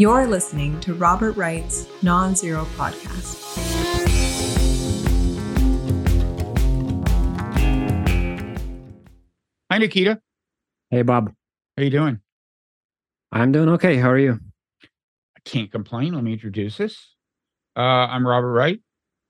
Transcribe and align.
You're 0.00 0.26
listening 0.26 0.80
to 0.80 0.94
Robert 0.94 1.36
Wright's 1.36 1.86
Non 2.02 2.34
Zero 2.34 2.64
Podcast. 2.74 3.36
Hi, 9.70 9.76
Nikita. 9.76 10.22
Hey, 10.88 11.02
Bob. 11.02 11.34
How 11.76 11.82
you 11.82 11.90
doing? 11.90 12.18
I'm 13.30 13.52
doing 13.52 13.68
okay. 13.68 13.98
How 13.98 14.08
are 14.08 14.16
you? 14.18 14.40
I 15.36 15.40
can't 15.44 15.70
complain. 15.70 16.14
Let 16.14 16.24
me 16.24 16.32
introduce 16.32 16.80
us. 16.80 16.96
Uh, 17.76 17.80
I'm 17.80 18.26
Robert 18.26 18.52
Wright, 18.52 18.80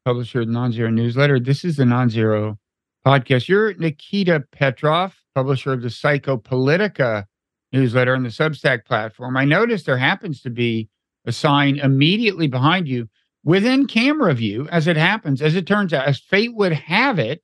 publisher 0.05 0.43
of 0.43 0.47
the 0.47 0.53
Non-Zero 0.53 0.91
Newsletter. 0.91 1.41
This 1.41 1.65
is 1.65 1.79
the 1.79 1.85
Non-Zero 1.85 2.61
Podcast. 3.05 3.49
You're 3.49 3.75
Nikita 3.75 4.45
Petrov, 4.53 5.17
publisher 5.35 5.73
of 5.73 5.83
the 5.83 5.89
Psychopolitica 5.89 7.25
newsletter 7.73 8.15
on 8.15 8.23
the 8.23 8.29
Substack 8.29 8.85
platform. 8.85 9.37
I 9.37 9.45
noticed 9.45 9.87
there 9.87 9.97
happens 9.97 10.43
to 10.43 10.51
be 10.51 10.89
a 11.25 11.33
sign 11.33 11.79
immediately 11.79 12.49
behind 12.49 12.89
you 12.89 13.09
within 13.45 13.87
camera 13.87 14.35
view, 14.35 14.69
as 14.71 14.87
it 14.87 14.97
happens, 14.97 15.41
as 15.41 15.55
it 15.55 15.67
turns 15.67 15.93
out, 15.93 16.07
as 16.07 16.19
fate 16.19 16.55
would 16.55 16.73
have 16.73 17.19
it, 17.19 17.43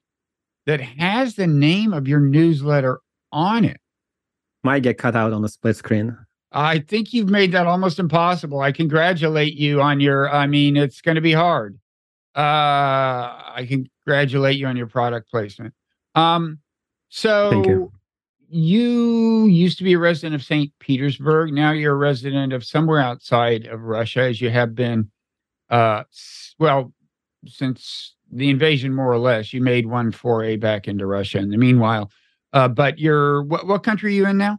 that 0.67 0.81
has 0.81 1.37
the 1.37 1.47
name 1.47 1.93
of 1.93 2.09
your 2.09 2.21
newsletter 2.21 3.01
on 3.33 3.65
it. 3.65 3.81
Might 4.65 4.83
get 4.83 4.99
cut 4.99 5.15
out 5.15 5.33
on 5.33 5.43
the 5.43 5.49
split 5.49 5.77
screen. 5.77 6.17
I 6.53 6.81
think 6.81 7.13
you've 7.13 7.29
made 7.29 7.53
that 7.53 7.67
almost 7.67 7.99
impossible. 7.99 8.61
I 8.61 8.73
congratulate 8.73 9.55
you 9.55 9.81
on 9.81 10.01
your, 10.01 10.29
I 10.31 10.47
mean, 10.47 10.77
it's 10.77 11.01
going 11.01 11.17
to 11.17 11.21
be 11.21 11.33
hard. 11.33 11.79
Uh, 12.35 12.41
I 12.41 13.67
congratulate 13.69 14.57
you 14.57 14.67
on 14.67 14.77
your 14.77 14.87
product 14.87 15.31
placement. 15.31 15.75
Um, 16.15 16.59
so 17.09 17.51
Thank 17.51 17.67
you. 18.49 19.47
used 19.47 19.79
to 19.79 19.85
be 19.85 19.93
a 19.95 19.99
resident 19.99 20.35
of 20.35 20.43
St. 20.45 20.73
Petersburg. 20.81 21.53
Now 21.53 21.73
you're 21.73 21.95
a 21.95 21.97
resident 21.97 22.53
of 22.53 22.65
somewhere 22.65 23.01
outside 23.01 23.67
of 23.67 23.83
Russia, 23.83 24.23
as 24.23 24.41
you 24.41 24.51
have 24.51 24.75
been, 24.75 25.11
uh, 25.71 26.05
well, 26.59 26.93
since 27.47 28.15
the 28.33 28.51
invasion, 28.51 28.93
more 28.95 29.13
or 29.13 29.19
less. 29.19 29.53
You 29.53 29.61
made 29.61 29.87
one 29.87 30.11
foray 30.13 30.57
back 30.57 30.89
into 30.89 31.07
Russia 31.07 31.39
in 31.39 31.51
the 31.51 31.57
meanwhile. 31.59 32.11
Uh, 32.53 32.69
but 32.69 32.99
you're, 32.99 33.43
what, 33.45 33.67
what 33.67 33.83
country 33.85 34.11
are 34.13 34.17
you 34.17 34.27
in 34.27 34.39
now? 34.39 34.59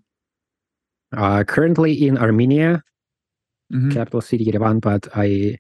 Uh, 1.16 1.44
currently 1.44 2.08
in 2.08 2.18
Armenia, 2.18 2.84
Mhm. 3.74 3.92
capital 3.94 4.22
city 4.22 4.46
Yerevan, 4.46 4.80
but 4.80 5.10
I 5.14 5.58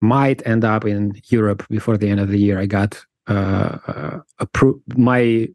might 0.00 0.46
end 0.46 0.64
up 0.64 0.84
in 0.84 1.20
Europe 1.28 1.66
before 1.68 1.96
the 1.96 2.08
end 2.08 2.20
of 2.20 2.28
the 2.28 2.38
year. 2.38 2.58
I 2.60 2.66
got 2.66 3.04
uh, 3.28 3.78
uh, 3.86 4.20
approved 4.38 4.96
my 4.96 5.48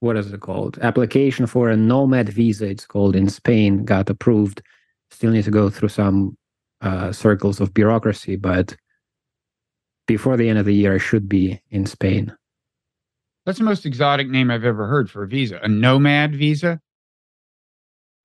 what 0.00 0.16
is 0.16 0.32
it 0.32 0.40
called? 0.40 0.78
Application 0.80 1.46
for 1.46 1.70
a 1.70 1.76
nomad 1.76 2.28
visa. 2.28 2.66
It's 2.66 2.86
called 2.86 3.16
in 3.16 3.28
Spain. 3.28 3.84
Got 3.84 4.10
approved. 4.10 4.62
Still 5.10 5.30
need 5.30 5.44
to 5.44 5.50
go 5.50 5.70
through 5.70 5.88
some 5.88 6.36
uh, 6.80 7.12
circles 7.12 7.60
of 7.60 7.72
bureaucracy, 7.72 8.36
but 8.36 8.76
before 10.06 10.36
the 10.36 10.48
end 10.48 10.58
of 10.58 10.66
the 10.66 10.74
year, 10.74 10.94
I 10.94 10.98
should 10.98 11.28
be 11.28 11.60
in 11.70 11.86
Spain. 11.86 12.34
That's 13.44 13.58
the 13.58 13.64
most 13.64 13.86
exotic 13.86 14.28
name 14.28 14.50
I've 14.50 14.64
ever 14.64 14.86
heard 14.86 15.10
for 15.10 15.22
a 15.22 15.28
visa. 15.28 15.58
A 15.62 15.68
nomad 15.68 16.34
visa? 16.34 16.80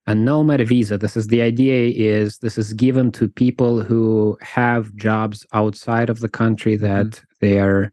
a 0.08 0.16
nomad 0.16 0.68
visa 0.68 0.98
this 0.98 1.16
is 1.16 1.28
the 1.28 1.42
idea 1.42 1.94
is 1.96 2.40
this 2.40 2.58
is 2.58 2.74
given 2.74 3.12
to 3.12 3.28
people 3.28 3.82
who 3.82 4.38
have 4.42 4.96
jobs 4.96 5.46
outside 5.54 6.10
of 6.10 6.20
the 6.20 6.30
country 6.30 6.76
that 6.76 7.22
they 7.40 7.60
are 7.60 7.92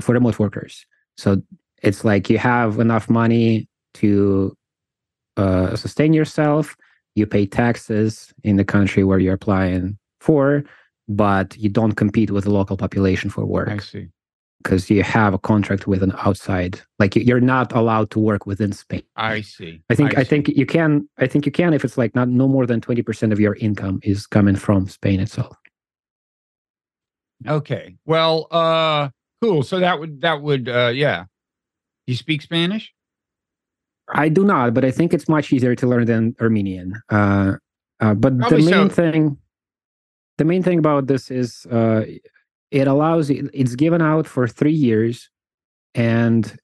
for 0.00 0.12
remote 0.12 0.38
workers 0.38 0.84
so 1.16 1.40
it's 1.86 2.04
like 2.04 2.28
you 2.28 2.38
have 2.38 2.78
enough 2.80 3.08
money 3.08 3.68
to 3.94 4.54
uh, 5.36 5.76
sustain 5.76 6.12
yourself 6.12 6.76
you 7.14 7.26
pay 7.26 7.46
taxes 7.46 8.34
in 8.44 8.56
the 8.56 8.64
country 8.64 9.02
where 9.04 9.18
you're 9.18 9.34
applying 9.34 9.96
for 10.20 10.64
but 11.08 11.56
you 11.56 11.68
don't 11.68 11.92
compete 11.92 12.30
with 12.30 12.44
the 12.44 12.50
local 12.50 12.76
population 12.76 13.30
for 13.30 13.46
work. 13.46 13.68
I 13.68 13.78
see. 13.78 14.08
because 14.62 14.90
you 14.90 15.02
have 15.04 15.32
a 15.34 15.38
contract 15.38 15.86
with 15.86 16.02
an 16.02 16.12
outside 16.26 16.80
like 16.98 17.14
you're 17.14 17.40
not 17.40 17.72
allowed 17.72 18.10
to 18.10 18.18
work 18.18 18.46
within 18.46 18.72
spain 18.72 19.02
I 19.14 19.42
see. 19.42 19.82
I 19.90 19.94
think 19.94 20.18
I, 20.18 20.22
see. 20.22 20.28
think 20.28 20.48
you 20.48 20.66
can 20.66 21.08
I 21.18 21.26
think 21.26 21.46
you 21.46 21.52
can 21.52 21.72
if 21.74 21.84
it's 21.84 21.96
like 21.96 22.14
not 22.14 22.28
no 22.28 22.48
more 22.48 22.66
than 22.66 22.80
20% 22.80 23.32
of 23.32 23.38
your 23.38 23.54
income 23.56 24.00
is 24.02 24.26
coming 24.26 24.56
from 24.56 24.88
Spain 24.88 25.20
itself. 25.20 25.56
Okay. 27.46 27.96
Well, 28.06 28.48
uh 28.50 29.10
cool. 29.42 29.62
So 29.62 29.78
that 29.80 30.00
would 30.00 30.22
that 30.22 30.42
would 30.42 30.68
uh 30.68 30.92
yeah. 30.94 31.26
You 32.06 32.14
speak 32.16 32.42
Spanish? 32.42 32.92
I 34.14 34.28
do 34.28 34.44
not, 34.44 34.74
but 34.74 34.84
I 34.84 34.90
think 34.90 35.12
it's 35.12 35.28
much 35.28 35.52
easier 35.52 35.74
to 35.74 35.86
learn 35.86 36.06
than 36.06 36.36
Armenian. 36.40 36.94
Uh, 37.10 37.54
uh, 38.00 38.14
but 38.14 38.38
Probably 38.38 38.62
the 38.62 38.70
main 38.70 38.90
so. 38.90 38.94
thing 38.94 39.38
the 40.38 40.44
main 40.44 40.62
thing 40.62 40.78
about 40.78 41.06
this 41.06 41.30
is 41.30 41.66
uh, 41.72 42.02
it 42.70 42.86
allows 42.86 43.30
it's 43.30 43.74
given 43.74 44.02
out 44.02 44.26
for 44.26 44.46
3 44.46 44.70
years 44.70 45.30
and 45.94 46.58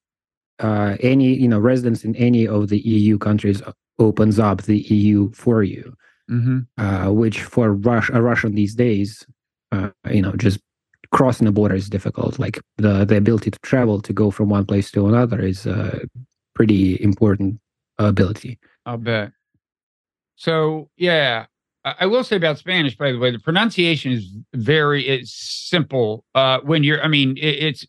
uh, 0.59 0.97
any 1.01 1.35
you 1.35 1.49
know 1.49 1.59
residents 1.59 2.05
in 2.05 2.15
any 2.17 2.47
of 2.47 2.69
the 2.69 2.79
EU 2.79 3.19
countries 3.19 3.63
opens 3.99 4.39
up 4.39 4.63
the 4.63 4.79
EU 4.79 5.33
for 5.33 5.63
you. 5.63 5.95
Mm-hmm. 6.31 6.61
uh, 6.79 7.11
which 7.11 7.43
for 7.43 7.75
Rush, 7.75 8.09
a 8.09 8.23
Russian 8.23 8.55
these 8.55 8.75
days, 8.75 9.27
uh, 9.73 9.91
you 10.09 10.23
know, 10.23 10.33
just 10.33 10.61
crossing 11.13 11.45
the 11.45 11.53
border 11.53 11.75
is 11.75 11.89
difficult. 11.89 12.39
Like 12.39 12.61
the 12.79 13.05
the 13.05 13.17
ability 13.17 13.51
to 13.51 13.59
travel 13.61 14.01
to 14.03 14.13
go 14.13 14.31
from 14.31 14.49
one 14.49 14.67
place 14.67 14.91
to 14.93 15.07
another 15.07 15.41
is 15.41 15.67
a 15.67 16.01
pretty 16.55 17.01
important 17.03 17.61
ability. 17.99 18.59
I'll 18.87 18.99
bet. 18.99 19.33
So 20.37 20.89
yeah. 20.97 21.47
I 21.85 22.07
will 22.07 22.23
say 22.23 22.37
about 22.37 22.59
Spanish, 22.59 22.97
by 22.97 23.11
the 23.11 23.19
way, 23.19 23.33
the 23.33 23.41
pronunciation 23.41 24.13
is 24.13 24.37
very 24.55 25.07
it's 25.07 25.33
simple. 25.33 26.25
Uh 26.35 26.61
when 26.63 26.85
you're 26.85 27.03
I 27.03 27.09
mean, 27.09 27.37
it, 27.37 27.63
it's 27.65 27.87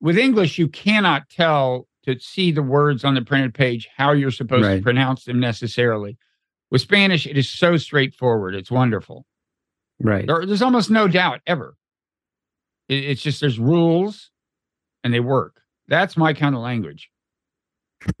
with 0.00 0.18
English, 0.18 0.58
you 0.58 0.68
cannot 0.68 1.28
tell 1.28 1.88
to 2.04 2.18
see 2.20 2.52
the 2.52 2.62
words 2.62 3.04
on 3.04 3.14
the 3.14 3.22
printed 3.22 3.52
page 3.52 3.88
how 3.96 4.12
you're 4.12 4.30
supposed 4.30 4.64
to 4.64 4.80
pronounce 4.80 5.24
them 5.24 5.40
necessarily. 5.40 6.16
With 6.70 6.80
Spanish, 6.80 7.26
it 7.26 7.36
is 7.36 7.48
so 7.48 7.76
straightforward. 7.76 8.54
It's 8.54 8.70
wonderful. 8.70 9.26
Right. 10.00 10.26
There, 10.26 10.46
there's 10.46 10.62
almost 10.62 10.90
no 10.90 11.08
doubt 11.08 11.40
ever. 11.46 11.74
It, 12.88 13.04
it's 13.04 13.22
just 13.22 13.40
there's 13.40 13.58
rules 13.58 14.30
and 15.04 15.12
they 15.12 15.20
work. 15.20 15.60
That's 15.88 16.16
my 16.16 16.32
kind 16.32 16.54
of 16.54 16.60
language. 16.62 17.10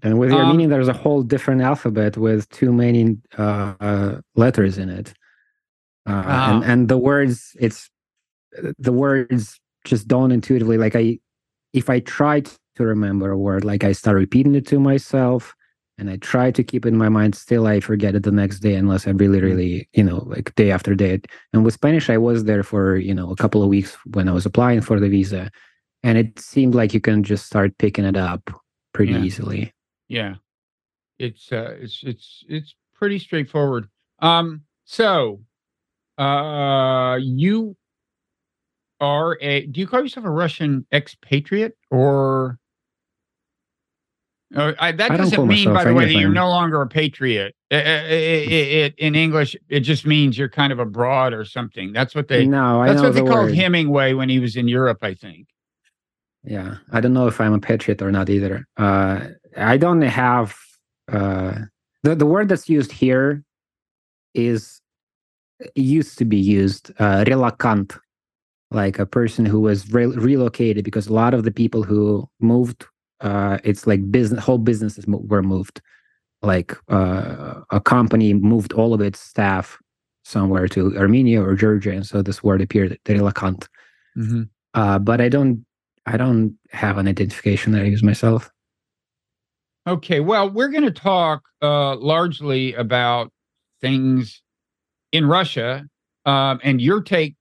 And 0.00 0.16
with 0.20 0.30
Um, 0.30 0.38
Armenian, 0.38 0.70
there's 0.70 0.86
a 0.86 0.92
whole 0.92 1.24
different 1.24 1.60
alphabet 1.60 2.16
with 2.16 2.48
too 2.50 2.72
many 2.72 3.16
uh, 3.36 3.74
uh, 3.80 4.20
letters 4.36 4.78
in 4.78 4.88
it, 4.90 5.12
uh, 6.06 6.22
Ah. 6.24 6.54
and 6.54 6.64
and 6.64 6.88
the 6.88 6.96
words 6.96 7.56
it's 7.58 7.90
the 8.78 8.92
words 8.92 9.58
just 9.84 10.06
don't 10.06 10.30
intuitively 10.30 10.78
like 10.78 10.94
I 10.94 11.18
if 11.72 11.90
I 11.90 11.98
try 11.98 12.42
to 12.42 12.84
remember 12.84 13.32
a 13.32 13.36
word 13.38 13.64
like 13.64 13.82
I 13.82 13.90
start 13.90 14.16
repeating 14.16 14.54
it 14.54 14.68
to 14.68 14.78
myself 14.78 15.56
and 15.98 16.08
I 16.10 16.16
try 16.16 16.50
to 16.52 16.62
keep 16.62 16.86
it 16.86 16.90
in 16.90 16.96
my 16.96 17.08
mind 17.08 17.34
still 17.34 17.66
I 17.66 17.80
forget 17.80 18.14
it 18.14 18.22
the 18.22 18.30
next 18.32 18.60
day 18.60 18.74
unless 18.74 19.06
I 19.06 19.10
really 19.10 19.40
really 19.40 19.88
you 19.92 20.04
know 20.04 20.18
like 20.26 20.54
day 20.54 20.70
after 20.70 20.94
day 20.94 21.20
and 21.52 21.64
with 21.64 21.74
Spanish 21.74 22.08
I 22.08 22.18
was 22.18 22.44
there 22.44 22.62
for 22.62 22.96
you 22.96 23.14
know 23.14 23.30
a 23.30 23.36
couple 23.36 23.62
of 23.62 23.68
weeks 23.68 23.96
when 24.14 24.28
I 24.28 24.32
was 24.32 24.46
applying 24.46 24.80
for 24.80 25.00
the 25.00 25.08
visa 25.08 25.50
and 26.02 26.16
it 26.16 26.38
seemed 26.38 26.74
like 26.74 26.94
you 26.94 27.00
can 27.00 27.22
just 27.22 27.46
start 27.46 27.76
picking 27.78 28.04
it 28.04 28.16
up 28.16 28.50
pretty 28.94 29.12
Yeah. 29.12 29.22
easily 29.22 29.72
Yeah. 30.08 30.34
It's 31.18 31.50
uh 31.52 31.74
it's 31.80 32.02
it's 32.04 32.44
it's 32.48 32.74
pretty 32.94 33.18
straightforward. 33.18 33.88
Um 34.20 34.62
so 34.84 35.40
uh 36.16 37.18
you 37.20 37.76
are 39.00 39.36
a 39.40 39.66
do 39.66 39.80
you 39.80 39.86
call 39.86 40.02
yourself 40.02 40.26
a 40.26 40.30
Russian 40.30 40.86
expatriate 40.92 41.74
or 41.90 42.58
uh, 44.54 44.72
I, 44.78 44.92
that 44.92 45.10
I 45.10 45.16
doesn't 45.16 45.46
mean, 45.46 45.72
by 45.72 45.84
the 45.84 45.94
way, 45.94 46.06
that 46.06 46.18
you're 46.18 46.30
no 46.30 46.48
longer 46.48 46.80
a 46.80 46.86
patriot. 46.86 47.54
Uh, 47.70 47.76
it, 47.76 48.48
it, 48.50 48.94
in 48.98 49.14
English, 49.14 49.54
it 49.68 49.80
just 49.80 50.06
means 50.06 50.38
you're 50.38 50.48
kind 50.48 50.72
of 50.72 50.78
abroad 50.78 51.34
or 51.34 51.44
something. 51.44 51.92
That's 51.92 52.14
what 52.14 52.28
they. 52.28 52.46
no, 52.46 52.80
I 52.80 52.88
That's 52.88 52.96
know 52.98 53.08
what 53.08 53.14
they 53.14 53.20
the 53.20 53.26
called 53.26 53.46
word. 53.46 53.54
Hemingway 53.54 54.14
when 54.14 54.28
he 54.28 54.38
was 54.38 54.56
in 54.56 54.66
Europe, 54.68 54.98
I 55.02 55.14
think. 55.14 55.48
Yeah, 56.44 56.76
I 56.92 57.00
don't 57.00 57.12
know 57.12 57.26
if 57.26 57.40
I'm 57.40 57.52
a 57.52 57.60
patriot 57.60 58.00
or 58.00 58.10
not 58.10 58.30
either. 58.30 58.66
Uh, 58.76 59.28
I 59.56 59.76
don't 59.76 60.00
have 60.02 60.56
uh, 61.12 61.58
the 62.02 62.14
the 62.14 62.26
word 62.26 62.48
that's 62.48 62.68
used 62.68 62.92
here 62.92 63.42
is 64.34 64.80
used 65.74 66.18
to 66.18 66.24
be 66.24 66.36
used 66.36 66.90
uh, 66.98 67.24
relocant, 67.26 67.98
like 68.70 68.98
a 68.98 69.06
person 69.06 69.44
who 69.44 69.60
was 69.60 69.92
re- 69.92 70.06
relocated 70.06 70.84
because 70.84 71.08
a 71.08 71.12
lot 71.12 71.34
of 71.34 71.44
the 71.44 71.50
people 71.50 71.82
who 71.82 72.28
moved, 72.40 72.86
uh, 73.20 73.58
it's 73.64 73.86
like 73.86 74.10
business 74.10 74.42
whole 74.42 74.58
businesses 74.58 75.04
were 75.06 75.42
moved. 75.42 75.80
Like 76.42 76.76
uh, 76.88 77.62
a 77.70 77.80
company 77.80 78.32
moved 78.34 78.72
all 78.72 78.94
of 78.94 79.00
its 79.00 79.20
staff 79.20 79.78
somewhere 80.24 80.68
to 80.68 80.96
Armenia 80.96 81.42
or 81.42 81.54
Georgia, 81.54 81.90
and 81.90 82.06
so 82.06 82.22
this 82.22 82.42
word 82.42 82.60
appeared, 82.60 82.98
relocant. 83.06 83.68
Mm-hmm. 84.16 84.42
Uh, 84.74 84.98
but 84.98 85.20
I 85.20 85.28
don't 85.28 85.64
I 86.06 86.16
don't 86.16 86.56
have 86.70 86.98
an 86.98 87.08
identification 87.08 87.72
that 87.72 87.82
I 87.82 87.86
use 87.86 88.02
myself. 88.02 88.50
Okay, 89.86 90.20
well, 90.20 90.50
we're 90.50 90.68
going 90.68 90.84
to 90.84 90.90
talk 90.90 91.42
uh, 91.62 91.96
largely 91.96 92.74
about 92.74 93.32
things 93.80 94.42
in 95.12 95.26
Russia 95.26 95.86
um, 96.26 96.60
and 96.62 96.80
your 96.80 97.00
take 97.00 97.36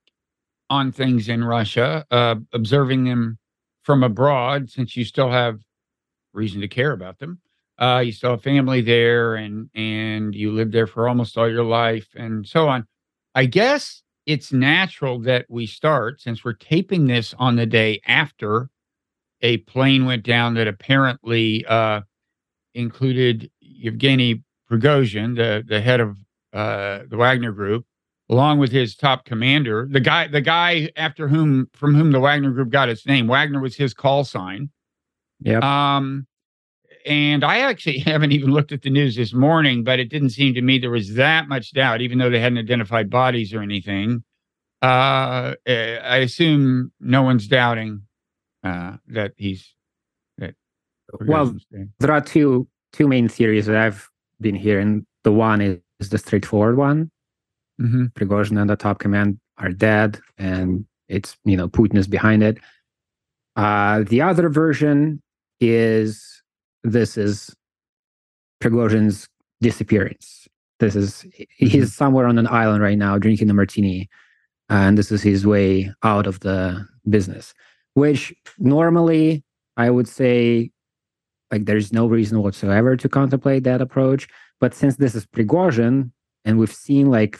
on 0.69 0.91
things 0.91 1.29
in 1.29 1.43
Russia, 1.43 2.05
uh, 2.09 2.35
observing 2.53 3.03
them 3.03 3.37
from 3.83 4.03
abroad, 4.03 4.69
since 4.69 4.95
you 4.95 5.03
still 5.03 5.31
have 5.31 5.59
reason 6.37 6.61
to 6.61 6.67
care 6.67 6.93
about 6.93 7.19
them. 7.19 7.39
Uh, 7.79 8.01
you 8.05 8.11
still 8.11 8.31
have 8.31 8.43
family 8.43 8.81
there, 8.81 9.35
and 9.35 9.69
and 9.75 10.33
you 10.33 10.51
lived 10.51 10.71
there 10.71 10.87
for 10.87 11.07
almost 11.07 11.37
all 11.37 11.49
your 11.49 11.63
life, 11.63 12.07
and 12.15 12.47
so 12.47 12.67
on. 12.67 12.87
I 13.35 13.45
guess 13.45 14.01
it's 14.25 14.51
natural 14.51 15.19
that 15.19 15.45
we 15.49 15.65
start 15.65 16.21
since 16.21 16.43
we're 16.43 16.53
taping 16.53 17.07
this 17.07 17.33
on 17.37 17.55
the 17.55 17.65
day 17.65 18.01
after 18.07 18.69
a 19.41 19.57
plane 19.57 20.05
went 20.05 20.23
down 20.23 20.55
that 20.55 20.67
apparently 20.67 21.65
uh, 21.65 22.01
included 22.73 23.51
Yevgeny 23.61 24.43
Prigozhin, 24.69 25.35
the 25.35 25.63
the 25.67 25.81
head 25.81 25.99
of 25.99 26.17
uh, 26.53 27.01
the 27.09 27.17
Wagner 27.17 27.51
Group, 27.51 27.85
along 28.29 28.59
with 28.59 28.71
his 28.71 28.95
top 28.95 29.25
commander, 29.25 29.87
the 29.89 29.99
guy 29.99 30.27
the 30.27 30.41
guy 30.41 30.89
after 30.95 31.27
whom 31.27 31.69
from 31.73 31.93
whom 31.93 32.11
the 32.11 32.19
Wagner 32.19 32.51
Group 32.51 32.69
got 32.69 32.89
its 32.89 33.05
name. 33.05 33.27
Wagner 33.27 33.59
was 33.59 33.75
his 33.75 33.93
call 33.93 34.23
sign. 34.23 34.69
Yeah. 35.41 35.59
Um, 35.59 36.27
and 37.05 37.43
I 37.43 37.59
actually 37.59 37.99
haven't 38.05 38.31
even 38.31 38.51
looked 38.51 38.71
at 38.71 38.81
the 38.81 38.89
news 38.89 39.15
this 39.15 39.33
morning, 39.33 39.83
but 39.83 39.99
it 39.99 40.09
didn't 40.09 40.31
seem 40.31 40.53
to 40.53 40.61
me 40.61 40.77
there 40.77 40.91
was 40.91 41.15
that 41.15 41.47
much 41.47 41.73
doubt, 41.73 42.01
even 42.01 42.17
though 42.17 42.29
they 42.29 42.39
hadn't 42.39 42.57
identified 42.57 43.09
bodies 43.09 43.53
or 43.53 43.61
anything. 43.61 44.23
Uh, 44.81 45.55
eh, 45.65 45.97
I 45.97 46.17
assume 46.17 46.91
no 46.99 47.23
one's 47.23 47.47
doubting 47.47 48.01
uh, 48.63 48.97
that 49.07 49.33
he's 49.37 49.73
that. 50.37 50.53
Well, 51.21 51.55
there 51.99 52.11
are 52.11 52.21
two 52.21 52.67
two 52.93 53.07
main 53.07 53.27
theories 53.27 53.65
that 53.65 53.75
I've 53.75 54.07
been 54.39 54.55
hearing. 54.55 55.05
The 55.23 55.31
one 55.31 55.61
is, 55.61 55.79
is 55.99 56.09
the 56.09 56.19
straightforward 56.19 56.77
one. 56.77 57.09
mm-hmm. 57.81 58.05
Prigozhin 58.15 58.59
and 58.61 58.69
the 58.69 58.75
top 58.75 58.99
command 58.99 59.39
are 59.57 59.71
dead, 59.71 60.19
and 60.37 60.85
it's 61.07 61.37
you 61.43 61.57
know 61.57 61.67
Putin 61.67 61.97
is 61.97 62.07
behind 62.07 62.43
it. 62.43 62.59
Uh, 63.55 64.03
the 64.07 64.21
other 64.21 64.49
version 64.49 65.23
is 65.59 66.41
this 66.83 67.17
is 67.17 67.55
Prigozhin's 68.61 69.27
disappearance. 69.61 70.47
This 70.79 70.95
is 70.95 71.25
he's 71.55 71.73
mm-hmm. 71.73 71.85
somewhere 71.85 72.27
on 72.27 72.37
an 72.37 72.47
island 72.47 72.83
right 72.83 72.97
now 72.97 73.17
drinking 73.17 73.49
a 73.49 73.53
martini, 73.53 74.09
and 74.69 74.97
this 74.97 75.11
is 75.11 75.23
his 75.23 75.45
way 75.45 75.91
out 76.03 76.27
of 76.27 76.39
the 76.41 76.87
business. 77.09 77.53
Which 77.95 78.33
normally 78.59 79.43
I 79.75 79.89
would 79.89 80.07
say, 80.07 80.71
like, 81.51 81.65
there's 81.65 81.93
no 81.93 82.07
reason 82.07 82.41
whatsoever 82.41 82.95
to 82.95 83.09
contemplate 83.09 83.63
that 83.63 83.81
approach. 83.81 84.27
But 84.59 84.73
since 84.73 84.97
this 84.97 85.15
is 85.15 85.25
Prigozhin, 85.25 86.11
and 86.45 86.59
we've 86.59 86.73
seen 86.73 87.09
like 87.11 87.37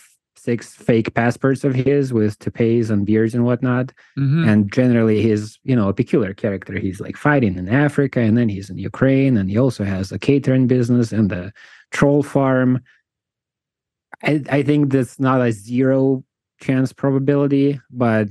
six 0.48 0.74
fake 0.88 1.10
passports 1.14 1.64
of 1.68 1.74
his 1.76 2.14
with 2.18 2.34
toupees 2.40 2.90
and 2.92 3.06
beards 3.10 3.34
and 3.36 3.44
whatnot, 3.50 3.88
Mm-hmm. 4.18 4.44
and 4.50 4.60
generally 4.80 5.22
he's 5.28 5.60
you 5.70 5.76
know 5.78 5.88
a 5.90 5.94
peculiar 6.02 6.34
character. 6.44 6.74
He's 6.86 7.00
like 7.06 7.18
fighting 7.28 7.56
in 7.62 7.68
africa 7.86 8.20
and 8.28 8.36
then 8.38 8.50
he's 8.56 8.70
in 8.72 8.78
ukraine 8.92 9.34
and 9.40 9.50
he 9.52 9.58
also 9.66 9.84
has 9.84 10.06
a 10.12 10.20
catering 10.30 10.66
business 10.76 11.12
and 11.20 11.30
a 11.32 11.44
troll 11.98 12.24
farm. 12.24 12.72
I, 14.30 14.34
I 14.58 14.64
think 14.64 14.82
that's 14.94 15.20
not 15.20 15.42
a 15.48 15.52
zero 15.52 16.24
chance 16.66 16.90
probability 17.04 17.80
but 18.06 18.26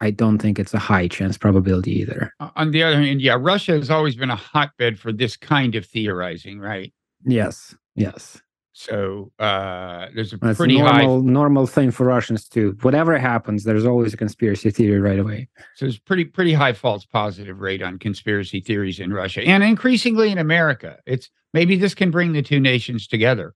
i 0.00 0.10
don't 0.20 0.38
think 0.38 0.58
it's 0.58 0.72
a 0.80 0.84
high 0.90 1.08
chance 1.16 1.36
probability 1.36 1.92
either. 2.02 2.32
On 2.60 2.70
the 2.74 2.82
other 2.86 3.00
hand, 3.06 3.20
yeah, 3.20 3.36
Russia 3.52 3.72
has 3.72 3.90
always 3.90 4.16
been 4.16 4.30
a 4.30 4.36
hotbed 4.52 4.98
for 5.02 5.12
this 5.12 5.36
kind 5.36 5.74
of 5.78 5.84
theorizing, 5.94 6.56
right? 6.70 6.92
yes 7.24 7.74
yes 8.06 8.40
So 8.80 9.32
uh, 9.40 10.06
there's 10.14 10.32
a 10.32 10.36
that's 10.36 10.56
pretty 10.56 10.78
high 10.78 11.02
normal 11.02 11.22
normal 11.22 11.66
thing 11.66 11.90
for 11.90 12.04
russians 12.06 12.48
too 12.48 12.76
whatever 12.82 13.18
happens 13.18 13.64
there's 13.64 13.84
always 13.84 14.14
a 14.14 14.16
conspiracy 14.16 14.70
theory 14.70 15.00
right 15.00 15.18
away 15.18 15.48
So 15.74 15.86
there's 15.86 15.98
pretty 15.98 16.24
pretty 16.24 16.52
high 16.52 16.74
false 16.74 17.04
positive 17.04 17.60
rate 17.60 17.82
on 17.82 17.98
conspiracy 17.98 18.60
theories 18.60 19.00
in 19.00 19.12
Russia 19.12 19.40
and 19.42 19.64
increasingly 19.64 20.30
in 20.30 20.38
America. 20.38 20.98
It's 21.06 21.28
maybe 21.52 21.74
this 21.76 21.94
can 22.00 22.10
bring 22.12 22.32
the 22.32 22.42
two 22.50 22.60
nations 22.60 23.08
together 23.08 23.54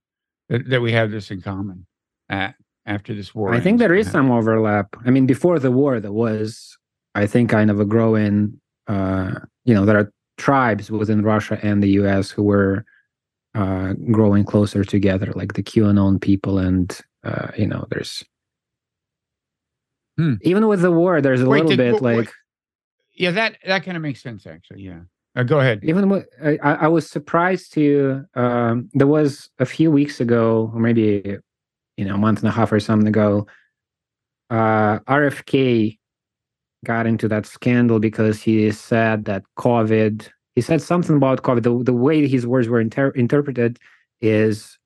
that, 0.49 0.67
that 0.69 0.81
we 0.81 0.91
have 0.91 1.09
this 1.11 1.31
in 1.31 1.41
common 1.41 1.85
uh, 2.29 2.49
after 2.85 3.13
this 3.15 3.33
war. 3.33 3.53
I 3.53 3.61
think 3.61 3.79
there 3.79 3.95
is 3.95 4.07
Uh, 4.09 4.11
some 4.17 4.29
overlap. 4.29 4.87
I 5.05 5.09
mean, 5.09 5.25
before 5.25 5.57
the 5.57 5.71
war, 5.71 6.01
there 6.01 6.11
was, 6.11 6.77
I 7.15 7.27
think, 7.27 7.49
kind 7.49 7.71
of 7.71 7.79
a 7.79 7.85
growing. 7.85 8.59
Uh, 8.87 9.31
you 9.63 9.73
know, 9.73 9.85
there 9.85 9.97
are 9.97 10.11
tribes 10.37 10.91
within 10.91 11.21
Russia 11.23 11.57
and 11.63 11.81
the 11.81 11.91
U.S. 12.01 12.29
who 12.29 12.43
were 12.43 12.83
uh, 13.55 13.93
growing 14.11 14.43
closer 14.43 14.83
together, 14.83 15.31
like 15.35 15.53
the 15.53 15.63
QAnon 15.63 16.19
people, 16.21 16.57
and 16.59 16.99
uh, 17.23 17.49
you 17.57 17.67
know, 17.67 17.85
there's 17.89 18.23
Hmm. 20.17 20.35
even 20.41 20.67
with 20.67 20.81
the 20.81 20.91
war, 20.91 21.21
there's 21.21 21.41
a 21.41 21.49
Wait, 21.49 21.63
little 21.63 21.71
did- 21.75 21.77
bit 21.93 22.01
wait, 22.01 22.17
like 22.17 22.31
Yeah, 23.15 23.31
that 23.31 23.57
that 23.65 23.83
kind 23.83 23.97
of 23.97 24.03
makes 24.03 24.21
sense 24.21 24.45
actually. 24.45 24.83
Yeah. 24.83 25.01
Uh, 25.35 25.41
go 25.41 25.59
ahead. 25.59 25.79
even 25.83 26.09
with, 26.09 26.27
I, 26.43 26.59
I 26.61 26.73
I 26.85 26.87
was 26.87 27.09
surprised 27.09 27.73
to 27.73 28.23
um, 28.35 28.89
there 28.93 29.07
was 29.07 29.49
a 29.57 29.65
few 29.65 29.89
weeks 29.89 30.19
ago 30.21 30.69
or 30.73 30.79
maybe 30.79 31.37
you 31.97 32.05
know 32.05 32.13
a 32.15 32.17
month 32.19 32.39
and 32.39 32.47
a 32.47 32.51
half 32.51 32.71
or 32.71 32.79
something 32.79 33.07
ago 33.07 33.47
uh, 34.51 34.99
rfk 35.09 35.97
got 36.85 37.07
into 37.07 37.27
that 37.27 37.45
scandal 37.47 37.99
because 37.99 38.43
he 38.43 38.69
said 38.71 39.25
that 39.25 39.41
covid 39.57 40.29
he 40.55 40.61
said 40.61 40.81
something 40.81 41.15
about 41.15 41.43
covid 41.43 41.63
the, 41.63 41.83
the 41.83 41.93
way 41.93 42.27
his 42.27 42.45
words 42.47 42.67
were 42.67 42.81
inter- 42.81 43.11
interpreted 43.11 43.79
is 44.21 44.77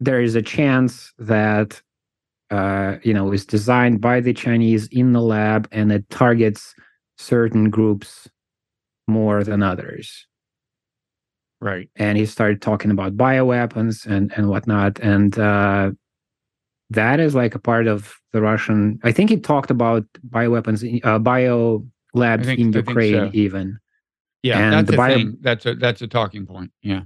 there 0.00 0.20
is 0.20 0.34
a 0.34 0.42
chance 0.42 1.12
that 1.18 1.80
uh, 2.50 2.96
you 3.02 3.12
know 3.12 3.32
is 3.32 3.44
designed 3.44 4.00
by 4.00 4.20
the 4.20 4.32
chinese 4.32 4.86
in 4.88 5.12
the 5.12 5.20
lab 5.20 5.68
and 5.72 5.90
it 5.90 6.08
targets 6.10 6.74
certain 7.18 7.70
groups 7.70 8.28
more 9.08 9.44
than 9.44 9.62
others. 9.62 10.26
Right. 11.60 11.88
And 11.96 12.18
he 12.18 12.26
started 12.26 12.60
talking 12.60 12.90
about 12.90 13.16
bioweapons 13.16 14.06
and, 14.06 14.32
and 14.36 14.48
whatnot. 14.48 14.98
And 15.00 15.38
uh, 15.38 15.92
that 16.90 17.18
is 17.18 17.34
like 17.34 17.54
a 17.54 17.58
part 17.58 17.86
of 17.86 18.14
the 18.32 18.42
Russian. 18.42 18.98
I 19.02 19.12
think 19.12 19.30
he 19.30 19.38
talked 19.38 19.70
about 19.70 20.04
bioweapons, 20.28 21.00
uh, 21.04 21.18
bio 21.18 21.86
labs 22.14 22.46
think- 22.46 22.60
in 22.60 22.72
Ukraine, 22.72 23.14
so. 23.14 23.30
even. 23.32 23.78
Yeah, 24.46 24.58
And 24.58 24.72
that's 24.74 24.88
the 24.90 24.94
a 24.94 24.96
bio- 24.96 25.14
thing. 25.16 25.36
That's 25.40 25.64
a 25.66 25.74
that's 25.74 26.02
a 26.02 26.06
talking 26.18 26.44
point. 26.46 26.70
Yeah. 26.82 27.02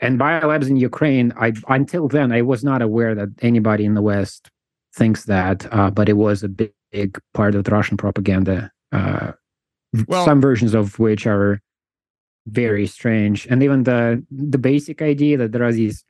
And 0.00 0.18
biolabs 0.18 0.68
in 0.68 0.76
Ukraine, 0.90 1.32
I 1.36 1.52
until 1.68 2.08
then 2.16 2.28
I 2.32 2.42
was 2.52 2.62
not 2.70 2.80
aware 2.88 3.14
that 3.14 3.28
anybody 3.50 3.84
in 3.84 3.94
the 3.94 4.02
West 4.02 4.42
thinks 5.00 5.20
that, 5.24 5.58
uh, 5.76 5.90
but 5.90 6.08
it 6.08 6.18
was 6.26 6.42
a 6.42 6.48
big, 6.48 6.72
big 6.90 7.10
part 7.34 7.54
of 7.54 7.64
the 7.64 7.70
Russian 7.78 7.96
propaganda. 7.96 8.58
Uh, 8.90 9.32
Well- 10.08 10.24
some 10.24 10.40
versions 10.48 10.72
of 10.80 10.98
which 10.98 11.26
are 11.34 11.60
very 12.46 12.86
strange, 12.98 13.38
and 13.50 13.62
even 13.62 13.78
the 13.90 14.00
the 14.30 14.58
basic 14.70 14.98
idea 15.12 15.34
that 15.40 15.50
there 15.52 15.64
are 15.68 15.72
these. 15.82 16.04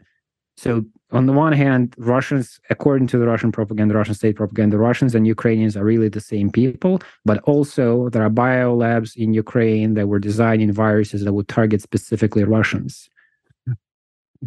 So 0.64 0.70
on 1.12 1.26
the 1.26 1.32
one 1.32 1.52
hand, 1.52 1.94
Russians, 1.98 2.58
according 2.70 3.06
to 3.08 3.18
the 3.18 3.26
Russian 3.26 3.52
propaganda, 3.52 3.94
Russian 3.94 4.14
state 4.14 4.36
propaganda, 4.36 4.78
Russians 4.78 5.14
and 5.14 5.26
Ukrainians 5.26 5.76
are 5.76 5.84
really 5.84 6.08
the 6.08 6.20
same 6.20 6.50
people, 6.50 7.00
but 7.24 7.38
also 7.42 8.08
there 8.08 8.22
are 8.22 8.30
biolabs 8.30 9.14
in 9.16 9.34
Ukraine 9.34 9.94
that 9.94 10.08
were 10.08 10.18
designing 10.18 10.72
viruses 10.72 11.24
that 11.24 11.32
would 11.32 11.48
target 11.48 11.82
specifically 11.82 12.44
Russians. 12.44 13.10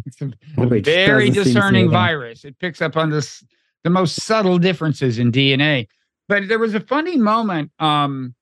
It's 0.04 0.20
a 0.20 0.32
very 0.58 0.80
doesn't 0.80 0.90
seem 0.90 1.32
to 1.32 1.44
discerning 1.44 1.90
virus. 1.90 2.44
It 2.44 2.58
picks 2.58 2.82
up 2.82 2.96
on 2.96 3.10
this 3.10 3.42
the 3.84 3.90
most 3.90 4.20
subtle 4.22 4.58
differences 4.58 5.18
in 5.18 5.30
DNA. 5.30 5.86
But 6.28 6.48
there 6.48 6.58
was 6.58 6.74
a 6.74 6.80
funny 6.80 7.16
moment 7.16 7.70
um, 7.78 8.34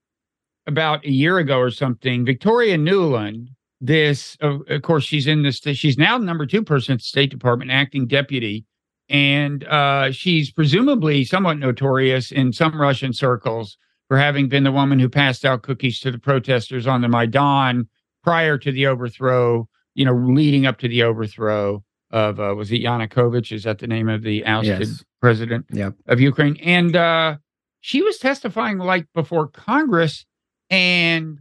about 0.66 1.04
a 1.04 1.10
year 1.10 1.38
ago 1.38 1.58
or 1.58 1.70
something. 1.70 2.24
Victoria 2.24 2.78
Nuland, 2.78 3.48
this 3.86 4.36
of, 4.40 4.62
of 4.68 4.82
course 4.82 5.04
she's 5.04 5.26
in 5.26 5.42
this. 5.42 5.58
She's 5.58 5.98
now 5.98 6.18
the 6.18 6.24
number 6.24 6.46
two 6.46 6.62
person 6.62 6.94
at 6.94 6.98
the 7.00 7.04
State 7.04 7.30
Department, 7.30 7.70
acting 7.70 8.06
deputy, 8.06 8.64
and 9.08 9.64
uh, 9.64 10.10
she's 10.12 10.50
presumably 10.50 11.24
somewhat 11.24 11.58
notorious 11.58 12.32
in 12.32 12.52
some 12.52 12.80
Russian 12.80 13.12
circles 13.12 13.76
for 14.08 14.18
having 14.18 14.48
been 14.48 14.64
the 14.64 14.72
woman 14.72 14.98
who 14.98 15.08
passed 15.08 15.44
out 15.44 15.62
cookies 15.62 16.00
to 16.00 16.10
the 16.10 16.18
protesters 16.18 16.86
on 16.86 17.00
the 17.00 17.08
Maidan 17.08 17.88
prior 18.22 18.58
to 18.58 18.72
the 18.72 18.86
overthrow 18.86 19.68
you 19.94 20.04
know, 20.04 20.14
leading 20.14 20.66
up 20.66 20.78
to 20.78 20.88
the 20.88 21.02
overthrow 21.02 21.82
of 22.10 22.40
uh, 22.40 22.54
was 22.56 22.70
it 22.72 22.82
Yanukovych? 22.82 23.52
Is 23.52 23.64
that 23.64 23.78
the 23.78 23.86
name 23.86 24.08
of 24.08 24.22
the 24.22 24.44
ousted 24.44 24.80
Yes. 24.80 25.04
president 25.20 25.66
Yep. 25.72 25.94
of 26.06 26.20
Ukraine? 26.20 26.56
And 26.56 26.94
uh, 26.96 27.36
she 27.80 28.02
was 28.02 28.18
testifying 28.18 28.78
like 28.78 29.06
before 29.14 29.48
Congress, 29.48 30.26
and 30.70 31.38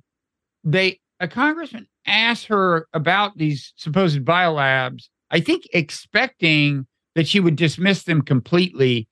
they 0.63 1.00
a 1.24 1.27
congressman 1.27 1.88
asked 2.06 2.46
her 2.48 2.88
about 2.94 3.38
these 3.38 3.74
supposed 3.77 4.24
biolabs. 4.25 5.06
I 5.32 5.39
think 5.39 5.63
expecting 5.74 6.86
that 7.15 7.27
she 7.27 7.39
would 7.39 7.56
dismiss 7.56 8.03
them 8.03 8.22
completely. 8.22 9.08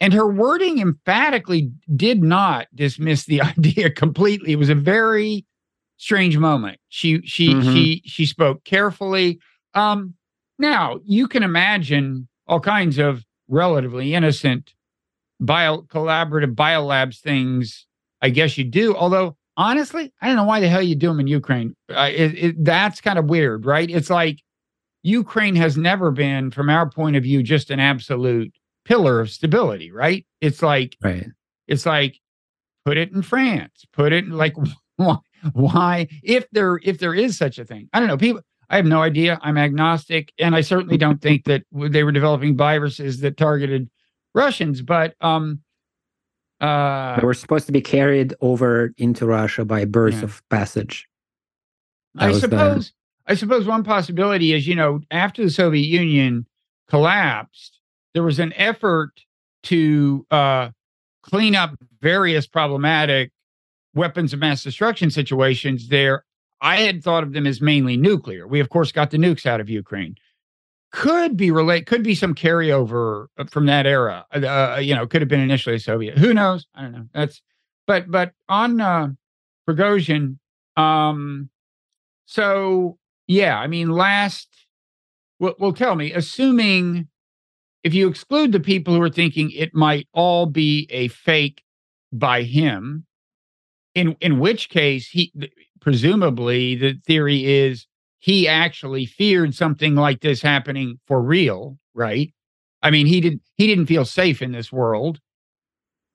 And 0.00 0.12
her 0.12 0.26
wording 0.28 0.80
emphatically 0.80 1.70
did 1.94 2.22
not 2.22 2.66
dismiss 2.74 3.24
the 3.24 3.40
idea 3.52 3.90
completely. 3.90 4.52
It 4.52 4.58
was 4.58 4.70
a 4.70 4.74
very 4.74 5.46
strange 5.98 6.36
moment. 6.36 6.78
She 6.88 7.20
she 7.24 7.54
Mhm. 7.54 7.72
she 7.72 8.02
she 8.04 8.26
spoke 8.26 8.64
carefully. 8.64 9.38
Um 9.74 10.14
now 10.58 10.98
you 11.04 11.28
can 11.28 11.42
imagine 11.44 12.28
all 12.48 12.60
kinds 12.60 12.98
of 12.98 13.24
relatively 13.48 14.14
innocent 14.14 14.74
bio 15.40 15.82
collaborative 15.82 16.54
biolabs 16.54 17.20
things, 17.20 17.86
I 18.20 18.30
guess 18.30 18.58
you 18.58 18.64
do. 18.64 18.96
Although 18.96 19.36
honestly, 19.56 20.12
I 20.20 20.26
don't 20.26 20.36
know 20.36 20.44
why 20.44 20.60
the 20.60 20.68
hell 20.68 20.82
you 20.82 20.94
do 20.94 21.08
them 21.08 21.20
in 21.20 21.26
Ukraine. 21.26 21.74
Uh, 21.90 22.10
it, 22.12 22.44
it, 22.44 22.64
that's 22.64 23.00
kind 23.00 23.18
of 23.18 23.26
weird, 23.26 23.66
right? 23.66 23.88
It's 23.90 24.10
like 24.10 24.40
Ukraine 25.02 25.56
has 25.56 25.76
never 25.76 26.10
been, 26.10 26.50
from 26.50 26.70
our 26.70 26.88
point 26.88 27.16
of 27.16 27.22
view, 27.22 27.42
just 27.42 27.70
an 27.70 27.80
absolute 27.80 28.52
pillar 28.84 29.20
of 29.20 29.30
stability, 29.30 29.90
right? 29.90 30.26
It's 30.40 30.62
like, 30.62 30.96
right. 31.02 31.26
It's 31.68 31.86
like, 31.86 32.18
put 32.84 32.96
it 32.96 33.12
in 33.12 33.22
France, 33.22 33.84
put 33.92 34.12
it 34.12 34.28
like, 34.28 34.54
why, 34.96 35.16
why, 35.52 36.08
if 36.22 36.48
there, 36.52 36.80
if 36.82 36.98
there 36.98 37.14
is 37.14 37.36
such 37.36 37.58
a 37.58 37.64
thing, 37.64 37.88
I 37.92 37.98
don't 37.98 38.08
know. 38.08 38.16
People, 38.16 38.42
I 38.70 38.76
have 38.76 38.86
no 38.86 39.02
idea. 39.02 39.38
I'm 39.42 39.58
agnostic, 39.58 40.32
and 40.38 40.54
I 40.54 40.62
certainly 40.62 40.96
don't 40.96 41.20
think 41.20 41.44
that 41.44 41.64
they 41.72 42.04
were 42.04 42.12
developing 42.12 42.56
viruses 42.56 43.20
that 43.20 43.36
targeted 43.36 43.90
Russians. 44.34 44.80
But 44.80 45.14
um, 45.20 45.60
uh, 46.62 47.18
they 47.20 47.26
were 47.26 47.34
supposed 47.34 47.66
to 47.66 47.72
be 47.72 47.80
carried 47.80 48.34
over 48.40 48.94
into 48.96 49.26
Russia 49.26 49.64
by 49.64 49.84
birth 49.84 50.14
yeah. 50.14 50.24
of 50.24 50.48
passage. 50.48 51.08
That 52.14 52.30
I 52.30 52.32
suppose. 52.32 52.88
The... 53.26 53.32
I 53.32 53.34
suppose 53.34 53.66
one 53.66 53.84
possibility 53.84 54.52
is, 54.52 54.66
you 54.66 54.74
know, 54.74 55.00
after 55.10 55.44
the 55.44 55.50
Soviet 55.50 55.86
Union 55.86 56.46
collapsed, 56.88 57.78
there 58.14 58.22
was 58.22 58.38
an 58.38 58.52
effort 58.56 59.12
to 59.64 60.26
uh, 60.30 60.70
clean 61.22 61.54
up 61.54 61.76
various 62.00 62.46
problematic 62.46 63.30
weapons 63.94 64.32
of 64.32 64.38
mass 64.40 64.62
destruction 64.62 65.10
situations 65.10 65.88
there. 65.88 66.24
I 66.60 66.76
had 66.76 67.02
thought 67.02 67.22
of 67.22 67.32
them 67.32 67.46
as 67.46 67.60
mainly 67.60 67.96
nuclear. 67.96 68.46
We, 68.46 68.60
of 68.60 68.70
course, 68.70 68.92
got 68.92 69.10
the 69.10 69.18
nukes 69.18 69.46
out 69.46 69.60
of 69.60 69.68
Ukraine. 69.68 70.16
Could 70.92 71.38
be 71.38 71.50
relate, 71.50 71.86
could 71.86 72.02
be 72.02 72.14
some 72.14 72.34
carryover 72.34 73.26
from 73.50 73.64
that 73.66 73.86
era. 73.86 74.26
Uh, 74.34 74.46
uh, 74.46 74.78
you 74.78 74.94
know, 74.94 75.06
could 75.06 75.22
have 75.22 75.28
been 75.28 75.40
initially 75.40 75.78
Soviet. 75.78 76.18
Who 76.18 76.34
knows? 76.34 76.66
I 76.74 76.82
don't 76.82 76.92
know. 76.92 77.08
That's, 77.14 77.40
but 77.86 78.10
but 78.10 78.32
on 78.48 78.80
uh, 78.80 79.08
Prigozhin, 79.66 80.36
um, 80.76 81.48
so 82.26 82.98
yeah, 83.26 83.58
I 83.58 83.68
mean, 83.68 83.90
last, 83.90 84.48
well, 85.38 85.54
well, 85.58 85.72
tell 85.72 85.94
me, 85.94 86.12
assuming 86.12 87.08
if 87.84 87.94
you 87.94 88.06
exclude 88.06 88.52
the 88.52 88.60
people 88.60 88.94
who 88.94 89.00
are 89.00 89.10
thinking 89.10 89.50
it 89.50 89.74
might 89.74 90.06
all 90.12 90.44
be 90.46 90.86
a 90.90 91.08
fake 91.08 91.62
by 92.12 92.42
him, 92.42 93.06
in 93.94 94.14
in 94.20 94.38
which 94.38 94.68
case 94.68 95.08
he 95.08 95.32
presumably 95.80 96.74
the 96.74 97.00
theory 97.06 97.44
is 97.46 97.86
he 98.22 98.46
actually 98.46 99.04
feared 99.04 99.52
something 99.52 99.96
like 99.96 100.20
this 100.20 100.40
happening 100.40 101.00
for 101.08 101.20
real, 101.20 101.76
right? 101.92 102.32
I 102.80 102.92
mean, 102.92 103.06
he 103.06 103.20
didn't 103.20 103.42
he 103.56 103.66
didn't 103.66 103.86
feel 103.86 104.04
safe 104.04 104.40
in 104.40 104.52
this 104.52 104.70
world. 104.70 105.18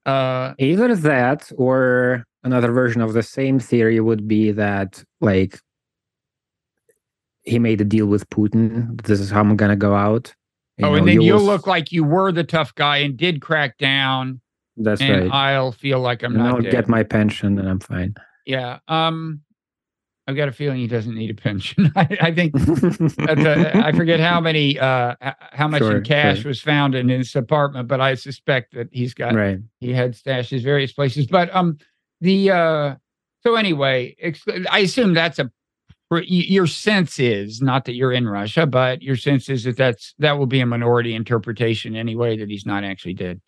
Uh, 0.06 0.54
Either 0.58 0.96
that 0.96 1.52
or 1.58 2.24
another 2.46 2.72
version 2.72 3.02
of 3.02 3.12
the 3.12 3.24
same 3.24 3.60
theory 3.60 4.00
would 4.00 4.26
be 4.26 4.52
that 4.52 5.04
like 5.20 5.60
he 7.44 7.60
made 7.60 7.82
a 7.82 7.86
deal 7.86 8.06
with 8.06 8.30
Putin. 8.30 9.02
This 9.04 9.20
is 9.20 9.30
how 9.30 9.42
I'm 9.42 9.58
gonna 9.58 9.76
go 9.76 9.94
out. 9.94 10.34
You 10.78 10.86
oh, 10.86 10.92
know, 10.92 10.96
and 10.96 11.08
then 11.10 11.20
you'll, 11.20 11.42
look 11.42 11.68
like 11.68 11.92
you 11.92 12.06
were 12.06 12.32
the 12.32 12.46
tough 12.46 12.74
guy 12.76 12.98
and 12.98 13.18
did 13.18 13.42
crack 13.42 13.78
down. 13.80 14.40
That's 14.78 15.02
and 15.02 15.24
right. 15.24 15.34
I'll 15.34 15.74
feel 15.74 16.00
like 16.00 16.24
I'm 16.24 16.36
and 16.36 16.44
not. 16.44 16.56
I'll 16.56 16.62
dead. 16.62 16.72
get 16.72 16.88
my 16.88 17.04
pension 17.04 17.60
and 17.60 17.68
I'm 17.68 17.80
fine. 17.82 18.16
Yeah. 18.46 18.80
Um, 18.88 19.42
I've 20.28 20.36
got 20.36 20.50
a 20.50 20.52
feeling 20.52 20.78
he 20.78 20.88
doesn't 20.88 21.16
need 21.16 21.30
a 21.30 21.34
pension. 21.34 21.92
I, 21.96 22.18
I 22.22 22.34
think 22.34 22.54
a, 22.56 23.82
I 23.86 23.94
forget 23.94 24.20
how 24.20 24.42
many, 24.42 24.78
uh, 24.78 25.16
how 25.54 25.70
much 25.70 25.80
sure, 25.80 25.98
in 25.98 26.04
cash 26.04 26.42
sure. 26.42 26.50
was 26.50 26.62
found 26.62 26.96
in 26.96 27.08
his 27.08 27.34
apartment, 27.36 27.88
but 27.88 28.02
I 28.02 28.16
suspect 28.16 28.74
that 28.74 28.90
he's 28.92 29.14
got, 29.14 29.34
right. 29.34 29.60
he 29.80 29.94
had 29.94 30.14
stashes 30.14 30.64
various 30.64 30.92
places. 30.92 31.28
But 31.28 31.54
um, 31.56 31.78
the 32.20 32.52
uh, 32.52 32.96
so 33.44 33.56
anyway, 33.56 34.16
I 34.70 34.80
assume 34.80 35.14
that's 35.14 35.40
a 35.40 35.50
your 36.24 36.68
sense 36.68 37.20
is 37.20 37.62
not 37.62 37.86
that 37.86 37.94
you're 37.94 38.14
in 38.14 38.28
Russia, 38.28 38.66
but 38.66 39.02
your 39.02 39.18
sense 39.18 39.50
is 39.50 39.64
that 39.66 39.78
that's 39.78 40.14
that 40.20 40.38
will 40.38 40.46
be 40.46 40.62
a 40.62 40.66
minority 40.66 41.14
interpretation 41.14 41.96
anyway 41.96 42.38
that 42.38 42.50
he's 42.50 42.66
not 42.66 42.84
actually 42.84 43.14
dead. 43.14 43.42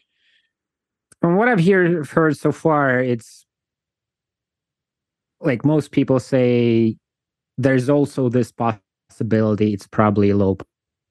From 1.21 1.35
what 1.35 1.47
I've 1.47 1.65
heard 1.65 2.07
heard 2.07 2.37
so 2.37 2.51
far, 2.51 2.99
it's 2.99 3.45
like 5.41 5.65
most 5.65 5.91
people 5.91 6.19
say 6.19 6.97
there's 7.57 7.89
also 7.89 8.29
this 8.29 8.51
possibility. 8.51 9.73
It's 9.73 9.87
probably 9.87 10.29
a 10.29 10.37
low 10.37 10.57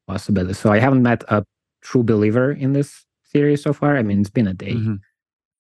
possibility. 0.07 0.55
So 0.55 0.73
I 0.73 0.79
haven't 0.79 1.03
met 1.03 1.25
a 1.29 1.45
true 1.83 2.03
believer 2.03 2.53
in 2.53 2.73
this 2.73 3.05
theory 3.33 3.57
so 3.57 3.73
far. 3.73 3.97
I 3.97 4.03
mean, 4.03 4.21
it's 4.21 4.31
been 4.31 4.49
a 4.49 4.55
day. 4.55 4.73
Mm-hmm. 4.73 4.97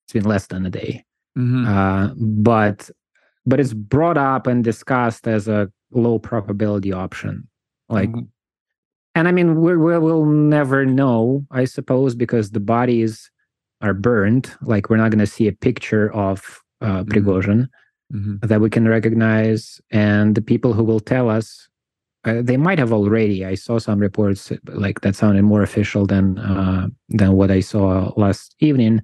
It's 0.04 0.12
been 0.12 0.24
less 0.24 0.46
than 0.46 0.64
a 0.66 0.70
day. 0.70 1.04
Mm-hmm. 1.36 1.66
Uh, 1.66 2.14
but 2.16 2.90
but 3.48 3.58
it's 3.58 3.72
brought 3.72 4.18
up 4.18 4.46
and 4.46 4.62
discussed 4.62 5.26
as 5.26 5.48
a 5.48 5.70
low 5.90 6.18
probability 6.18 6.92
option 6.92 7.48
like 7.88 8.10
mm-hmm. 8.10 8.26
and 9.14 9.26
i 9.26 9.32
mean 9.32 9.60
we, 9.60 9.76
we 9.76 9.98
will 9.98 10.26
never 10.26 10.84
know 10.84 11.44
i 11.50 11.64
suppose 11.64 12.14
because 12.14 12.50
the 12.50 12.60
bodies 12.60 13.30
are 13.80 13.94
burned 13.94 14.54
like 14.60 14.90
we're 14.90 14.98
not 14.98 15.10
going 15.10 15.18
to 15.18 15.26
see 15.26 15.48
a 15.48 15.52
picture 15.52 16.12
of 16.12 16.60
uh, 16.82 17.02
mm-hmm. 17.02 17.10
Prigozhin 17.10 17.68
mm-hmm. 18.12 18.36
that 18.46 18.60
we 18.60 18.70
can 18.70 18.88
recognize 18.88 19.80
and 19.90 20.34
the 20.34 20.42
people 20.42 20.72
who 20.72 20.84
will 20.84 21.00
tell 21.00 21.28
us 21.28 21.68
uh, 22.24 22.42
they 22.42 22.56
might 22.56 22.78
have 22.78 22.92
already 22.92 23.44
i 23.44 23.54
saw 23.54 23.78
some 23.78 23.98
reports 23.98 24.52
like 24.66 25.00
that 25.00 25.16
sounded 25.16 25.42
more 25.42 25.62
official 25.62 26.06
than 26.06 26.38
uh, 26.38 26.88
than 27.08 27.32
what 27.32 27.50
i 27.50 27.60
saw 27.60 28.12
last 28.16 28.54
evening 28.60 29.00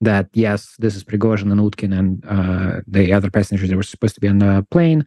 that 0.00 0.28
yes 0.32 0.74
this 0.80 0.96
is 0.96 1.04
Prigozhin 1.04 1.52
and 1.52 1.60
Utkin 1.60 1.96
and 1.96 2.24
uh, 2.26 2.80
the 2.88 3.12
other 3.12 3.30
passengers 3.30 3.68
that 3.68 3.76
were 3.76 3.82
supposed 3.84 4.16
to 4.16 4.20
be 4.20 4.28
on 4.28 4.38
the 4.38 4.66
plane 4.70 5.06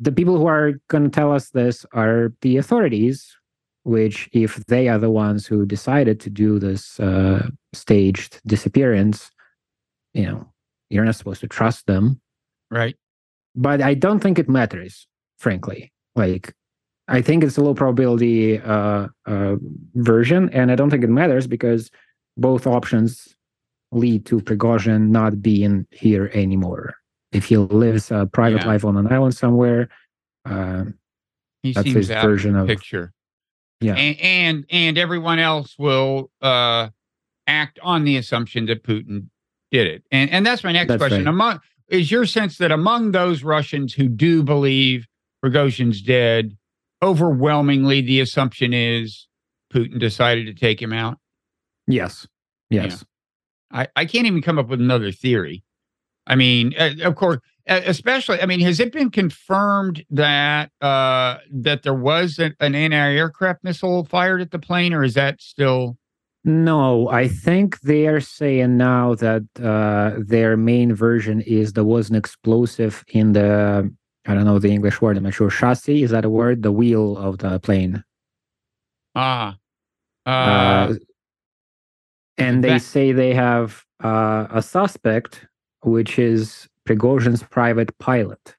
the 0.00 0.10
people 0.10 0.38
who 0.38 0.46
are 0.46 0.72
going 0.88 1.04
to 1.04 1.10
tell 1.10 1.32
us 1.32 1.50
this 1.50 1.84
are 1.92 2.32
the 2.40 2.56
authorities, 2.56 3.36
which, 3.82 4.28
if 4.32 4.56
they 4.66 4.88
are 4.88 4.98
the 4.98 5.10
ones 5.10 5.46
who 5.46 5.66
decided 5.66 6.18
to 6.20 6.30
do 6.30 6.58
this 6.58 6.98
uh, 6.98 7.48
staged 7.74 8.40
disappearance, 8.46 9.30
you 10.14 10.24
know, 10.24 10.48
you're 10.90 11.04
not 11.04 11.16
supposed 11.16 11.40
to 11.40 11.48
trust 11.48 11.86
them. 11.86 12.20
Right. 12.70 12.96
But 13.56 13.82
I 13.82 13.94
don't 13.94 14.20
think 14.20 14.38
it 14.38 14.48
matters, 14.48 15.06
frankly. 15.38 15.92
Like, 16.14 16.54
I 17.08 17.22
think 17.22 17.42
it's 17.42 17.56
a 17.56 17.62
low 17.62 17.74
probability 17.74 18.60
uh, 18.60 19.08
uh, 19.26 19.56
version, 19.94 20.50
and 20.50 20.70
I 20.70 20.76
don't 20.76 20.90
think 20.90 21.02
it 21.02 21.10
matters 21.10 21.46
because 21.46 21.90
both 22.36 22.66
options 22.66 23.34
lead 23.90 24.26
to 24.26 24.40
Prigozhin 24.40 25.08
not 25.08 25.42
being 25.42 25.86
here 25.90 26.30
anymore 26.34 26.94
if 27.32 27.44
he 27.44 27.56
lives 27.56 28.10
a 28.10 28.26
private 28.26 28.62
yeah. 28.62 28.68
life 28.68 28.84
on 28.84 28.96
an 28.96 29.12
island 29.12 29.34
somewhere, 29.34 29.88
uh, 30.44 30.84
he 31.62 31.72
that's 31.72 31.88
his 31.90 32.08
version 32.08 32.56
of 32.56 32.66
picture. 32.66 33.12
Yeah, 33.80 33.94
and, 33.94 34.20
and, 34.20 34.66
and 34.70 34.98
everyone 34.98 35.38
else 35.38 35.76
will 35.78 36.30
uh, 36.42 36.88
act 37.46 37.78
on 37.82 38.04
the 38.04 38.16
assumption 38.16 38.66
that 38.66 38.82
Putin 38.82 39.28
did 39.70 39.86
it, 39.86 40.04
and 40.10 40.30
and 40.30 40.46
that's 40.46 40.64
my 40.64 40.72
next 40.72 40.88
that's 40.88 41.00
question. 41.00 41.24
Right. 41.24 41.30
Among 41.30 41.60
is 41.88 42.10
your 42.10 42.24
sense 42.26 42.58
that 42.58 42.70
among 42.70 43.12
those 43.12 43.42
Russians 43.42 43.94
who 43.94 44.08
do 44.08 44.42
believe 44.42 45.06
Prigozhin's 45.44 46.02
dead, 46.02 46.56
overwhelmingly 47.02 48.00
the 48.00 48.20
assumption 48.20 48.72
is 48.72 49.26
Putin 49.72 49.98
decided 49.98 50.46
to 50.46 50.54
take 50.54 50.80
him 50.80 50.92
out? 50.92 51.18
Yes. 51.86 52.26
Yes. 52.70 53.04
Yeah. 53.72 53.82
I, 53.82 53.88
I 53.96 54.04
can't 54.04 54.26
even 54.26 54.42
come 54.42 54.58
up 54.58 54.68
with 54.68 54.80
another 54.80 55.12
theory. 55.12 55.64
I 56.26 56.36
mean, 56.36 56.74
uh, 56.78 56.94
of 57.02 57.16
course, 57.16 57.38
especially. 57.66 58.40
I 58.40 58.46
mean, 58.46 58.60
has 58.60 58.80
it 58.80 58.92
been 58.92 59.10
confirmed 59.10 60.04
that 60.10 60.70
uh, 60.80 61.38
that 61.52 61.82
there 61.82 61.94
was 61.94 62.38
an, 62.38 62.54
an 62.60 62.74
anti-aircraft 62.74 63.64
missile 63.64 64.04
fired 64.04 64.40
at 64.40 64.50
the 64.50 64.58
plane, 64.58 64.92
or 64.92 65.02
is 65.02 65.14
that 65.14 65.40
still? 65.40 65.96
No, 66.44 67.08
I 67.08 67.28
think 67.28 67.80
they 67.80 68.06
are 68.06 68.20
saying 68.20 68.76
now 68.78 69.14
that 69.16 69.42
uh, 69.62 70.18
their 70.18 70.56
main 70.56 70.94
version 70.94 71.42
is 71.42 71.74
there 71.74 71.84
was 71.84 72.08
an 72.08 72.16
explosive 72.16 73.04
in 73.08 73.32
the 73.32 73.92
I 74.26 74.34
don't 74.34 74.44
know 74.44 74.58
the 74.58 74.70
English 74.70 75.00
word. 75.00 75.16
I'm 75.16 75.24
not 75.24 75.34
sure. 75.34 75.50
Chassis 75.50 76.02
is 76.02 76.10
that 76.10 76.24
a 76.24 76.30
word? 76.30 76.62
The 76.62 76.72
wheel 76.72 77.16
of 77.18 77.38
the 77.38 77.58
plane. 77.60 78.04
Ah. 79.14 79.56
Uh, 80.26 80.30
uh, 80.30 80.94
and 82.38 82.64
they 82.64 82.70
that... 82.70 82.82
say 82.82 83.12
they 83.12 83.34
have 83.34 83.84
uh, 84.02 84.46
a 84.50 84.62
suspect 84.62 85.46
which 85.82 86.18
is 86.18 86.68
Prigozhin's 86.86 87.42
private 87.42 87.96
pilot, 87.98 88.56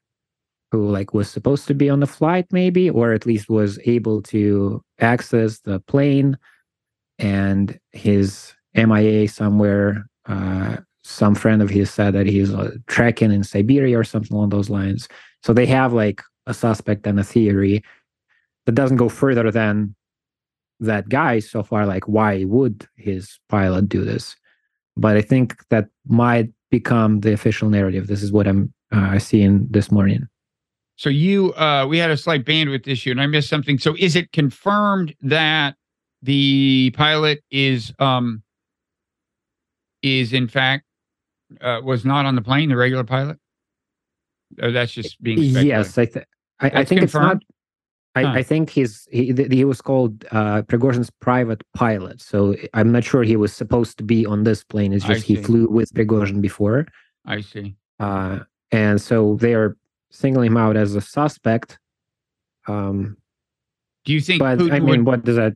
who 0.71 0.87
like 0.89 1.13
was 1.13 1.29
supposed 1.29 1.67
to 1.67 1.73
be 1.73 1.89
on 1.89 1.99
the 1.99 2.07
flight, 2.07 2.47
maybe, 2.51 2.89
or 2.89 3.13
at 3.13 3.25
least 3.25 3.49
was 3.49 3.79
able 3.85 4.21
to 4.23 4.83
access 4.99 5.59
the 5.59 5.79
plane, 5.81 6.37
and 7.21 7.79
his 7.91 8.53
MIA 8.75 9.27
somewhere. 9.27 10.05
Uh, 10.25 10.77
some 11.03 11.35
friend 11.35 11.61
of 11.61 11.69
his 11.69 11.89
said 11.89 12.13
that 12.13 12.27
he's 12.27 12.53
uh, 12.53 12.71
trekking 12.87 13.31
in 13.31 13.43
Siberia 13.43 13.97
or 13.97 14.03
something 14.03 14.35
along 14.35 14.49
those 14.49 14.69
lines. 14.69 15.07
So 15.43 15.53
they 15.53 15.65
have 15.65 15.93
like 15.93 16.21
a 16.47 16.53
suspect 16.53 17.07
and 17.07 17.19
a 17.19 17.23
theory 17.23 17.83
that 18.65 18.73
doesn't 18.73 18.97
go 18.97 19.09
further 19.09 19.51
than 19.51 19.95
that 20.79 21.09
guy 21.09 21.39
so 21.39 21.63
far. 21.63 21.85
Like, 21.85 22.07
why 22.07 22.43
would 22.45 22.87
his 22.97 23.39
pilot 23.49 23.89
do 23.89 24.03
this? 24.03 24.35
But 24.97 25.17
I 25.17 25.21
think 25.21 25.55
that 25.69 25.87
might 26.07 26.49
become 26.69 27.21
the 27.21 27.33
official 27.33 27.69
narrative. 27.69 28.07
This 28.07 28.23
is 28.23 28.31
what 28.31 28.47
I'm 28.47 28.73
uh, 28.91 29.19
seeing 29.19 29.67
this 29.69 29.91
morning. 29.91 30.27
So 30.97 31.09
you, 31.09 31.53
uh, 31.53 31.87
we 31.87 31.97
had 31.97 32.11
a 32.11 32.17
slight 32.17 32.45
bandwidth 32.45 32.87
issue, 32.87 33.11
and 33.11 33.21
I 33.21 33.25
missed 33.25 33.49
something. 33.49 33.79
So 33.79 33.95
is 33.97 34.15
it 34.15 34.31
confirmed 34.31 35.15
that 35.21 35.75
the 36.21 36.91
pilot 36.95 37.43
is 37.51 37.93
um 37.99 38.43
is 40.01 40.33
in 40.33 40.47
fact 40.47 40.85
uh, 41.61 41.81
was 41.83 42.05
not 42.05 42.25
on 42.25 42.35
the 42.35 42.41
plane, 42.41 42.69
the 42.69 42.75
regular 42.77 43.03
pilot? 43.03 43.37
Or 44.61 44.71
that's 44.71 44.91
just 44.91 45.21
being? 45.21 45.39
Yes, 45.39 45.97
I, 45.97 46.05
th- 46.05 46.25
I, 46.59 46.71
I 46.81 46.85
think 46.85 47.01
it's 47.03 47.13
not. 47.13 47.37
I, 48.13 48.23
Huh. 48.23 48.31
I 48.33 48.43
think 48.43 48.69
he's 48.69 49.07
he, 49.09 49.33
he 49.49 49.63
was 49.63 49.81
called 49.81 50.25
uh, 50.31 50.63
Prigozhin's 50.63 51.09
private 51.21 51.63
pilot. 51.73 52.21
So 52.21 52.55
I'm 52.73 52.91
not 52.91 53.05
sure 53.05 53.23
he 53.23 53.37
was 53.37 53.53
supposed 53.53 53.97
to 53.99 54.03
be 54.03 54.25
on 54.25 54.43
this 54.43 54.65
plane. 54.65 54.91
It's 54.91 55.05
just 55.05 55.23
he 55.23 55.37
flew 55.37 55.67
with 55.69 55.93
Prigozhin 55.93 56.41
before, 56.41 56.87
I 57.25 57.39
see. 57.39 57.75
uh, 58.01 58.39
and 58.71 58.99
so 58.99 59.37
they 59.39 59.53
are 59.53 59.77
singling 60.09 60.47
him 60.47 60.57
out 60.57 60.75
as 60.75 60.93
a 60.95 60.99
suspect. 60.99 61.79
Um, 62.67 63.15
Do 64.03 64.11
you 64.11 64.19
think 64.19 64.39
but 64.39 64.59
Putin 64.59 64.73
I 64.73 64.79
mean, 64.79 65.05
would? 65.05 65.05
what 65.05 65.23
does 65.23 65.37
that? 65.37 65.55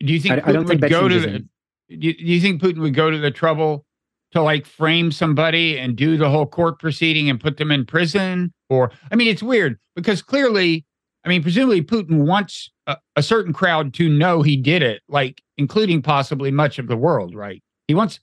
Do 0.00 0.12
you 0.12 0.20
think 0.20 0.34
I- 0.34 0.40
Putin 0.40 0.48
I 0.48 0.52
don't 0.52 0.66
think 0.66 0.80
would 0.82 0.90
go 0.90 1.08
to 1.08 1.20
the? 1.20 1.38
Do 1.38 1.46
you, 1.88 2.14
do 2.14 2.24
you 2.24 2.40
think 2.40 2.60
Putin 2.60 2.78
would 2.80 2.94
go 2.94 3.10
to 3.10 3.18
the 3.18 3.30
trouble 3.30 3.86
to 4.32 4.42
like 4.42 4.66
frame 4.66 5.10
somebody 5.10 5.78
and 5.78 5.96
do 5.96 6.16
the 6.18 6.28
whole 6.28 6.46
court 6.46 6.78
proceeding 6.78 7.30
and 7.30 7.40
put 7.40 7.56
them 7.56 7.70
in 7.70 7.86
prison? 7.86 8.52
Or 8.68 8.92
I 9.10 9.16
mean, 9.16 9.28
it's 9.28 9.42
weird 9.42 9.78
because 9.96 10.20
clearly, 10.20 10.84
I 11.24 11.28
mean, 11.28 11.42
presumably 11.42 11.82
Putin 11.82 12.26
wants 12.26 12.70
a, 12.86 12.98
a 13.16 13.22
certain 13.22 13.52
crowd 13.52 13.94
to 13.94 14.08
know 14.08 14.42
he 14.42 14.56
did 14.56 14.82
it, 14.82 15.02
like 15.08 15.42
including 15.56 16.02
possibly 16.02 16.50
much 16.50 16.78
of 16.78 16.88
the 16.88 16.96
world, 16.96 17.34
right? 17.34 17.62
He 17.86 17.94
wants 17.94 18.20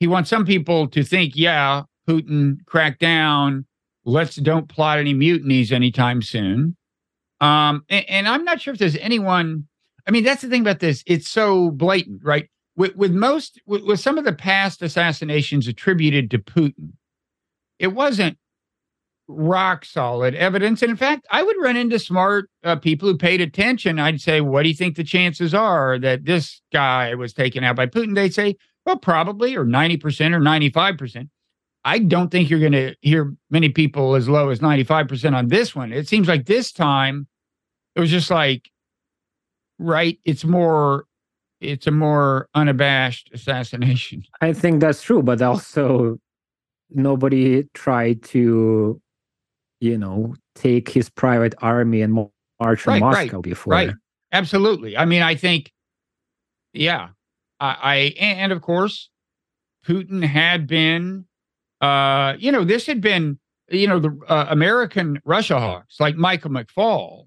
he 0.00 0.06
wants 0.06 0.30
some 0.30 0.44
people 0.44 0.88
to 0.88 1.04
think, 1.04 1.36
yeah, 1.36 1.82
Putin 2.08 2.64
cracked 2.66 3.00
down. 3.00 3.66
Let's 4.04 4.36
don't 4.36 4.68
plot 4.68 4.98
any 4.98 5.14
mutinies 5.14 5.72
anytime 5.72 6.22
soon. 6.22 6.76
Um, 7.40 7.84
and, 7.88 8.08
and 8.08 8.28
I'm 8.28 8.44
not 8.44 8.60
sure 8.60 8.72
if 8.72 8.78
there's 8.78 8.96
anyone. 8.96 9.68
I 10.06 10.10
mean, 10.10 10.24
that's 10.24 10.42
the 10.42 10.48
thing 10.48 10.60
about 10.60 10.80
this. 10.80 11.02
It's 11.06 11.28
so 11.28 11.70
blatant, 11.70 12.24
right? 12.24 12.48
With, 12.76 12.94
with 12.96 13.12
most, 13.12 13.60
with, 13.66 13.84
with 13.84 14.00
some 14.00 14.18
of 14.18 14.24
the 14.24 14.32
past 14.32 14.82
assassinations 14.82 15.66
attributed 15.66 16.30
to 16.30 16.38
Putin, 16.38 16.92
it 17.78 17.88
wasn't 17.88 18.38
rock 19.28 19.84
solid 19.84 20.34
evidence. 20.34 20.82
And 20.82 20.90
in 20.90 20.96
fact, 20.96 21.26
I 21.30 21.42
would 21.42 21.56
run 21.60 21.76
into 21.76 21.98
smart 21.98 22.48
uh, 22.62 22.76
people 22.76 23.08
who 23.08 23.16
paid 23.16 23.40
attention. 23.40 23.98
I'd 23.98 24.20
say, 24.20 24.40
"What 24.40 24.62
do 24.62 24.68
you 24.68 24.74
think 24.74 24.96
the 24.96 25.04
chances 25.04 25.54
are 25.54 25.98
that 25.98 26.24
this 26.24 26.60
guy 26.72 27.14
was 27.14 27.32
taken 27.32 27.64
out 27.64 27.76
by 27.76 27.86
Putin?" 27.86 28.14
They'd 28.14 28.34
say, 28.34 28.56
"Well, 28.84 28.98
probably, 28.98 29.56
or 29.56 29.64
ninety 29.64 29.96
percent, 29.96 30.34
or 30.34 30.40
ninety-five 30.40 30.96
percent." 30.96 31.30
I 31.86 32.00
don't 32.00 32.30
think 32.30 32.50
you're 32.50 32.58
going 32.58 32.72
to 32.72 32.96
hear 33.00 33.32
many 33.48 33.68
people 33.68 34.16
as 34.16 34.28
low 34.28 34.48
as 34.48 34.58
95% 34.58 35.36
on 35.36 35.46
this 35.46 35.72
one. 35.72 35.92
It 35.92 36.08
seems 36.08 36.26
like 36.26 36.46
this 36.46 36.72
time 36.72 37.28
it 37.94 38.00
was 38.00 38.10
just 38.10 38.28
like, 38.28 38.68
right, 39.78 40.18
it's 40.24 40.44
more, 40.44 41.06
it's 41.60 41.86
a 41.86 41.90
more 41.90 42.48
unabashed 42.54 43.30
assassination. 43.32 44.22
I 44.40 44.52
think 44.52 44.80
that's 44.80 45.02
true, 45.02 45.22
but 45.22 45.40
also 45.42 46.18
nobody 46.90 47.64
tried 47.74 48.22
to, 48.24 49.00
you 49.80 49.98
know, 49.98 50.34
take 50.54 50.88
his 50.88 51.08
private 51.10 51.54
army 51.60 52.02
and 52.02 52.12
march 52.60 52.86
on 52.86 52.94
Right, 52.94 53.02
right, 53.02 53.24
Moscow 53.26 53.40
before. 53.40 53.72
right. 53.72 53.90
Absolutely. 54.32 54.96
I 54.96 55.04
mean, 55.04 55.22
I 55.22 55.34
think, 55.34 55.72
yeah, 56.72 57.08
I, 57.60 57.76
I 57.82 57.96
and 58.18 58.52
of 58.52 58.60
course, 58.60 59.08
Putin 59.86 60.22
had 60.24 60.66
been, 60.66 61.26
uh, 61.80 62.34
you 62.38 62.50
know, 62.50 62.64
this 62.64 62.86
had 62.86 63.00
been, 63.00 63.38
you 63.68 63.86
know, 63.86 63.98
the 63.98 64.18
uh, 64.28 64.46
American 64.48 65.20
Russia 65.24 65.58
hawks 65.58 66.00
like 66.00 66.16
Michael 66.16 66.50
McFaul 66.50 67.26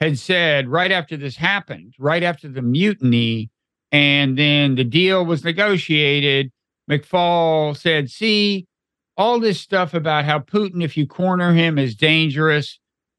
had 0.00 0.18
said 0.18 0.68
right 0.68 0.90
after 0.92 1.16
this 1.16 1.36
happened, 1.36 1.94
right 1.98 2.22
after 2.22 2.48
the 2.48 2.62
mutiny, 2.62 3.50
and 3.92 4.36
then 4.38 4.74
the 4.74 4.84
deal 4.84 5.24
was 5.24 5.44
negotiated. 5.44 6.50
McFaul 6.90 7.76
said, 7.76 8.10
"See, 8.10 8.66
all 9.16 9.40
this 9.40 9.60
stuff 9.60 9.94
about 9.94 10.24
how 10.24 10.40
Putin, 10.40 10.82
if 10.82 10.96
you 10.96 11.06
corner 11.06 11.52
him, 11.54 11.78
is 11.78 11.94
dangerous." 11.94 12.78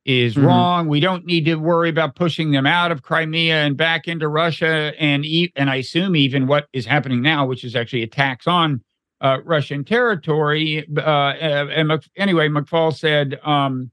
is 0.10 0.36
Mhm. 0.36 0.44
wrong. 0.46 0.88
We 0.88 1.02
don't 1.02 1.26
need 1.26 1.44
to 1.46 1.56
worry 1.56 1.90
about 1.90 2.16
pushing 2.16 2.52
them 2.52 2.66
out 2.66 2.94
of 2.94 3.02
Crimea 3.02 3.66
and 3.66 3.76
back 3.76 4.08
into 4.08 4.30
Russia, 4.30 4.94
and 4.98 5.26
e- 5.26 5.52
and 5.58 5.70
I 5.70 5.76
assume 5.76 6.16
even 6.16 6.48
what 6.48 6.68
is 6.72 6.86
happening 6.86 7.22
now, 7.22 7.46
which 7.46 7.66
is 7.66 7.76
actually 7.76 8.04
attacks 8.04 8.48
on 8.48 8.80
uh, 9.20 9.40
Russian 9.44 9.84
territory. 9.84 10.86
Uh, 10.96 11.02
uh, 11.02 11.68
and 11.74 11.90
Mc- 11.90 12.08
anyway, 12.16 12.48
McFaul 12.48 12.96
said, 12.96 13.38
um, 13.44 13.92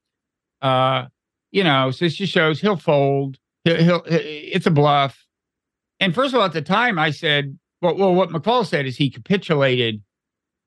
uh, 0.63 1.07
you 1.55 1.63
know, 1.63 1.91
so 1.93 2.05
this 2.05 2.17
just 2.17 2.33
shows 2.33 2.61
he'll 2.61 2.77
fold. 2.77 3.39
He'll, 3.65 3.77
he'll 3.77 4.03
it's 4.07 4.67
a 4.67 4.71
bluff. 4.71 5.25
And 6.01 6.13
first 6.13 6.35
of 6.35 6.41
all, 6.41 6.47
at 6.47 6.53
the 6.53 6.61
time, 6.61 6.99
I 6.99 7.11
said, 7.11 7.57
well, 7.81 7.95
well, 7.97 8.15
what 8.15 8.31
McFaul 8.31 8.67
said 8.67 8.87
is 8.87 8.97
he 8.97 9.09
capitulated. 9.09 10.03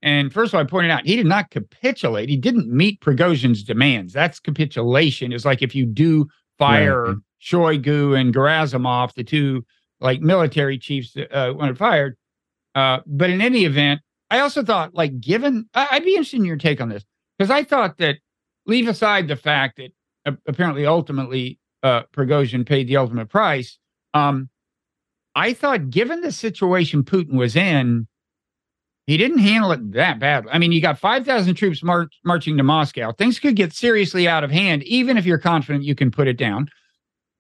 And 0.02 0.32
first 0.32 0.54
of 0.54 0.56
all, 0.58 0.62
I 0.62 0.64
pointed 0.64 0.92
out 0.92 1.06
he 1.06 1.18
did 1.18 1.26
not 1.26 1.50
capitulate. 1.50 2.30
He 2.30 2.38
didn't 2.38 2.70
meet 2.72 3.02
Prigozhin's 3.02 3.64
demands. 3.64 4.14
That's 4.14 4.40
capitulation. 4.40 5.34
It's 5.34 5.44
like 5.44 5.62
if 5.62 5.76
you 5.76 5.86
do 5.86 6.28
fire 6.58 7.04
Right. 7.04 7.16
Shoigu 7.44 8.18
and 8.20 8.34
Gerasimov, 8.34 9.14
the 9.14 9.24
two 9.26 9.66
like 10.00 10.22
military 10.22 10.78
chiefs 10.78 11.12
that 11.14 11.32
uh, 11.36 11.54
when 11.54 11.70
it 11.70 11.78
fired. 11.78 12.16
Uh, 12.76 13.00
but 13.06 13.30
in 13.30 13.42
any 13.42 13.66
event, 13.66 14.00
I 14.30 14.40
also 14.40 14.64
thought, 14.64 14.94
like, 14.94 15.20
given, 15.20 15.68
I- 15.74 15.88
I'd 15.92 16.04
be 16.06 16.12
interested 16.12 16.38
in 16.38 16.46
your 16.46 16.58
take 16.58 16.80
on 16.80 16.90
this 16.90 17.04
because 17.38 17.52
I 17.52 17.64
thought 17.64 17.98
that 17.98 18.18
leave 18.66 18.88
aside 18.88 19.28
the 19.28 19.36
fact 19.36 19.78
that 19.78 19.90
apparently 20.48 20.86
ultimately 20.86 21.60
uh, 21.84 22.04
Prigozhin 22.14 22.66
paid 22.66 22.88
the 22.88 22.98
ultimate 22.98 23.30
price. 23.30 23.78
Um, 24.14 24.50
I 25.36 25.54
thought, 25.54 25.90
given 25.90 26.22
the 26.22 26.32
situation 26.32 27.04
Putin 27.04 27.34
was 27.34 27.56
in, 27.56 28.08
he 29.06 29.18
didn't 29.18 29.38
handle 29.40 29.72
it 29.72 29.94
that 29.94 30.20
badly. 30.20 30.52
I 30.52 30.58
mean, 30.58 30.72
you 30.72 30.82
got 30.82 31.00
5,000 31.00 31.56
troops 31.56 31.82
march, 31.82 32.14
marching 32.26 32.58
to 32.58 32.64
Moscow. 32.64 33.12
Things 33.12 33.40
could 33.40 33.56
get 33.56 33.72
seriously 33.72 34.28
out 34.28 34.44
of 34.44 34.52
hand, 34.52 34.84
even 34.84 35.16
if 35.16 35.26
you're 35.26 35.38
confident 35.38 35.86
you 35.86 35.96
can 35.96 36.12
put 36.12 36.28
it 36.28 36.38
down. 36.38 36.68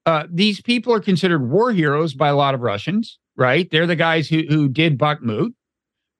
Uh, 0.06 0.26
these 0.32 0.62
people 0.62 0.94
are 0.94 1.02
considered 1.02 1.50
war 1.50 1.74
heroes 1.74 2.14
by 2.14 2.30
a 2.30 2.36
lot 2.36 2.54
of 2.54 2.62
Russians, 2.62 3.20
right? 3.36 3.70
They're 3.70 3.88
the 3.88 3.98
guys 3.98 4.30
who, 4.30 4.44
who 4.48 4.70
did 4.70 4.98
Bakhmut. 4.98 5.50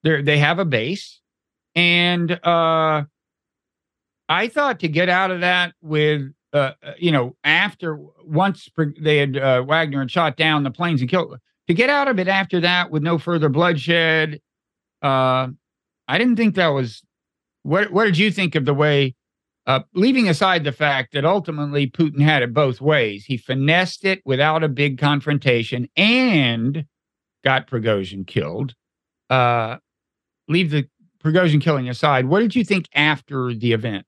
They 0.04 0.22
they 0.22 0.38
have 0.40 0.60
a 0.60 0.66
base. 0.66 1.22
And 1.76 2.32
uh, 2.44 3.04
I 4.28 4.48
thought 4.50 4.82
to 4.82 4.88
get 4.88 5.10
out 5.10 5.32
of 5.32 5.42
that 5.42 5.74
with, 5.82 6.34
uh, 6.54 6.72
uh, 6.84 6.94
you 6.98 7.12
know, 7.12 7.36
after 7.44 8.00
once 8.24 8.70
they 9.00 9.18
had 9.18 9.38
uh, 9.38 9.64
Wagner 9.64 10.00
had 10.00 10.12
shot 10.12 10.38
down 10.38 10.64
the 10.64 10.72
planes 10.72 11.02
and 11.02 11.10
killed, 11.10 11.38
to 11.68 11.74
get 11.74 11.90
out 11.90 12.08
of 12.08 12.20
it 12.20 12.28
after 12.28 12.60
that 12.62 12.92
with 12.92 13.04
no 13.04 13.18
further 13.18 13.50
bloodshed 13.50 14.40
uh, 15.02 15.48
I 16.08 16.18
didn't 16.18 16.36
think 16.38 16.56
that 16.56 16.68
was. 16.68 17.04
What 17.64 17.92
What 17.92 18.06
did 18.06 18.18
you 18.18 18.32
think 18.32 18.56
of 18.56 18.66
the 18.66 18.74
way? 18.74 19.16
Uh, 19.66 19.82
leaving 19.94 20.30
aside 20.30 20.64
the 20.64 20.72
fact 20.72 21.12
that 21.12 21.26
ultimately 21.26 21.88
Putin 21.88 22.22
had 22.22 22.42
it 22.42 22.54
both 22.54 22.80
ways, 22.80 23.26
he 23.26 23.36
finessed 23.36 24.06
it 24.06 24.22
without 24.24 24.64
a 24.64 24.70
big 24.70 24.98
confrontation 24.98 25.90
and 25.98 26.86
got 27.44 27.68
Prigozhin 27.68 28.26
killed. 28.26 28.74
Uh, 29.30 29.76
leave 30.48 30.72
the 30.72 30.88
Prigozhin 31.22 31.60
killing 31.60 31.90
aside. 31.90 32.28
What 32.28 32.40
did 32.40 32.56
you 32.56 32.64
think 32.64 32.88
after 32.94 33.54
the 33.54 33.74
event? 33.74 34.06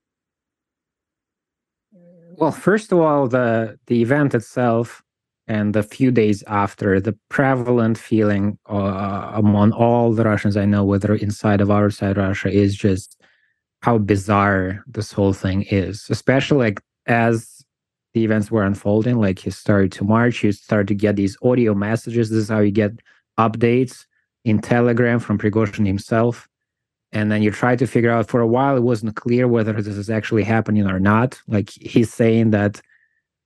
Well, 2.40 2.54
first 2.54 2.94
of 2.94 3.00
all, 3.00 3.28
the 3.28 3.78
the 3.88 4.02
event 4.02 4.34
itself 4.34 5.04
and 5.48 5.74
the 5.74 5.84
few 5.84 6.10
days 6.10 6.42
after, 6.48 7.02
the 7.02 7.18
prevalent 7.28 7.98
feeling 7.98 8.58
uh, 8.70 9.32
among 9.34 9.74
all 9.74 10.14
the 10.14 10.24
Russians 10.24 10.56
I 10.56 10.64
know, 10.64 10.86
whether 10.86 11.16
inside 11.16 11.60
of 11.60 11.70
or 11.70 11.88
outside 11.88 12.16
Russia, 12.16 12.50
is 12.50 12.78
just 12.78 13.20
how 13.82 13.98
bizarre 13.98 14.86
this 14.88 15.12
whole 15.12 15.34
thing 15.34 15.64
is. 15.64 16.08
Especially 16.10 16.60
like 16.60 16.80
as 17.08 17.62
the 18.14 18.24
events 18.24 18.50
were 18.50 18.64
unfolding, 18.64 19.20
like 19.20 19.40
he 19.40 19.50
started 19.50 19.92
to 19.94 20.06
march, 20.06 20.42
you 20.42 20.54
start 20.54 20.88
to 20.88 20.96
get 20.96 21.18
these 21.18 21.38
audio 21.44 21.74
messages. 21.74 22.30
This 22.30 22.44
is 22.44 22.50
how 22.50 22.60
you 22.60 22.72
get 22.72 22.94
updates 23.38 24.06
in 24.46 24.60
Telegram 24.60 25.20
from 25.20 25.38
Prigozhin 25.38 25.86
himself. 25.86 26.48
And 27.12 27.32
then 27.32 27.42
you 27.42 27.52
try 27.52 27.76
to 27.76 27.88
figure 27.88 28.12
out 28.12 28.28
for 28.28 28.40
a 28.40 28.48
while, 28.48 28.78
it 28.78 28.84
wasn't 28.84 29.16
clear 29.16 29.48
whether 29.48 29.74
this 29.74 29.98
is 29.98 30.10
actually 30.10 30.44
happening 30.44 30.86
or 30.86 31.00
not. 31.00 31.40
Like 31.48 31.70
he's 31.70 32.14
saying 32.14 32.52
that 32.52 32.82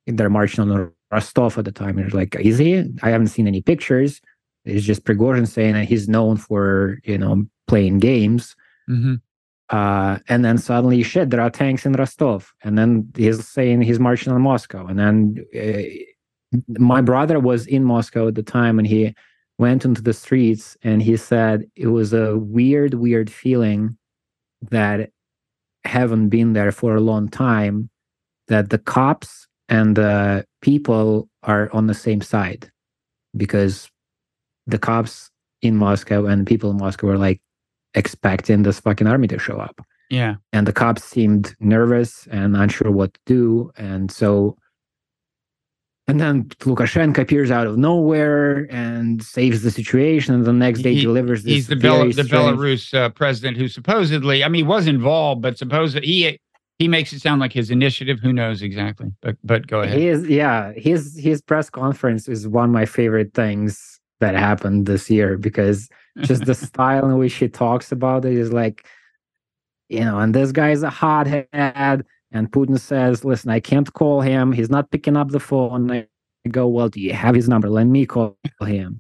they're 0.06 0.30
marching 0.30 0.70
on 0.70 0.92
Rostov 1.12 1.58
at 1.58 1.66
the 1.66 1.72
time. 1.72 1.98
And 1.98 2.08
it's 2.08 2.16
like, 2.16 2.36
is 2.36 2.58
he? 2.58 2.84
I 3.02 3.10
haven't 3.10 3.28
seen 3.28 3.48
any 3.48 3.62
pictures. 3.62 4.20
It's 4.66 4.86
just 4.86 5.06
Prigozhin 5.06 5.48
saying 5.48 5.74
that 5.74 5.86
he's 5.86 6.10
known 6.10 6.38
for, 6.38 7.00
you 7.04 7.18
know, 7.18 7.46
playing 7.68 8.00
games. 8.00 8.56
Mm-hmm. 8.90 9.16
Uh, 9.70 10.20
and 10.28 10.44
then 10.44 10.58
suddenly, 10.58 11.02
shit, 11.04 11.30
there 11.30 11.42
are 11.42 11.50
tanks 11.50 11.86
in 11.86 11.94
Rostov. 11.94 12.54
And 12.64 12.78
then 12.78 13.12
he's 13.16 13.48
saying 13.48 13.82
he's 13.82 14.00
marching 14.00 14.34
on 14.34 14.42
Moscow. 14.42 14.86
And 14.86 15.00
then 15.00 15.46
uh, 15.56 15.82
my 16.68 17.02
brother 17.02 17.40
was 17.40 17.66
in 17.66 17.84
Moscow 17.84 18.28
at 18.28 18.36
the 18.36 18.44
time 18.44 18.78
and 18.78 18.88
he 18.88 19.16
went 19.64 19.86
into 19.86 20.02
the 20.02 20.12
streets 20.12 20.76
and 20.84 21.02
he 21.02 21.16
said 21.16 21.64
it 21.78 21.88
was 21.88 22.12
a 22.12 22.38
weird, 22.38 22.94
weird 22.96 23.30
feeling 23.32 23.98
that 24.72 25.10
haven't 25.86 26.28
been 26.28 26.52
there 26.52 26.74
for 26.74 26.98
a 26.98 27.06
long 27.12 27.30
time 27.30 27.90
that 28.50 28.70
the 28.72 28.78
cops 28.78 29.48
and 29.70 29.96
the 29.96 30.46
people 30.62 31.30
are 31.44 31.70
on 31.72 31.88
the 31.88 31.94
same 31.94 32.20
side 32.20 32.70
because 33.38 33.90
the 34.68 34.78
cops 34.78 35.32
in 35.62 35.78
Moscow 35.78 36.26
and 36.26 36.46
people 36.46 36.70
in 36.70 36.78
Moscow 36.78 37.08
were 37.08 37.18
like 37.18 37.40
expecting 37.94 38.64
this 38.64 38.82
fucking 38.82 39.08
army 39.08 39.28
to 39.30 39.40
show 39.40 39.60
up. 39.68 39.80
Yeah. 40.10 40.36
And 40.52 40.68
the 40.68 40.74
cops 40.74 41.06
seemed 41.06 41.56
nervous 41.62 42.28
and 42.32 42.58
unsure 42.58 42.92
what 42.92 43.14
to 43.14 43.20
do. 43.26 43.72
And 43.78 44.12
so 44.12 44.58
and 46.08 46.20
then 46.20 46.44
Lukashenko 46.60 47.20
appears 47.20 47.50
out 47.50 47.66
of 47.66 47.78
nowhere 47.78 48.68
and 48.70 49.24
saves 49.24 49.62
the 49.62 49.72
situation. 49.72 50.34
And 50.34 50.46
the 50.46 50.52
next 50.52 50.82
day 50.82 50.96
He- 50.96 51.02
delivers 51.02 51.44
this. 51.44 51.54
He's 51.54 51.68
the, 51.68 51.78
Bel- 51.78 52.06
the 52.12 52.24
Belarus 52.24 52.94
uh, 52.94 53.10
president 53.10 53.58
who 53.58 53.68
supposedly, 53.70 54.44
I 54.44 54.50
mean, 54.50 54.68
was 54.68 54.88
involved, 54.88 55.42
but 55.42 55.58
supposedly 55.58 56.08
he 56.08 56.40
he 56.80 56.88
makes 56.88 57.14
it 57.14 57.22
sound 57.22 57.40
like 57.40 57.54
his 57.54 57.72
initiative. 57.72 58.20
Who 58.20 58.34
knows 58.34 58.62
exactly? 58.62 59.12
But 59.22 59.38
but 59.44 59.68
go 59.68 59.82
ahead. 59.82 59.98
He 59.98 60.08
is, 60.08 60.28
yeah. 60.28 60.74
His 60.74 61.18
his 61.18 61.42
press 61.42 61.70
conference 61.70 62.28
is 62.28 62.48
one 62.48 62.66
of 62.66 62.72
my 62.72 62.86
favorite 62.86 63.34
things 63.34 64.02
that 64.20 64.36
happened 64.36 64.86
this 64.88 65.10
year 65.10 65.38
because 65.38 65.88
just 66.22 66.46
the 66.46 66.56
style 66.56 67.10
in 67.10 67.18
which 67.18 67.36
he 67.36 67.48
talks 67.48 67.92
about 67.94 68.26
it 68.26 68.34
is 68.34 68.52
like, 68.52 68.86
you 69.88 70.02
know, 70.02 70.20
and 70.20 70.36
this 70.36 70.52
guy's 70.52 70.84
a 70.84 70.90
hothead. 70.90 72.06
And 72.34 72.52
Putin 72.52 72.80
says, 72.80 73.24
listen, 73.24 73.50
I 73.52 73.60
can't 73.60 73.92
call 73.94 74.22
him. 74.22 74.52
He's 74.52 74.70
not 74.70 74.92
picking 74.92 75.16
up 75.16 75.30
the 75.30 75.40
phone. 75.40 75.90
I 75.92 76.08
go, 76.50 76.68
well, 76.68 76.90
do 76.90 77.00
you 77.00 77.14
have 77.14 77.36
his 77.36 77.48
number? 77.48 77.70
Let 77.70 77.86
me 77.86 78.06
call 78.06 78.38
him. 78.62 79.00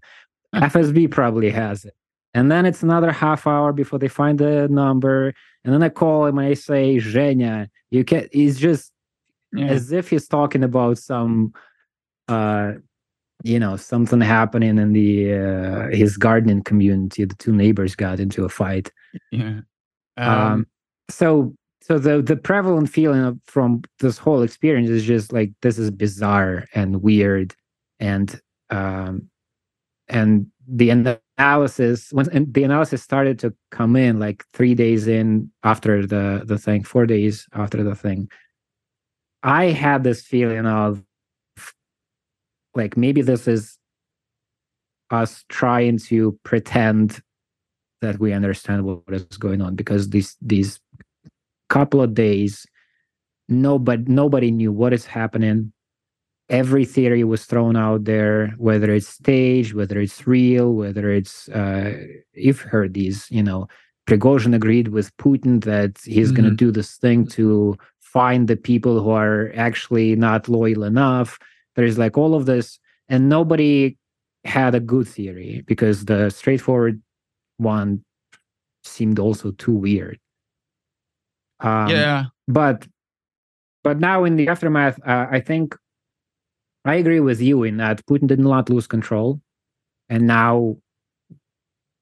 FSB 0.56 1.10
probably 1.12 1.50
has 1.50 1.84
it. 1.84 1.96
And 2.36 2.52
then 2.52 2.65
it's 2.65 2.84
another 2.84 3.12
half 3.12 3.46
hour 3.48 3.74
before 3.74 4.00
they 4.00 4.08
find 4.08 4.39
the 4.39 4.67
number. 4.69 5.34
And 5.65 5.74
then 5.74 5.84
I 5.84 5.89
call 5.89 6.26
him 6.26 6.38
and 6.38 6.48
I 6.48 6.54
say, 6.54 6.98
Zhenya, 6.98 7.67
you 7.91 8.04
can 8.04 8.28
he's 8.32 8.60
just 8.60 8.91
Yeah. 9.52 9.67
as 9.67 9.91
if 9.91 10.10
he's 10.10 10.28
talking 10.28 10.63
about 10.63 10.98
some 10.98 11.54
uh 12.28 12.74
you 13.43 13.60
know 13.60 13.76
something 13.78 14.22
happening 14.22 14.78
in 14.78 14.93
the 14.93 15.34
uh 15.34 15.88
his 15.96 16.17
gardening 16.17 16.63
community 16.63 17.26
the 17.26 17.36
two 17.36 17.52
neighbors 17.52 17.96
got 17.96 18.19
into 18.19 18.46
a 18.46 18.50
fight 18.50 18.91
yeah. 19.32 19.60
um, 20.17 20.30
Um, 20.54 20.67
so 21.10 21.54
so 21.84 22.00
the 22.00 22.22
the 22.22 22.38
prevalent 22.38 22.89
feeling 22.89 23.22
of, 23.22 23.38
from 23.46 23.84
this 24.00 24.17
whole 24.17 24.41
experience 24.41 24.89
is 24.89 25.04
just 25.04 25.34
like 25.34 25.52
this 25.62 25.78
is 25.78 25.91
bizarre 25.91 26.65
and 26.74 27.02
weird 27.02 27.54
and 28.00 28.41
um 28.69 29.30
and 30.08 30.48
the 30.65 30.89
analysis 30.89 32.08
when 32.12 32.30
and 32.30 32.54
the 32.54 32.63
analysis 32.63 33.04
started 33.04 33.38
to 33.39 33.54
come 33.72 33.98
in 33.98 34.17
like 34.17 34.46
three 34.54 34.74
days 34.74 35.08
in 35.08 35.52
after 35.63 36.06
the 36.08 36.43
the 36.46 36.58
thing 36.58 36.84
four 36.84 37.06
days 37.06 37.48
after 37.54 37.84
the 37.84 37.96
thing 37.96 38.30
i 39.43 39.65
had 39.65 40.04
this 40.04 40.22
feeling 40.22 40.65
of 40.65 41.04
like 42.76 42.96
maybe 42.96 43.22
this 43.22 43.46
is 43.46 43.78
us 45.12 45.43
trying 45.50 45.98
to 45.98 46.39
pretend 46.43 47.22
that 48.02 48.19
we 48.19 48.32
understand 48.32 48.86
what 48.86 49.04
is 49.10 49.24
going 49.38 49.62
on 49.62 49.76
because 49.76 50.10
these 50.10 50.38
these 50.41 50.80
couple 51.74 52.02
of 52.02 52.14
days 52.14 52.68
nobody 53.50 54.04
nobody 54.06 54.52
knew 54.52 54.72
what 54.72 54.94
is 54.94 55.06
happening. 55.06 55.74
Every 56.50 56.86
theory 56.86 57.24
was 57.24 57.46
thrown 57.46 57.76
out 57.76 58.04
there 58.04 58.54
whether 58.58 58.90
it's 58.98 59.08
staged 59.08 59.74
whether 59.74 59.98
it's 60.00 60.28
real 60.28 60.68
whether 60.82 61.06
it's 61.20 61.50
uh 61.50 61.92
you've 62.34 62.62
heard 62.74 62.94
these 62.94 63.28
you 63.38 63.44
know. 63.44 63.68
Prigozhin 64.06 64.54
agreed 64.54 64.90
with 64.90 65.16
Putin 65.16 65.64
that 65.64 65.98
he's 66.04 66.32
going 66.34 66.50
to 66.50 66.64
do 66.66 66.72
this 66.72 66.98
thing 66.98 67.26
to 67.38 67.78
find 68.02 68.50
the 68.50 68.58
people 68.58 69.02
who 69.02 69.12
are 69.12 69.50
actually 69.56 70.14
not 70.18 70.50
loyal 70.50 70.84
enough. 70.84 71.40
There's 71.76 71.98
like 71.98 72.18
all 72.18 72.36
of 72.36 72.46
this 72.46 72.80
and 73.08 73.30
nobody 73.30 73.98
had 74.44 74.76
a 74.76 74.82
good 74.82 75.08
theory 75.08 75.64
because 75.66 76.04
the 76.04 76.30
straightforward 76.30 77.02
one 77.58 78.04
seemed 78.84 79.20
also 79.20 79.52
too 79.52 79.72
weird 79.88 80.20
um, 81.63 81.89
yeah. 81.89 82.26
but 82.47 82.88
but 83.84 83.99
now 83.99 84.23
in 84.23 84.36
the 84.36 84.47
aftermath 84.47 84.99
uh, 85.08 85.28
i 85.32 85.39
think 85.39 85.76
i 86.86 86.95
agree 86.95 87.19
with 87.19 87.41
you 87.41 87.63
in 87.63 87.78
that 87.78 88.06
putin 88.06 88.28
did 88.28 88.39
not 88.39 88.69
lose 88.69 88.88
control. 88.88 89.41
And 90.10 90.28
now 90.28 90.78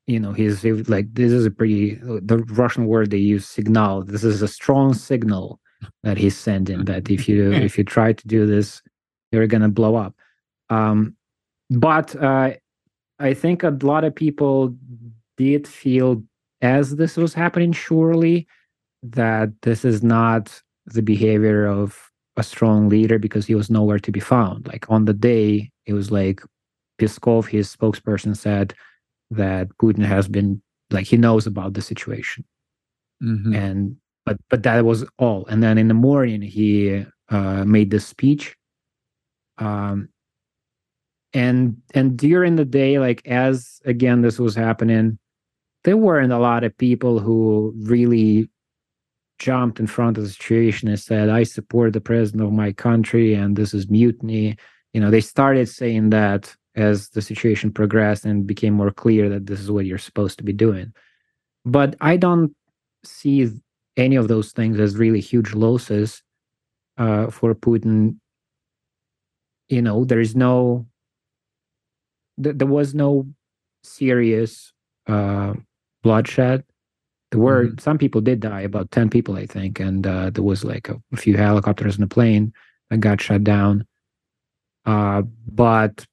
you 0.07 0.19
know 0.19 0.33
he's 0.33 0.65
like 0.89 1.13
this 1.13 1.31
is 1.31 1.45
a 1.45 1.51
pretty 1.51 1.95
the 2.01 2.43
russian 2.49 2.85
word 2.87 3.11
they 3.11 3.17
use 3.17 3.47
signal. 3.47 4.03
This 4.03 4.23
is 4.23 4.41
a 4.41 4.47
strong 4.47 4.93
signal 4.93 5.59
that 6.03 6.17
he's 6.17 6.35
sending 6.35 6.85
that 6.85 7.09
if 7.09 7.29
you 7.29 7.53
if 7.53 7.77
you 7.77 7.83
try 7.83 8.13
to 8.13 8.27
do 8.27 8.45
this 8.45 8.81
you're 9.31 9.47
gonna 9.47 9.69
blow 9.69 9.95
up. 9.95 10.13
Um 10.69 11.15
but 11.69 12.15
uh 12.15 12.53
i 13.19 13.33
think 13.33 13.63
a 13.63 13.77
lot 13.81 14.03
of 14.03 14.13
people 14.13 14.75
did 15.37 15.67
feel 15.67 16.21
as 16.61 16.95
this 16.97 17.15
was 17.15 17.33
happening 17.33 17.71
surely 17.71 18.47
that 19.03 19.49
this 19.61 19.83
is 19.85 20.03
not 20.03 20.61
the 20.85 21.01
behavior 21.01 21.65
of 21.65 22.09
a 22.37 22.43
strong 22.43 22.89
leader 22.89 23.19
because 23.19 23.45
he 23.45 23.55
was 23.55 23.69
nowhere 23.69 23.99
to 23.99 24.11
be 24.11 24.19
found. 24.19 24.67
Like 24.67 24.89
on 24.89 25.05
the 25.05 25.13
day, 25.13 25.71
it 25.85 25.93
was 25.93 26.11
like 26.11 26.41
Peskov, 26.99 27.47
his 27.47 27.73
spokesperson, 27.75 28.35
said 28.37 28.73
that 29.31 29.69
Putin 29.81 30.05
has 30.05 30.27
been 30.27 30.61
like 30.91 31.07
he 31.07 31.17
knows 31.17 31.47
about 31.47 31.73
the 31.73 31.81
situation, 31.81 32.45
Mhm. 33.23 33.55
and 33.55 33.97
but 34.25 34.37
but 34.49 34.63
that 34.63 34.85
was 34.85 35.05
all. 35.19 35.45
And 35.47 35.63
then 35.63 35.77
in 35.77 35.87
the 35.87 35.93
morning, 35.93 36.41
he 36.41 37.05
uh, 37.29 37.65
made 37.65 37.91
this 37.91 38.05
speech, 38.05 38.55
um, 39.57 40.09
and 41.33 41.77
and 41.93 42.17
during 42.17 42.55
the 42.55 42.65
day, 42.65 42.99
like 42.99 43.25
as 43.27 43.79
again 43.85 44.21
this 44.21 44.39
was 44.39 44.55
happening, 44.55 45.17
there 45.83 45.97
weren't 45.97 46.33
a 46.33 46.39
lot 46.39 46.63
of 46.63 46.77
people 46.77 47.19
who 47.19 47.73
really 47.77 48.49
jumped 49.41 49.79
in 49.79 49.87
front 49.87 50.17
of 50.17 50.23
the 50.23 50.29
situation 50.29 50.87
and 50.87 50.99
said, 50.99 51.27
I 51.27 51.41
support 51.43 51.93
the 51.93 51.99
president 51.99 52.43
of 52.43 52.53
my 52.53 52.71
country 52.71 53.33
and 53.33 53.55
this 53.55 53.73
is 53.73 53.89
mutiny. 53.89 54.55
You 54.93 55.01
know, 55.01 55.09
they 55.09 55.19
started 55.21 55.67
saying 55.67 56.11
that 56.11 56.55
as 56.75 57.09
the 57.09 57.23
situation 57.23 57.71
progressed 57.71 58.23
and 58.23 58.45
became 58.45 58.75
more 58.75 58.91
clear 58.91 59.29
that 59.29 59.47
this 59.47 59.59
is 59.59 59.71
what 59.71 59.87
you're 59.87 59.97
supposed 59.97 60.37
to 60.37 60.43
be 60.43 60.53
doing. 60.53 60.93
But 61.65 61.95
I 61.99 62.17
don't 62.17 62.55
see 63.03 63.49
any 63.97 64.15
of 64.15 64.27
those 64.27 64.51
things 64.51 64.79
as 64.79 64.95
really 64.95 65.21
huge 65.21 65.53
losses 65.55 66.21
uh, 66.99 67.31
for 67.31 67.55
Putin. 67.55 68.17
You 69.69 69.81
know, 69.81 70.05
there 70.05 70.19
is 70.19 70.35
no, 70.35 70.85
th- 72.41 72.57
there 72.57 72.67
was 72.67 72.93
no 72.93 73.27
serious 73.83 74.71
uh, 75.07 75.55
bloodshed 76.03 76.63
there 77.31 77.39
were 77.39 77.69
some 77.79 77.97
people 77.97 78.21
did 78.21 78.39
die 78.39 78.61
about 78.61 78.91
10 78.91 79.09
people 79.09 79.35
i 79.35 79.45
think 79.45 79.79
and 79.79 80.05
uh, 80.05 80.29
there 80.29 80.43
was 80.43 80.63
like 80.63 80.89
a, 80.89 81.01
a 81.13 81.17
few 81.17 81.35
helicopters 81.35 81.95
and 81.95 82.03
a 82.03 82.07
plane 82.07 82.53
that 82.89 82.99
got 82.99 83.21
shut 83.21 83.43
down 83.43 83.85
uh, 84.85 85.21
but 85.47 86.05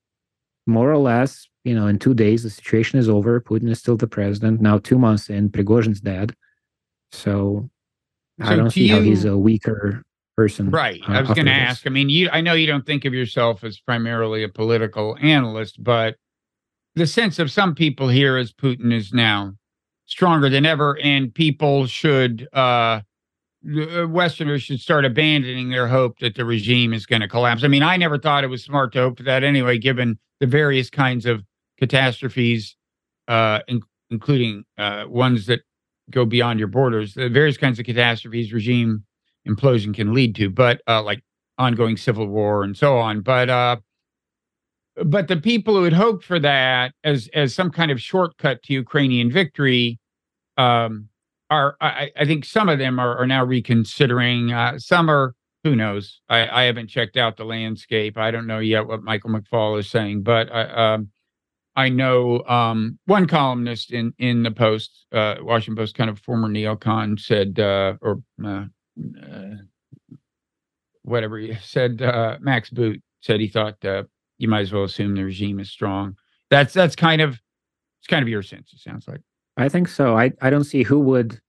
more 0.66 0.90
or 0.90 0.98
less 0.98 1.48
you 1.64 1.74
know 1.74 1.87
in 1.87 1.98
two 1.98 2.14
days 2.14 2.42
the 2.42 2.50
situation 2.50 2.98
is 2.98 3.09
over 3.09 3.40
putin 3.40 3.70
is 3.70 3.78
still 3.78 3.96
the 3.96 4.07
president 4.07 4.61
now 4.61 4.78
two 4.78 4.98
months 4.98 5.28
in 5.28 5.50
prigozhin's 5.50 6.00
dead 6.00 6.35
so, 7.11 7.68
i 8.40 8.54
don't 8.54 8.70
see 8.70 8.88
how 8.88 9.00
he's 9.00 9.24
a 9.24 9.37
weaker 9.37 10.02
person 10.37 10.70
Right. 10.70 11.00
uh, 11.09 11.14
I 11.14 11.20
was 11.20 11.31
going 11.31 11.46
to 11.46 11.52
ask. 11.52 11.85
I 11.85 11.90
mean, 11.90 12.09
you. 12.09 12.28
I 12.31 12.40
know 12.40 12.52
you 12.52 12.68
don't 12.68 12.87
think 12.87 13.04
of 13.04 13.12
yourself 13.12 13.64
as 13.64 13.81
primarily 13.81 14.44
a 14.44 14.48
political 14.48 15.16
analyst, 15.20 15.83
but 15.83 16.14
the 16.94 17.09
sense 17.09 17.40
of 17.40 17.50
some 17.50 17.74
people 17.74 18.09
here 18.09 18.38
is 18.38 18.52
Putin 18.52 18.94
is 18.94 19.12
now 19.12 19.54
stronger 20.09 20.49
than 20.49 20.66
ever, 20.66 20.99
and 21.01 21.33
people 21.33 21.87
should, 21.87 22.49
uh, 22.53 23.01
uh, 23.77 24.09
Westerners 24.09 24.62
should 24.62 24.81
start 24.81 25.05
abandoning 25.05 25.68
their 25.68 25.87
hope 25.87 26.18
that 26.18 26.35
the 26.35 26.44
regime 26.44 26.92
is 26.92 27.07
going 27.07 27.21
to 27.21 27.29
collapse. 27.29 27.62
I 27.62 27.68
mean, 27.68 27.83
I 27.83 27.97
never 27.97 28.18
thought 28.18 28.42
it 28.42 28.49
was 28.49 28.64
smart 28.64 28.92
to 28.94 29.01
hope 29.01 29.18
for 29.18 29.23
that 29.25 29.44
anyway, 29.44 29.79
given 29.79 30.18
the 30.40 30.47
various 30.47 30.88
kinds 30.88 31.27
of 31.27 31.44
catastrophes, 31.79 32.75
uh, 33.29 33.61
in, 33.68 33.83
including 34.11 34.64
uh, 34.79 35.05
ones 35.09 35.47
that 35.47 35.61
go 36.11 36.25
beyond 36.25 36.59
your 36.59 36.68
borders, 36.68 37.12
the 37.12 37.29
various 37.29 37.59
kinds 37.59 37.79
of 37.79 37.85
catastrophes 37.85 38.53
regime 38.53 39.05
implosion 39.47 39.94
can 39.94 40.14
lead 40.14 40.35
to, 40.37 40.49
but 40.49 40.81
uh, 40.88 41.03
like 41.03 41.23
ongoing 41.59 41.99
civil 41.99 42.27
war 42.27 42.62
and 42.64 42.77
so 42.77 42.97
on. 42.97 43.21
But 43.21 43.51
uh, 43.51 43.77
but 45.04 45.28
the 45.28 45.37
people 45.37 45.74
who 45.74 45.84
had 45.84 45.92
hoped 45.92 46.24
for 46.24 46.38
that 46.40 46.92
as 47.04 47.28
as 47.34 47.54
some 47.54 47.70
kind 47.70 47.90
of 47.90 48.00
shortcut 48.00 48.62
to 48.64 48.72
Ukrainian 48.72 49.30
victory 49.30 49.98
um, 50.56 51.08
are, 51.50 51.76
I, 51.80 52.11
I 52.16 52.24
think, 52.24 52.44
some 52.44 52.68
of 52.68 52.78
them 52.78 52.98
are, 52.98 53.16
are 53.18 53.26
now 53.26 53.44
reconsidering. 53.44 54.52
Uh, 54.52 54.78
some 54.78 55.11
are 55.11 55.34
who 55.64 55.74
knows? 55.74 56.20
I, 56.28 56.48
I 56.48 56.62
haven't 56.64 56.88
checked 56.88 57.16
out 57.16 57.37
the 57.37 57.44
landscape. 57.44 58.16
I 58.16 58.30
don't 58.30 58.46
know 58.46 58.58
yet 58.58 58.87
what 58.87 59.02
Michael 59.02 59.30
McFaul 59.30 59.78
is 59.78 59.90
saying, 59.90 60.22
but 60.22 60.52
I, 60.52 60.94
um, 60.94 61.11
I 61.74 61.88
know 61.88 62.44
um, 62.44 62.98
one 63.06 63.26
columnist 63.26 63.92
in 63.92 64.12
in 64.18 64.42
the 64.42 64.50
Post, 64.50 65.06
uh, 65.12 65.37
Washington 65.40 65.76
Post, 65.76 65.94
kind 65.94 66.11
of 66.11 66.18
former 66.20 66.48
neocon, 66.48 67.18
said, 67.18 67.58
uh, 67.58 67.94
or 68.00 68.22
uh, 68.44 68.64
uh 69.22 69.54
whatever 71.02 71.38
he 71.38 71.54
said, 71.62 72.02
uh, 72.02 72.37
Max 72.40 72.70
Boot 72.70 73.02
said 73.20 73.40
he 73.40 73.48
thought 73.48 73.80
you 74.38 74.48
might 74.48 74.61
as 74.61 74.72
well 74.72 74.85
assume 74.85 75.14
the 75.14 75.24
regime 75.24 75.61
is 75.61 75.70
strong. 75.70 76.16
That's 76.51 76.72
that's 76.72 76.96
kind 76.96 77.20
of 77.20 77.40
it's 78.01 78.07
kind 78.09 78.22
of 78.22 78.29
your 78.29 78.42
sense. 78.42 78.72
It 78.72 78.81
sounds 78.81 79.07
like. 79.07 79.20
I 79.57 79.68
think 79.68 79.88
so. 79.88 80.16
I 80.16 80.33
I 80.40 80.51
don't 80.51 80.64
see 80.64 80.83
who 80.83 81.01
would 81.01 81.40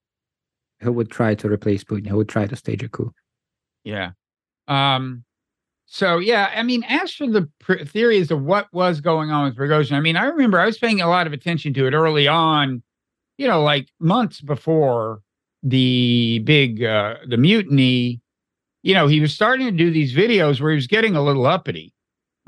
who 0.82 0.92
would 0.92 1.10
try 1.10 1.36
to 1.36 1.50
replace 1.50 1.84
Putin. 1.84 2.08
Who 2.08 2.18
would 2.18 2.30
try 2.30 2.48
to 2.48 2.56
stage 2.56 2.84
a 2.84 2.90
coup? 2.90 3.14
Yeah. 3.84 4.12
Um, 4.68 5.24
so 5.86 6.20
yeah, 6.20 6.52
I 6.56 6.64
mean, 6.64 6.84
as 6.88 7.14
for 7.14 7.28
the 7.28 7.50
pr- 7.60 7.84
theories 7.84 8.30
of 8.32 8.44
what 8.44 8.68
was 8.72 9.02
going 9.02 9.32
on 9.32 9.46
with 9.46 9.58
Prigozhin, 9.58 9.94
I 9.94 10.00
mean, 10.02 10.16
I 10.16 10.26
remember 10.26 10.60
I 10.60 10.66
was 10.66 10.78
paying 10.78 11.02
a 11.02 11.10
lot 11.10 11.28
of 11.28 11.34
attention 11.34 11.74
to 11.74 11.88
it 11.88 11.94
early 11.94 12.28
on, 12.28 12.84
you 13.38 13.48
know, 13.48 13.64
like 13.64 13.90
months 14.00 14.40
before 14.42 15.22
the 15.64 16.40
big 16.46 16.84
uh, 16.84 17.16
the 17.28 17.38
mutiny. 17.38 18.22
You 18.84 18.94
know, 18.94 19.08
he 19.08 19.20
was 19.20 19.34
starting 19.34 19.66
to 19.66 19.72
do 19.72 19.92
these 19.92 20.14
videos 20.16 20.62
where 20.62 20.72
he 20.72 20.76
was 20.76 20.88
getting 20.88 21.16
a 21.16 21.24
little 21.24 21.46
uppity, 21.46 21.94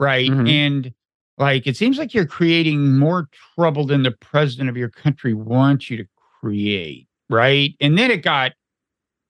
right? 0.02 0.30
Mm-hmm. 0.30 0.48
And 0.48 0.94
like, 1.38 1.66
it 1.68 1.78
seems 1.78 1.98
like 1.98 2.14
you're 2.14 2.26
creating 2.26 2.98
more 2.98 3.30
trouble 3.56 3.86
than 3.86 4.04
the 4.04 4.12
president 4.12 4.70
of 4.70 4.76
your 4.76 4.90
country 4.90 5.34
wants 5.34 5.90
you 5.90 5.98
to 5.98 6.06
create, 6.42 7.08
right? 7.30 7.74
And 7.80 7.98
then 7.98 8.12
it 8.12 8.24
got 8.24 8.52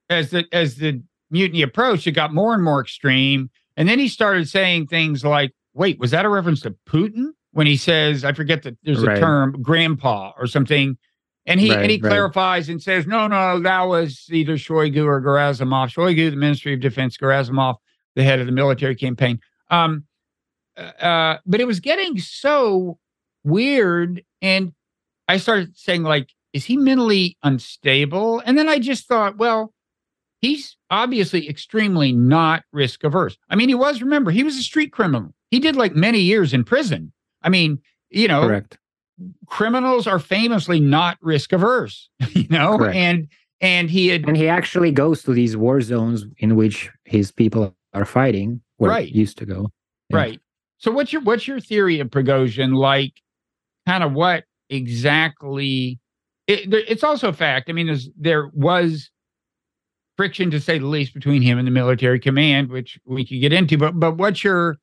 as 0.10 0.32
the 0.32 0.46
as 0.52 0.78
the 0.78 1.04
mutiny 1.30 1.62
approached, 1.62 2.08
it 2.08 2.14
got 2.14 2.34
more 2.34 2.54
and 2.56 2.64
more 2.64 2.82
extreme. 2.82 3.52
And 3.78 3.88
then 3.88 4.00
he 4.00 4.08
started 4.08 4.50
saying 4.50 4.88
things 4.88 5.24
like, 5.24 5.54
wait, 5.74 6.00
was 6.00 6.12
that 6.12 6.26
a 6.26 6.30
reference 6.30 6.62
to 6.62 6.76
Putin? 6.90 7.34
When 7.54 7.68
he 7.68 7.76
says, 7.76 8.24
I 8.24 8.32
forget 8.32 8.64
that 8.64 8.78
there's 8.84 9.06
right. 9.06 9.18
a 9.18 9.20
term, 9.20 9.62
grandpa 9.62 10.32
or 10.38 10.48
something. 10.48 10.98
And 11.46 11.60
he 11.60 11.70
right, 11.70 11.82
and 11.82 11.92
he 11.92 11.98
right. 11.98 12.10
clarifies 12.10 12.70
and 12.70 12.82
says, 12.82 13.06
no, 13.06 13.28
no, 13.28 13.60
that 13.60 13.82
was 13.82 14.28
either 14.32 14.54
Shoigu 14.54 15.04
or 15.04 15.22
Gerasimov. 15.22 15.94
Shoigu, 15.94 16.30
the 16.30 16.38
Ministry 16.38 16.74
of 16.74 16.80
Defense, 16.80 17.18
Gerasimov, 17.18 17.76
the 18.16 18.24
head 18.24 18.40
of 18.40 18.46
the 18.46 18.54
military 18.54 18.96
campaign. 18.96 19.40
Um, 19.70 20.06
uh, 20.78 21.04
uh 21.04 21.38
but 21.46 21.62
it 21.62 21.68
was 21.68 21.80
getting 21.80 22.18
so 22.20 22.98
weird. 23.44 24.24
And 24.42 24.74
I 25.28 25.38
started 25.38 25.78
saying, 25.78 26.04
like, 26.04 26.30
is 26.54 26.66
he 26.66 26.78
mentally 26.78 27.38
unstable? 27.44 28.42
And 28.46 28.58
then 28.58 28.68
I 28.68 28.80
just 28.80 29.08
thought, 29.08 29.38
well, 29.38 29.74
he's 30.42 30.76
obviously 30.90 31.48
extremely 31.48 32.12
not 32.12 32.64
risk 32.74 33.04
averse. 33.04 33.38
I 33.50 33.56
mean, 33.56 33.70
he 33.70 33.76
was, 33.76 34.02
remember, 34.02 34.32
he 34.32 34.44
was 34.44 34.58
a 34.58 34.64
street 34.64 34.92
criminal. 34.92 35.34
He 35.50 35.60
did 35.60 35.76
like 35.76 35.96
many 35.96 36.20
years 36.20 36.54
in 36.54 36.64
prison. 36.64 37.14
I 37.42 37.50
mean, 37.50 37.80
you 38.10 38.28
know, 38.28 38.42
Correct. 38.48 38.78
criminals 39.48 40.08
are 40.08 40.20
famously 40.20 40.80
not 40.80 41.18
risk 41.22 41.54
averse, 41.54 42.10
you 42.34 42.48
know, 42.50 42.78
Correct. 42.78 42.96
and 42.96 43.28
and 43.62 43.92
he 43.92 44.08
had 44.08 44.28
and 44.28 44.36
he 44.36 44.48
actually 44.48 44.92
goes 44.92 45.24
to 45.24 45.34
these 45.34 45.56
war 45.56 45.82
zones 45.82 46.26
in 46.38 46.56
which 46.56 46.90
his 47.06 47.32
people 47.32 47.76
are 47.94 48.06
fighting 48.06 48.62
where 48.78 48.92
right. 48.92 49.10
used 49.10 49.38
to 49.38 49.46
go. 49.46 49.70
Yeah. 50.10 50.18
Right. 50.18 50.42
So 50.82 50.90
what's 50.90 51.14
your 51.14 51.22
what's 51.22 51.48
your 51.48 51.60
theory 51.60 52.00
of 52.00 52.10
Prigozhin? 52.10 52.74
Like, 52.74 53.22
kind 53.88 54.04
of 54.04 54.14
what 54.14 54.46
exactly? 54.70 56.00
It, 56.48 56.74
it's 56.74 57.04
also 57.04 57.30
a 57.30 57.34
fact. 57.34 57.70
I 57.70 57.74
mean, 57.74 57.96
there 58.18 58.50
was 58.54 59.12
friction, 60.18 60.50
to 60.52 60.60
say 60.60 60.80
the 60.80 60.88
least, 60.88 61.14
between 61.14 61.44
him 61.44 61.60
and 61.60 61.68
the 61.68 61.72
military 61.72 62.20
command, 62.20 62.70
which 62.70 63.00
we 63.06 63.26
could 63.26 63.40
get 63.40 63.54
into. 63.54 63.78
But 63.78 64.00
but 64.00 64.18
what's 64.18 64.44
your 64.44 64.78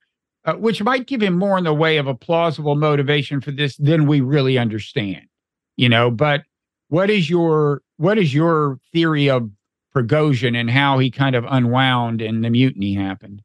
uh, 0.44 0.54
which 0.54 0.80
might 0.82 1.08
give 1.08 1.20
him 1.20 1.36
more 1.36 1.58
in 1.58 1.64
the 1.64 1.74
way 1.74 1.96
of 1.96 2.06
a 2.06 2.14
plausible 2.14 2.76
motivation 2.76 3.40
for 3.40 3.50
this 3.50 3.76
than 3.76 4.06
we 4.06 4.20
really 4.20 4.56
understand, 4.56 5.26
you 5.76 5.88
know. 5.88 6.12
But 6.12 6.44
what 6.90 7.10
is 7.10 7.28
your 7.28 7.82
what 7.96 8.18
is 8.18 8.32
your 8.32 8.78
theory 8.92 9.28
of 9.28 9.50
Prigozhin 9.96 10.56
and 10.56 10.70
how 10.70 11.00
he 11.00 11.10
kind 11.10 11.34
of 11.34 11.44
unwound 11.50 12.22
and 12.22 12.44
the 12.44 12.50
mutiny 12.50 12.94
happened? 12.94 13.42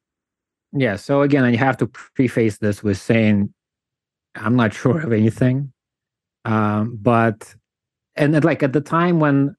Yeah. 0.76 0.96
So 0.96 1.22
again, 1.22 1.44
I 1.44 1.56
have 1.56 1.78
to 1.78 1.88
preface 1.88 2.58
this 2.58 2.84
with 2.84 2.98
saying 2.98 3.54
I'm 4.36 4.56
not 4.56 4.74
sure 4.74 5.00
of 5.02 5.14
anything, 5.14 5.72
um, 6.46 6.98
but 7.02 7.54
and 8.16 8.44
like 8.44 8.64
at 8.64 8.74
the 8.74 8.82
time 8.82 9.20
when 9.20 9.56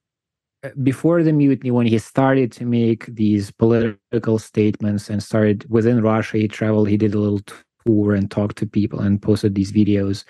before 0.83 1.23
the 1.23 1.33
mutiny, 1.33 1.71
when 1.71 1.87
he 1.87 1.99
started 1.99 2.51
to 2.53 2.65
make 2.65 3.07
these 3.07 3.51
political 3.51 4.39
statements 4.39 5.11
and 5.11 5.23
started 5.23 5.67
within 5.69 6.03
Russia, 6.03 6.39
he 6.39 6.49
traveled, 6.49 6.89
he 6.89 6.97
did 6.97 7.15
a 7.15 7.19
little 7.19 7.41
tour 7.87 8.15
and 8.15 8.31
talked 8.31 8.57
to 8.59 8.67
people 8.67 9.01
and 9.01 9.21
posted 9.21 9.55
these 9.55 9.73
videos 9.73 10.25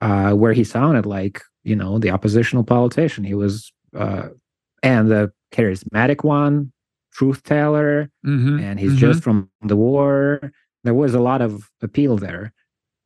uh, 0.00 0.32
where 0.32 0.52
he 0.52 0.64
sounded 0.64 1.06
like, 1.06 1.40
you 1.62 1.76
know, 1.76 1.98
the 1.98 2.10
oppositional 2.10 2.64
politician. 2.64 3.22
He 3.22 3.34
was, 3.34 3.72
uh, 3.96 4.28
and 4.82 5.10
the 5.10 5.32
charismatic 5.52 6.24
one, 6.24 6.72
truth 7.20 7.42
teller, 7.42 8.10
mm-hmm. 8.24 8.58
and 8.60 8.80
he's 8.80 8.92
mm-hmm. 8.92 9.12
just 9.12 9.22
from 9.22 9.50
the 9.60 9.76
war. 9.76 10.50
There 10.84 10.94
was 10.94 11.12
a 11.12 11.20
lot 11.20 11.42
of 11.42 11.70
appeal 11.82 12.16
there. 12.16 12.54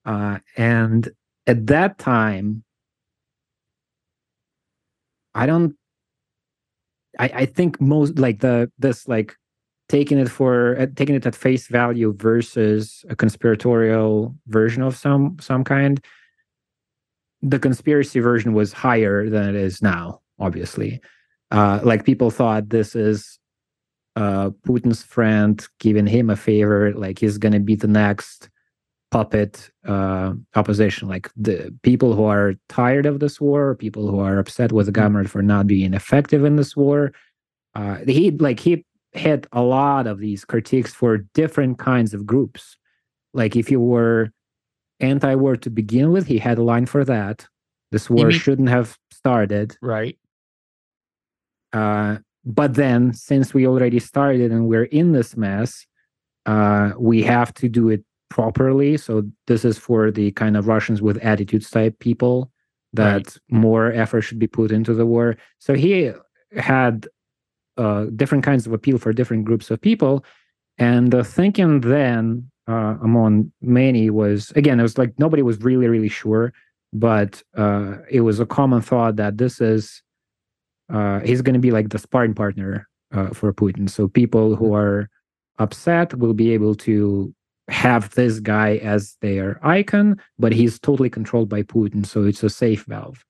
Uh, 0.05 0.38
and 0.57 1.11
at 1.48 1.66
that 1.66 1.98
time, 1.98 2.62
I 5.35 5.46
don't 5.46 5.74
I, 7.18 7.31
I 7.42 7.46
think 7.46 7.81
most 7.81 8.16
like 8.20 8.38
the 8.38 8.70
this 8.79 9.09
like 9.09 9.35
taking 9.88 10.18
it 10.18 10.29
for 10.29 10.79
uh, 10.79 10.87
taking 10.94 11.16
it 11.16 11.27
at 11.27 11.35
face 11.35 11.66
value 11.66 12.14
versus 12.16 13.05
a 13.11 13.16
conspiratorial 13.16 14.33
version 14.46 14.83
of 14.83 14.96
some 14.96 15.37
some 15.40 15.64
kind 15.64 16.00
the 17.42 17.59
conspiracy 17.59 18.20
version 18.20 18.55
was 18.55 18.72
higher 18.72 19.29
than 19.29 19.48
it 19.48 19.57
is 19.57 19.83
now 19.83 20.20
obviously 20.38 21.00
uh 21.50 21.81
like 21.83 22.05
people 22.05 22.31
thought 22.31 22.68
this 22.68 22.94
is 22.94 23.40
uh 24.16 24.50
putin's 24.66 25.03
friend 25.03 25.66
giving 25.81 26.07
him 26.07 26.31
a 26.31 26.37
favor 26.37 26.92
like 26.94 27.18
he's 27.18 27.38
gonna 27.38 27.61
be 27.61 27.74
the 27.74 27.88
next 27.88 28.48
puppet 29.14 29.70
uh, 29.87 30.33
opposition, 30.57 31.07
like 31.07 31.31
the 31.37 31.72
people 31.85 32.14
who 32.14 32.24
are 32.24 32.55
tired 32.68 33.07
of 33.07 33.20
this 33.20 33.40
war, 33.40 33.77
people 33.77 34.11
who 34.11 34.18
are 34.18 34.40
upset 34.40 34.72
with 34.72 34.87
the 34.87 34.92
mm-hmm. 34.92 35.03
government 35.03 35.31
for 35.31 35.40
not 35.40 35.68
being 35.68 35.94
effective 35.94 36.44
in 36.44 36.57
this 36.57 36.74
war. 36.77 37.12
Uh, 37.77 37.98
he 38.09 38.33
like 38.33 38.59
he 38.59 38.85
had 39.12 39.46
a 39.53 39.62
lot 39.62 40.09
of 40.09 40.18
these 40.18 40.44
critiques 40.44 40.92
for 40.92 41.18
different 41.33 41.79
kinds 41.79 42.12
of 42.12 42.27
groups. 42.27 42.77
Like 43.33 43.55
if 43.55 43.70
you 43.70 43.79
were 43.79 44.33
anti-war 44.98 45.59
to 45.59 45.70
begin 45.70 46.11
with, 46.11 46.27
he 46.27 46.38
had 46.38 46.59
a 46.59 46.64
line 46.64 46.87
for 46.87 47.05
that. 47.05 47.46
This 47.92 48.11
war 48.11 48.27
mean, 48.27 48.37
shouldn't 48.37 48.68
have 48.68 48.98
started. 49.12 49.77
Right. 49.81 50.18
Uh, 51.72 52.18
but 52.45 52.75
then, 52.75 53.13
since 53.15 53.55
we 53.55 53.67
already 53.67 53.99
started 53.99 54.53
and 54.53 54.69
we're 54.69 54.85
in 54.85 55.13
this 55.13 55.37
mess, 55.37 55.87
uh, 56.47 56.93
we 56.99 57.23
have 57.23 57.55
to 57.55 57.69
do 57.69 57.89
it 57.89 58.05
properly. 58.29 58.97
So 58.97 59.25
this 59.47 59.65
is 59.65 59.79
for 59.79 60.11
the 60.11 60.33
kind 60.33 60.57
of 60.57 60.67
Russians 60.67 61.01
with 61.01 61.17
attitudes 61.19 61.71
type 61.71 61.99
people 62.01 62.51
that 62.93 63.27
right. 63.27 63.39
more 63.49 63.93
effort 63.93 64.23
should 64.23 64.39
be 64.39 64.47
put 64.47 64.71
into 64.71 64.95
the 64.95 65.07
war. 65.07 65.37
So 65.59 65.75
he 65.75 66.13
had 66.57 67.09
uh, 67.77 68.07
different 68.15 68.45
kinds 68.45 68.67
of 68.67 68.73
appeal 68.73 68.99
for 68.99 69.13
different 69.13 69.45
groups 69.45 69.71
of 69.71 69.81
people. 69.81 70.25
And 70.79 71.11
the 71.11 71.25
thinking 71.25 71.81
then 71.81 72.51
uh, 72.69 72.97
among 73.03 73.53
many 73.63 74.11
was 74.11 74.51
again, 74.53 74.81
it 74.81 74.83
was 74.83 74.99
like 74.99 75.15
nobody 75.19 75.43
was 75.43 75.61
really, 75.61 75.89
really 75.89 76.09
sure, 76.09 76.53
but 76.93 77.43
uh, 77.57 77.97
it 78.11 78.21
was 78.21 78.39
a 78.39 78.47
common 78.47 78.81
thought 78.81 79.17
that 79.17 79.39
this 79.39 79.61
is 79.61 80.03
uh, 80.92 81.20
he's 81.20 81.42
going 81.42 81.55
to 81.55 81.61
be 81.61 81.70
like 81.70 81.90
the 81.90 81.99
sparring 81.99 82.35
partner 82.35 82.88
uh, 83.12 83.29
for 83.29 83.53
Putin. 83.53 83.88
So 83.88 84.09
people 84.09 84.57
who 84.57 84.66
mm-hmm. 84.66 84.75
are 84.75 85.11
upset 85.59 86.14
will 86.14 86.35
be 86.35 86.53
able 86.53 86.75
to 86.75 87.35
have 87.68 88.11
this 88.14 88.40
guy 88.40 88.77
as 88.77 89.16
their 89.20 89.59
icon, 89.66 90.20
but 90.38 90.53
he's 90.53 90.79
totally 90.79 91.09
controlled 91.09 91.49
by 91.49 91.62
Putin, 91.62 92.05
so 92.05 92.25
it's 92.25 92.42
a 92.42 92.51
safe 92.51 92.85
valve. 92.85 93.25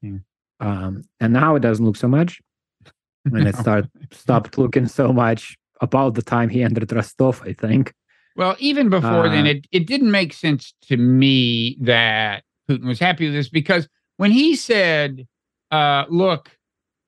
Yeah. 0.00 0.18
Um, 0.60 1.02
and 1.20 1.32
now 1.32 1.56
it 1.56 1.60
doesn't 1.60 1.84
look 1.84 1.96
so 1.96 2.08
much, 2.08 2.40
and 3.26 3.46
it 3.46 3.56
start 3.56 3.86
stopped 4.10 4.56
looking 4.56 4.86
so 4.86 5.12
much 5.12 5.56
about 5.80 6.14
the 6.14 6.22
time 6.22 6.48
he 6.48 6.62
entered 6.62 6.90
Rostov, 6.92 7.42
I 7.44 7.52
think. 7.52 7.92
Well, 8.36 8.56
even 8.58 8.88
before 8.88 9.26
uh, 9.26 9.28
then, 9.28 9.46
it 9.46 9.66
it 9.70 9.86
didn't 9.86 10.10
make 10.10 10.32
sense 10.32 10.72
to 10.88 10.96
me 10.96 11.76
that 11.82 12.44
Putin 12.68 12.86
was 12.86 12.98
happy 12.98 13.26
with 13.26 13.34
this 13.34 13.48
because 13.48 13.86
when 14.16 14.30
he 14.30 14.56
said, 14.56 15.26
uh, 15.70 16.04
"Look, 16.08 16.56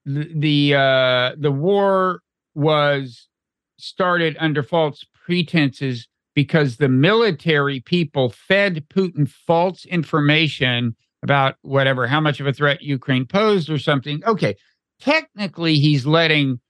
the 0.07 0.31
the, 0.35 0.75
uh, 0.75 1.33
the 1.39 1.53
war 1.53 2.23
was 2.55 3.29
started 3.79 4.37
under 4.41 4.63
false 4.63 5.05
pretenses." 5.27 6.09
because 6.37 6.77
the 6.77 6.89
military 6.89 7.81
people 7.81 8.29
fed 8.29 8.87
Putin 8.91 9.27
false 9.27 9.87
information 9.87 10.95
about 11.23 11.57
whatever, 11.63 12.07
how 12.07 12.21
much 12.21 12.39
of 12.39 12.47
a 12.47 12.53
threat 12.53 12.83
Ukraine 12.83 13.25
posed 13.25 13.71
or 13.71 13.79
something. 13.79 14.23
Okay, 14.25 14.55
technically, 15.01 15.77
he's 15.77 16.07
letting 16.07 16.61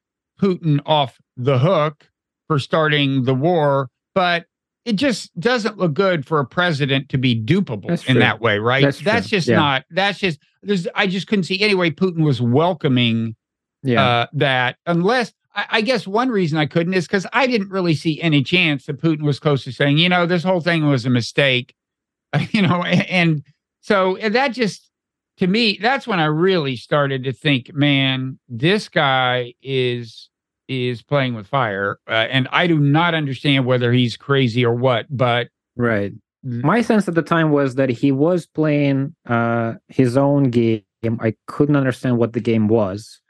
Putin 0.40 0.80
off 0.86 1.18
the 1.36 1.58
hook, 1.58 2.08
for 2.46 2.58
starting 2.60 3.24
the 3.24 3.34
war, 3.34 3.90
but 4.14 4.46
it 4.86 4.94
just 4.96 5.38
doesn't 5.40 5.76
look 5.78 5.92
good 5.94 6.24
for 6.24 6.38
a 6.38 6.46
president 6.46 7.08
to 7.08 7.18
be 7.18 7.34
dupable 7.38 7.88
That's 7.88 8.04
in 8.06 8.12
true. 8.14 8.20
that 8.20 8.40
way, 8.40 8.58
right? 8.60 8.84
That's 8.84 9.00
That's, 9.00 9.28
just 9.28 9.48
Yeah. 9.48 9.56
not. 9.56 9.84
That's 9.90 10.18
just. 10.20 10.38
There's. 10.62 10.86
I 10.94 11.06
just 11.08 11.26
couldn't 11.26 11.42
see 11.44 11.60
any 11.60 11.74
way 11.74 11.90
Putin 11.90 12.22
was 12.24 12.40
welcoming 12.40 13.34
Yeah. 13.82 14.06
uh, 14.06 14.26
that 14.34 14.76
unless 14.86 15.32
I, 15.56 15.66
I 15.70 15.80
guess 15.80 16.06
one 16.06 16.28
reason 16.28 16.56
I 16.56 16.66
couldn't 16.66 16.94
is 16.94 17.06
because 17.06 17.26
I 17.32 17.46
didn't 17.48 17.70
really 17.70 17.94
see 17.94 18.20
any 18.22 18.42
chance 18.44 18.86
that 18.86 19.00
Putin 19.00 19.22
was 19.22 19.40
close 19.40 19.64
to 19.64 19.72
saying, 19.72 19.98
you 19.98 20.08
know, 20.08 20.24
this 20.24 20.44
whole 20.44 20.60
thing 20.60 20.86
was 20.86 21.04
a 21.04 21.10
mistake, 21.10 21.74
you 22.52 22.62
know, 22.62 22.82
and, 22.84 23.06
and 23.10 23.42
so 23.80 24.16
and 24.16 24.34
that 24.36 24.52
just 24.52 24.90
to 25.38 25.46
me, 25.48 25.78
that's 25.82 26.06
when 26.06 26.20
I 26.20 26.26
really 26.26 26.76
started 26.76 27.24
to 27.24 27.32
think, 27.32 27.74
man, 27.74 28.38
this 28.48 28.88
guy 28.88 29.52
is 29.62 30.30
is 30.68 31.02
playing 31.02 31.34
with 31.34 31.46
fire, 31.46 31.98
uh, 32.08 32.26
and 32.30 32.48
I 32.52 32.66
do 32.66 32.78
not 32.78 33.14
understand 33.14 33.66
whether 33.66 33.92
he's 33.92 34.16
crazy 34.16 34.64
or 34.64 34.74
what, 34.74 35.06
but 35.10 35.48
right. 35.76 36.12
My 36.42 36.80
sense 36.80 37.08
at 37.08 37.16
the 37.16 37.22
time 37.22 37.50
was 37.50 37.74
that 37.74 37.88
he 37.88 38.12
was 38.12 38.46
playing 38.46 39.16
uh, 39.26 39.74
his 39.88 40.16
own 40.16 40.44
game. 40.50 40.82
I 41.20 41.34
couldn't 41.48 41.74
understand 41.74 42.18
what 42.18 42.34
the 42.34 42.40
game 42.40 42.68
was, 42.68 43.20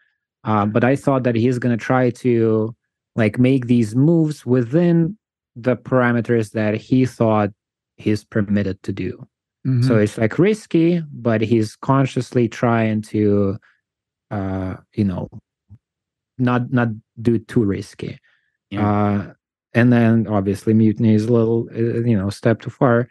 uh, 0.45 0.67
but 0.67 0.85
I 0.85 0.97
thought 0.97 1.23
that 1.23 1.35
he's 1.35 1.59
going 1.59 1.77
to 1.77 1.83
try 1.83 2.11
to 2.11 2.77
like 3.15 3.39
make 3.39 3.67
these 3.69 3.97
moves 3.97 4.45
within 4.45 5.17
the 5.55 5.77
parameters 5.77 6.53
that 6.53 6.75
he 6.75 7.07
thought 7.07 7.51
he's 7.97 8.23
permitted 8.23 8.83
to 8.83 8.93
do. 8.93 9.27
Mhm. 9.67 9.85
So 9.85 9.97
it's 9.97 10.19
like 10.19 10.39
risky, 10.39 11.03
but 11.11 11.41
he's 11.41 11.75
consciously 11.77 12.49
trying 12.49 13.01
to, 13.03 13.57
uh, 14.31 14.77
you 14.95 15.05
know, 15.05 15.29
not 16.37 16.71
not 16.71 16.89
do 17.21 17.39
too 17.39 17.65
risky. 17.65 18.19
Yeah. 18.71 18.89
Uh, 18.89 19.33
and 19.75 19.93
then 19.93 20.27
obviously 20.27 20.75
mutiny 20.75 21.15
is 21.15 21.27
a 21.27 21.33
little, 21.33 21.69
uh, 21.75 22.01
you 22.05 22.17
know, 22.17 22.31
step 22.31 22.61
too 22.61 22.71
far. 22.71 23.09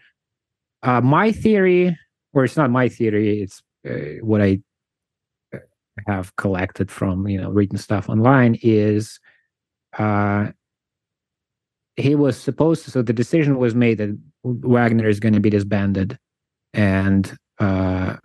Uh, 0.84 1.02
my 1.02 1.32
theory, 1.32 1.98
or 2.34 2.44
it's 2.44 2.58
not 2.58 2.72
my 2.72 2.89
theory, 2.89 3.41
it's 3.41 3.62
uh, 3.88 4.22
what 4.22 4.41
I 4.41 4.60
uh, 5.54 5.60
have 6.08 6.36
collected 6.36 6.91
from 6.91 7.28
you 7.28 7.39
know 7.39 7.50
reading 7.50 7.78
stuff 7.78 8.10
online 8.10 8.58
is 8.62 9.20
uh 9.98 10.48
he 11.96 12.15
was 12.15 12.38
supposed 12.38 12.84
to 12.84 12.91
so 12.91 13.02
the 13.02 13.13
decision 13.13 13.58
was 13.58 13.74
made 13.74 13.98
that 13.98 14.18
wagner 14.44 15.08
is 15.08 15.20
going 15.20 15.34
to 15.34 15.39
be 15.39 15.50
disbanded 15.50 16.20
and 16.74 17.38
uh 17.60 18.15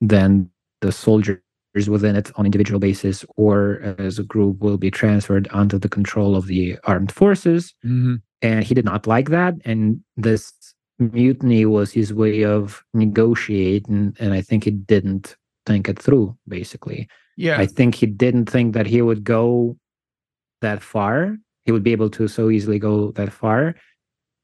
then 0.00 0.50
the 0.80 0.90
soldiers 0.90 1.38
within 1.74 2.16
it 2.16 2.30
on 2.36 2.44
individual 2.46 2.80
basis 2.80 3.24
or 3.36 3.80
as 3.98 4.18
a 4.18 4.22
group 4.24 4.58
will 4.60 4.76
be 4.78 4.90
transferred 4.90 5.46
under 5.52 5.78
the 5.78 5.88
control 5.88 6.34
of 6.36 6.46
the 6.46 6.76
armed 6.84 7.12
forces. 7.12 7.74
Mhm. 7.84 8.20
and 8.42 8.64
he 8.64 8.74
did 8.74 8.86
not 8.86 9.06
like 9.06 9.28
that 9.28 9.54
and 9.66 10.00
this 10.16 10.52
mutiny 10.98 11.66
was 11.66 11.92
his 11.92 12.12
way 12.12 12.42
of 12.44 12.82
negotiating 12.94 14.16
and 14.18 14.32
i 14.32 14.40
think 14.40 14.64
he 14.64 14.70
didn't 14.70 15.36
think 15.66 15.88
it 15.88 15.98
through 15.98 16.34
basically. 16.48 17.06
Yeah, 17.36 17.58
i 17.60 17.66
think 17.66 17.94
he 17.94 18.06
didn't 18.06 18.48
think 18.50 18.72
that 18.74 18.86
he 18.86 19.00
would 19.02 19.22
go 19.24 19.76
that 20.62 20.82
far. 20.82 21.36
He 21.64 21.72
would 21.72 21.82
be 21.84 21.92
able 21.92 22.10
to 22.10 22.28
so 22.28 22.50
easily 22.50 22.78
go 22.78 23.12
that 23.12 23.32
far. 23.32 23.74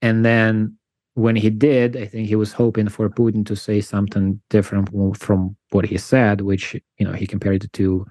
And 0.03 0.25
then 0.25 0.77
when 1.17 1.37
he 1.37 1.51
did 1.51 1.97
i 1.97 2.07
think 2.07 2.29
he 2.29 2.37
was 2.37 2.53
hoping 2.53 2.89
for 2.89 3.11
putin 3.11 3.45
to 3.45 3.57
say 3.57 3.81
something 3.81 4.41
different 4.51 4.89
from 5.19 5.57
what 5.71 5.87
he 5.87 5.99
said 5.99 6.43
which 6.43 6.75
you 6.99 7.07
know 7.07 7.13
he 7.13 7.27
compared 7.27 7.65
it 7.65 7.73
to 7.73 8.07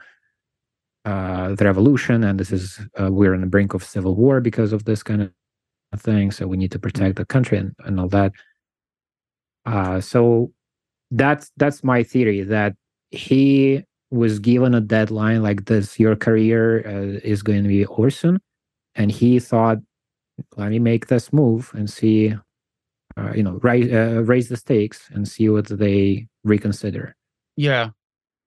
uh, 1.05 1.53
the 1.55 1.65
revolution 1.65 2.23
and 2.23 2.39
this 2.39 2.51
is 2.51 2.79
uh, 2.99 3.11
we're 3.11 3.33
on 3.35 3.41
the 3.41 3.47
brink 3.47 3.75
of 3.75 3.83
civil 3.83 4.15
war 4.15 4.41
because 4.41 4.73
of 4.73 4.85
this 4.85 5.03
kind 5.03 5.21
of 5.21 5.31
thing 6.01 6.31
so 6.31 6.47
we 6.47 6.57
need 6.57 6.71
to 6.71 6.79
protect 6.79 7.15
the 7.15 7.25
country 7.25 7.57
and, 7.57 7.73
and 7.85 7.99
all 7.99 8.07
that. 8.09 8.33
Uh, 9.65 10.01
so 10.01 10.51
that's 11.11 11.51
that's 11.57 11.83
my 11.83 12.03
theory 12.03 12.41
that 12.41 12.75
he 13.11 13.83
was 14.11 14.39
given 14.39 14.73
a 14.73 14.81
deadline 14.81 15.43
like 15.43 15.65
this 15.65 15.99
your 15.99 16.15
career 16.15 16.85
uh, 16.87 17.19
is 17.23 17.43
going 17.43 17.63
to 17.63 17.69
be 17.69 17.85
over 17.85 18.09
soon 18.09 18.39
and 18.95 19.11
he 19.11 19.39
thought 19.39 19.77
let 20.57 20.71
me 20.71 20.79
make 20.79 21.07
this 21.07 21.31
move 21.33 21.71
and 21.75 21.89
see 21.89 22.35
uh, 23.17 23.31
you 23.33 23.43
know 23.43 23.59
raise, 23.63 23.91
uh, 23.91 24.23
raise 24.25 24.49
the 24.49 24.57
stakes 24.57 25.09
and 25.13 25.27
see 25.27 25.47
what 25.49 25.67
they 25.67 26.27
reconsider 26.43 27.15
Yeah. 27.55 27.89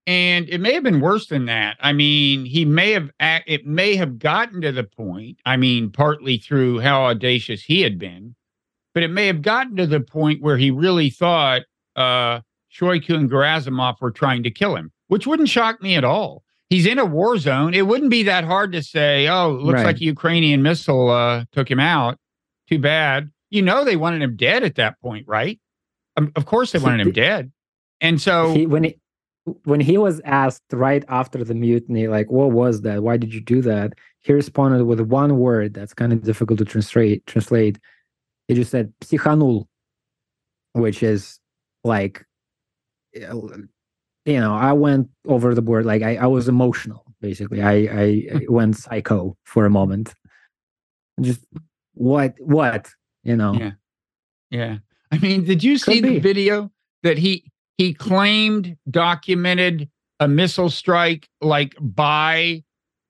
And 0.06 0.48
it 0.48 0.62
may 0.62 0.72
have 0.72 0.82
been 0.84 1.00
worse 1.00 1.26
than 1.26 1.44
that. 1.46 1.76
I 1.80 1.92
mean, 1.92 2.46
he 2.46 2.64
may 2.64 2.92
have, 2.92 3.10
it 3.20 3.66
may 3.66 3.94
have 3.96 4.18
gotten 4.18 4.62
to 4.62 4.72
the 4.72 4.84
point, 4.84 5.38
I 5.44 5.58
mean, 5.58 5.90
partly 5.90 6.38
through 6.38 6.80
how 6.80 7.02
audacious 7.04 7.62
he 7.62 7.82
had 7.82 7.98
been, 7.98 8.34
but 8.94 9.02
it 9.02 9.08
may 9.10 9.26
have 9.26 9.42
gotten 9.42 9.76
to 9.76 9.86
the 9.86 10.00
point 10.00 10.40
where 10.40 10.56
he 10.56 10.70
really 10.70 11.10
thought 11.10 11.60
uh, 11.94 12.40
Shoigu 12.72 13.16
and 13.16 13.30
Gerasimov 13.30 14.00
were 14.00 14.10
trying 14.10 14.42
to 14.44 14.50
kill 14.50 14.76
him, 14.76 14.90
which 15.08 15.26
wouldn't 15.26 15.50
shock 15.50 15.82
me 15.82 15.94
at 15.94 16.04
all. 16.04 16.42
He's 16.70 16.86
in 16.86 16.98
a 16.98 17.04
war 17.04 17.36
zone. 17.36 17.74
It 17.74 17.86
wouldn't 17.86 18.10
be 18.10 18.22
that 18.22 18.44
hard 18.44 18.72
to 18.72 18.82
say, 18.82 19.28
oh, 19.28 19.56
it 19.56 19.60
looks 19.62 19.78
Right. 19.80 19.86
like 19.88 19.96
a 19.96 20.04
Ukrainian 20.04 20.62
missile 20.62 21.10
uh, 21.10 21.44
took 21.52 21.70
him 21.70 21.80
out. 21.80 22.16
Too 22.66 22.78
bad. 22.78 23.30
You 23.50 23.62
know, 23.62 23.84
they 23.84 23.96
wanted 23.96 24.22
him 24.22 24.36
dead 24.36 24.62
at 24.62 24.76
that 24.76 25.00
point, 25.00 25.26
right? 25.26 25.58
Um, 26.16 26.32
of 26.36 26.46
course, 26.46 26.72
they 26.72 26.78
wanted 26.78 27.06
him 27.06 27.12
dead. 27.12 27.52
And 28.00 28.20
so, 28.20 28.52
he 28.52 28.66
when 28.66 28.84
he 28.84 28.98
when 29.64 29.80
he 29.80 29.96
was 29.96 30.20
asked 30.24 30.62
right 30.72 31.04
after 31.08 31.42
the 31.42 31.54
mutiny 31.54 32.06
like 32.08 32.30
what 32.30 32.50
was 32.50 32.82
that? 32.82 33.02
Why 33.02 33.16
did 33.16 33.32
you 33.32 33.40
do 33.40 33.62
that? 33.62 33.94
he 34.20 34.32
responded 34.32 34.84
with 34.84 35.00
one 35.00 35.38
word 35.38 35.72
that's 35.72 35.94
kind 35.94 36.12
of 36.12 36.22
difficult 36.22 36.58
to 36.58 36.64
translate 36.64 37.24
translate. 37.26 37.78
He 38.46 38.54
just 38.54 38.70
said 38.70 38.92
psichanul 39.00 39.66
which 40.72 41.02
is 41.02 41.40
like 41.84 42.24
uh, 43.16 43.34
you 44.26 44.38
know 44.38 44.54
i 44.54 44.72
went 44.72 45.08
over 45.26 45.54
the 45.54 45.62
board 45.62 45.86
like 45.86 46.02
i, 46.02 46.16
I 46.16 46.26
was 46.26 46.46
emotional 46.46 47.08
basically. 47.20 47.62
I 47.62 47.72
i 47.72 48.28
I 48.34 48.46
went 48.48 48.76
psycho 48.76 49.36
for 49.44 49.66
a 49.66 49.70
moment. 49.70 50.14
Just 51.20 51.40
what 51.94 52.34
what 52.38 52.88
you 53.28 53.36
know 53.36 53.52
Yeah. 53.54 53.72
Yeah. 54.50 54.78
I 55.12 55.18
mean, 55.18 55.44
did 55.44 55.62
you 55.62 55.78
see 55.78 56.00
the 56.00 56.18
video 56.18 56.70
that 57.02 57.18
he 57.18 57.44
he 57.76 57.94
claimed 57.94 58.76
documented 58.90 59.88
a 60.20 60.28
missile 60.28 60.70
strike 60.70 61.28
like 61.40 61.74
by 61.80 62.62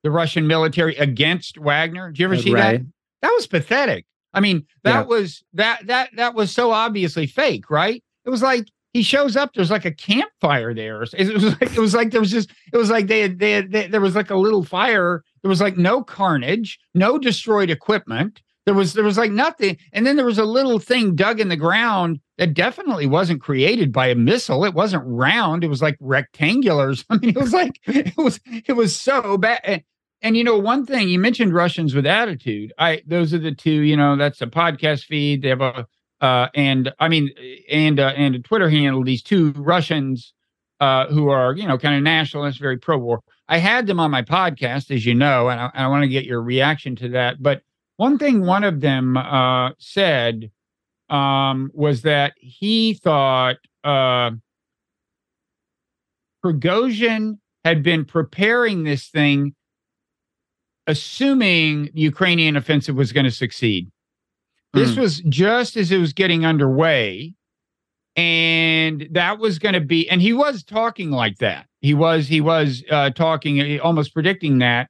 the 0.03 0.11
Russian 0.11 0.47
military 0.47 0.95
against 0.97 1.57
Wagner? 1.57 2.09
Did 2.11 2.19
you 2.19 2.25
ever 2.25 2.35
uh, 2.35 2.39
see 2.41 2.53
that? 2.53 2.81
That 3.21 3.31
was 3.31 3.47
pathetic. 3.47 4.05
I 4.33 4.39
mean, 4.41 4.65
that 4.83 5.01
Yeah. 5.01 5.03
was 5.03 5.43
that 5.53 5.87
that 5.87 6.09
that 6.15 6.35
was 6.35 6.51
so 6.51 6.71
obviously 6.71 7.25
fake, 7.27 7.69
right? 7.69 8.03
It 8.25 8.29
was 8.29 8.41
like 8.41 8.67
he 8.93 9.01
shows 9.03 9.35
up. 9.35 9.53
There's 9.53 9.71
like 9.71 9.85
a 9.85 9.91
campfire 9.91 10.73
there. 10.73 11.03
It 11.03 11.33
was 11.33 11.43
like 11.61 11.73
it 11.75 11.79
was 11.79 11.93
like 11.95 12.11
there 12.11 12.21
was 12.21 12.31
just 12.31 12.49
it 12.73 12.77
was 12.77 12.89
like 12.89 13.07
they 13.07 13.21
had, 13.21 13.39
they, 13.39 13.51
had, 13.51 13.71
they 13.71 13.87
there 13.87 14.01
was 14.01 14.15
like 14.15 14.29
a 14.29 14.35
little 14.35 14.63
fire. 14.63 15.23
There 15.41 15.49
was 15.49 15.61
like 15.61 15.77
no 15.77 16.03
carnage, 16.03 16.79
no 16.93 17.17
destroyed 17.17 17.69
equipment. 17.69 18.41
There 18.69 18.75
was 18.75 18.93
there 18.93 19.03
was 19.03 19.17
like 19.17 19.31
nothing, 19.31 19.77
and 19.93 20.05
then 20.05 20.15
there 20.15 20.27
was 20.27 20.37
a 20.37 20.45
little 20.45 20.77
thing 20.77 21.15
dug 21.15 21.39
in 21.39 21.49
the 21.49 21.57
ground 21.57 22.19
that 22.37 22.53
definitely 22.53 23.07
wasn't 23.07 23.41
created 23.41 23.91
by 23.91 24.09
a 24.09 24.13
missile. 24.13 24.63
It 24.63 24.75
wasn't 24.75 25.01
round. 25.07 25.63
It 25.63 25.69
was 25.69 25.81
like 25.81 25.97
rectangular. 25.99 26.93
I 27.09 27.17
mean, 27.17 27.31
it 27.31 27.35
was 27.35 27.51
like 27.51 27.79
it 27.87 28.15
was 28.15 28.39
it 28.45 28.73
was 28.73 28.95
so 28.95 29.39
bad. 29.39 29.59
And, 29.63 29.83
and 30.21 30.37
you 30.37 30.43
know, 30.43 30.55
one 30.55 30.85
thing 30.85 31.09
you 31.09 31.17
mentioned 31.17 31.51
Russians 31.51 31.95
with 31.95 32.05
attitude. 32.05 32.71
I 32.77 33.01
those 33.07 33.33
are 33.33 33.39
the 33.39 33.55
two. 33.55 33.71
You 33.71 33.97
know, 33.97 34.15
that's 34.15 34.39
a 34.39 34.45
podcast 34.45 35.05
feed. 35.05 35.41
They 35.41 35.49
have 35.49 35.61
a 35.61 35.87
uh, 36.21 36.49
and 36.53 36.93
I 36.99 37.07
mean, 37.07 37.31
and 37.71 37.99
uh, 37.99 38.13
and 38.15 38.35
a 38.35 38.39
Twitter 38.39 38.69
handle. 38.69 39.03
These 39.03 39.23
two 39.23 39.51
Russians 39.53 40.31
uh, 40.79 41.07
who 41.07 41.29
are 41.29 41.55
you 41.55 41.67
know 41.67 41.79
kind 41.79 41.95
of 41.95 42.03
nationalists, 42.03 42.59
very 42.59 42.77
pro-war. 42.77 43.21
I 43.47 43.57
had 43.57 43.87
them 43.87 43.99
on 43.99 44.11
my 44.11 44.21
podcast, 44.21 44.91
as 44.91 45.07
you 45.07 45.15
know, 45.15 45.49
and 45.49 45.59
I, 45.59 45.71
I 45.73 45.87
want 45.87 46.03
to 46.03 46.07
get 46.07 46.25
your 46.25 46.43
reaction 46.43 46.95
to 46.97 47.09
that. 47.09 47.41
But 47.41 47.63
one 47.99 48.17
thing 48.17 48.45
one 48.45 48.63
of 48.63 48.79
them 48.79 49.17
uh, 49.17 49.71
said 49.77 50.51
um, 51.09 51.69
was 51.73 52.03
that 52.03 52.31
he 52.37 52.93
thought 52.93 53.57
uh, 53.83 54.31
Prigozhin 56.41 57.39
had 57.65 57.83
been 57.83 58.05
preparing 58.05 58.85
this 58.85 59.09
thing, 59.09 59.53
assuming 60.87 61.89
the 61.93 61.99
Ukrainian 61.99 62.55
offensive 62.55 62.95
was 62.95 63.11
going 63.11 63.25
to 63.25 63.31
succeed. 63.31 63.91
This 64.71 64.95
was 64.95 65.19
just 65.27 65.75
as 65.75 65.91
it 65.91 65.97
was 65.97 66.13
getting 66.13 66.45
underway. 66.45 67.33
And 68.15 69.09
that 69.11 69.39
was 69.39 69.59
going 69.59 69.73
to 69.73 69.81
be, 69.81 70.09
and 70.09 70.21
he 70.21 70.31
was 70.31 70.63
talking 70.63 71.11
like 71.11 71.39
that. 71.39 71.65
He 71.81 71.93
was, 71.93 72.29
he 72.29 72.39
was 72.39 72.81
uh, 72.89 73.09
talking, 73.09 73.77
almost 73.81 74.13
predicting 74.13 74.59
that. 74.59 74.89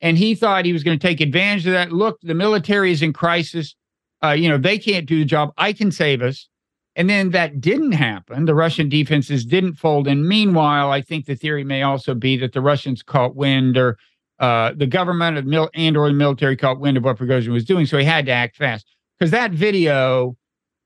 And 0.00 0.16
he 0.16 0.34
thought 0.34 0.64
he 0.64 0.72
was 0.72 0.84
going 0.84 0.98
to 0.98 1.06
take 1.06 1.20
advantage 1.20 1.66
of 1.66 1.72
that. 1.72 1.92
Look, 1.92 2.20
the 2.22 2.34
military 2.34 2.92
is 2.92 3.02
in 3.02 3.12
crisis. 3.12 3.74
Uh, 4.22 4.30
you 4.30 4.48
know, 4.48 4.58
they 4.58 4.78
can't 4.78 5.06
do 5.06 5.18
the 5.18 5.24
job. 5.24 5.52
I 5.56 5.72
can 5.72 5.90
save 5.90 6.22
us. 6.22 6.48
And 6.96 7.08
then 7.08 7.30
that 7.30 7.60
didn't 7.60 7.92
happen. 7.92 8.44
The 8.44 8.54
Russian 8.54 8.88
defenses 8.88 9.44
didn't 9.44 9.74
fold. 9.74 10.08
And 10.08 10.26
meanwhile, 10.26 10.90
I 10.90 11.00
think 11.00 11.26
the 11.26 11.36
theory 11.36 11.62
may 11.62 11.82
also 11.82 12.14
be 12.14 12.36
that 12.38 12.52
the 12.52 12.60
Russians 12.60 13.02
caught 13.02 13.36
wind 13.36 13.76
or 13.76 13.98
uh, 14.40 14.72
the 14.76 14.86
government 14.86 15.36
of 15.36 15.46
mil- 15.46 15.70
and 15.74 15.96
or 15.96 16.08
the 16.08 16.14
military 16.14 16.56
caught 16.56 16.80
wind 16.80 16.96
of 16.96 17.04
what 17.04 17.18
Prigozhin 17.18 17.48
was 17.48 17.64
doing, 17.64 17.86
so 17.86 17.98
he 17.98 18.04
had 18.04 18.26
to 18.26 18.32
act 18.32 18.56
fast 18.56 18.86
because 19.18 19.30
that 19.32 19.50
video 19.50 20.36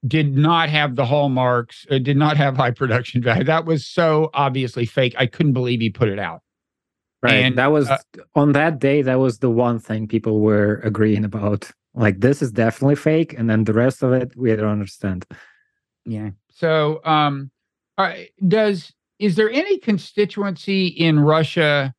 did 0.06 0.36
not 0.36 0.68
have 0.68 0.96
the 0.96 1.04
hallmarks. 1.04 1.86
It 1.90 2.02
did 2.02 2.16
not 2.16 2.36
have 2.36 2.56
high 2.56 2.70
production 2.70 3.22
value. 3.22 3.44
That 3.44 3.66
was 3.66 3.86
so 3.86 4.30
obviously 4.34 4.86
fake. 4.86 5.14
I 5.18 5.26
couldn't 5.26 5.52
believe 5.52 5.80
he 5.80 5.90
put 5.90 6.08
it 6.08 6.18
out. 6.18 6.40
Right. 7.22 7.34
And, 7.34 7.56
that 7.56 7.70
was 7.70 7.88
uh, 7.88 7.98
on 8.34 8.52
that 8.52 8.80
day. 8.80 9.02
That 9.02 9.20
was 9.20 9.38
the 9.38 9.50
one 9.50 9.78
thing 9.78 10.08
people 10.08 10.40
were 10.40 10.80
agreeing 10.82 11.24
about. 11.24 11.70
Like 11.94 12.20
this 12.20 12.42
is 12.42 12.50
definitely 12.50 12.96
fake, 12.96 13.34
and 13.36 13.48
then 13.48 13.64
the 13.64 13.74
rest 13.74 14.02
of 14.02 14.12
it 14.12 14.36
we 14.36 14.54
don't 14.56 14.68
understand. 14.68 15.24
Yeah. 16.04 16.30
So, 16.50 17.00
um, 17.04 17.50
right, 17.98 18.30
does 18.48 18.92
is 19.18 19.36
there 19.36 19.50
any 19.50 19.78
constituency 19.78 20.86
in 20.86 21.20
Russia? 21.20 21.94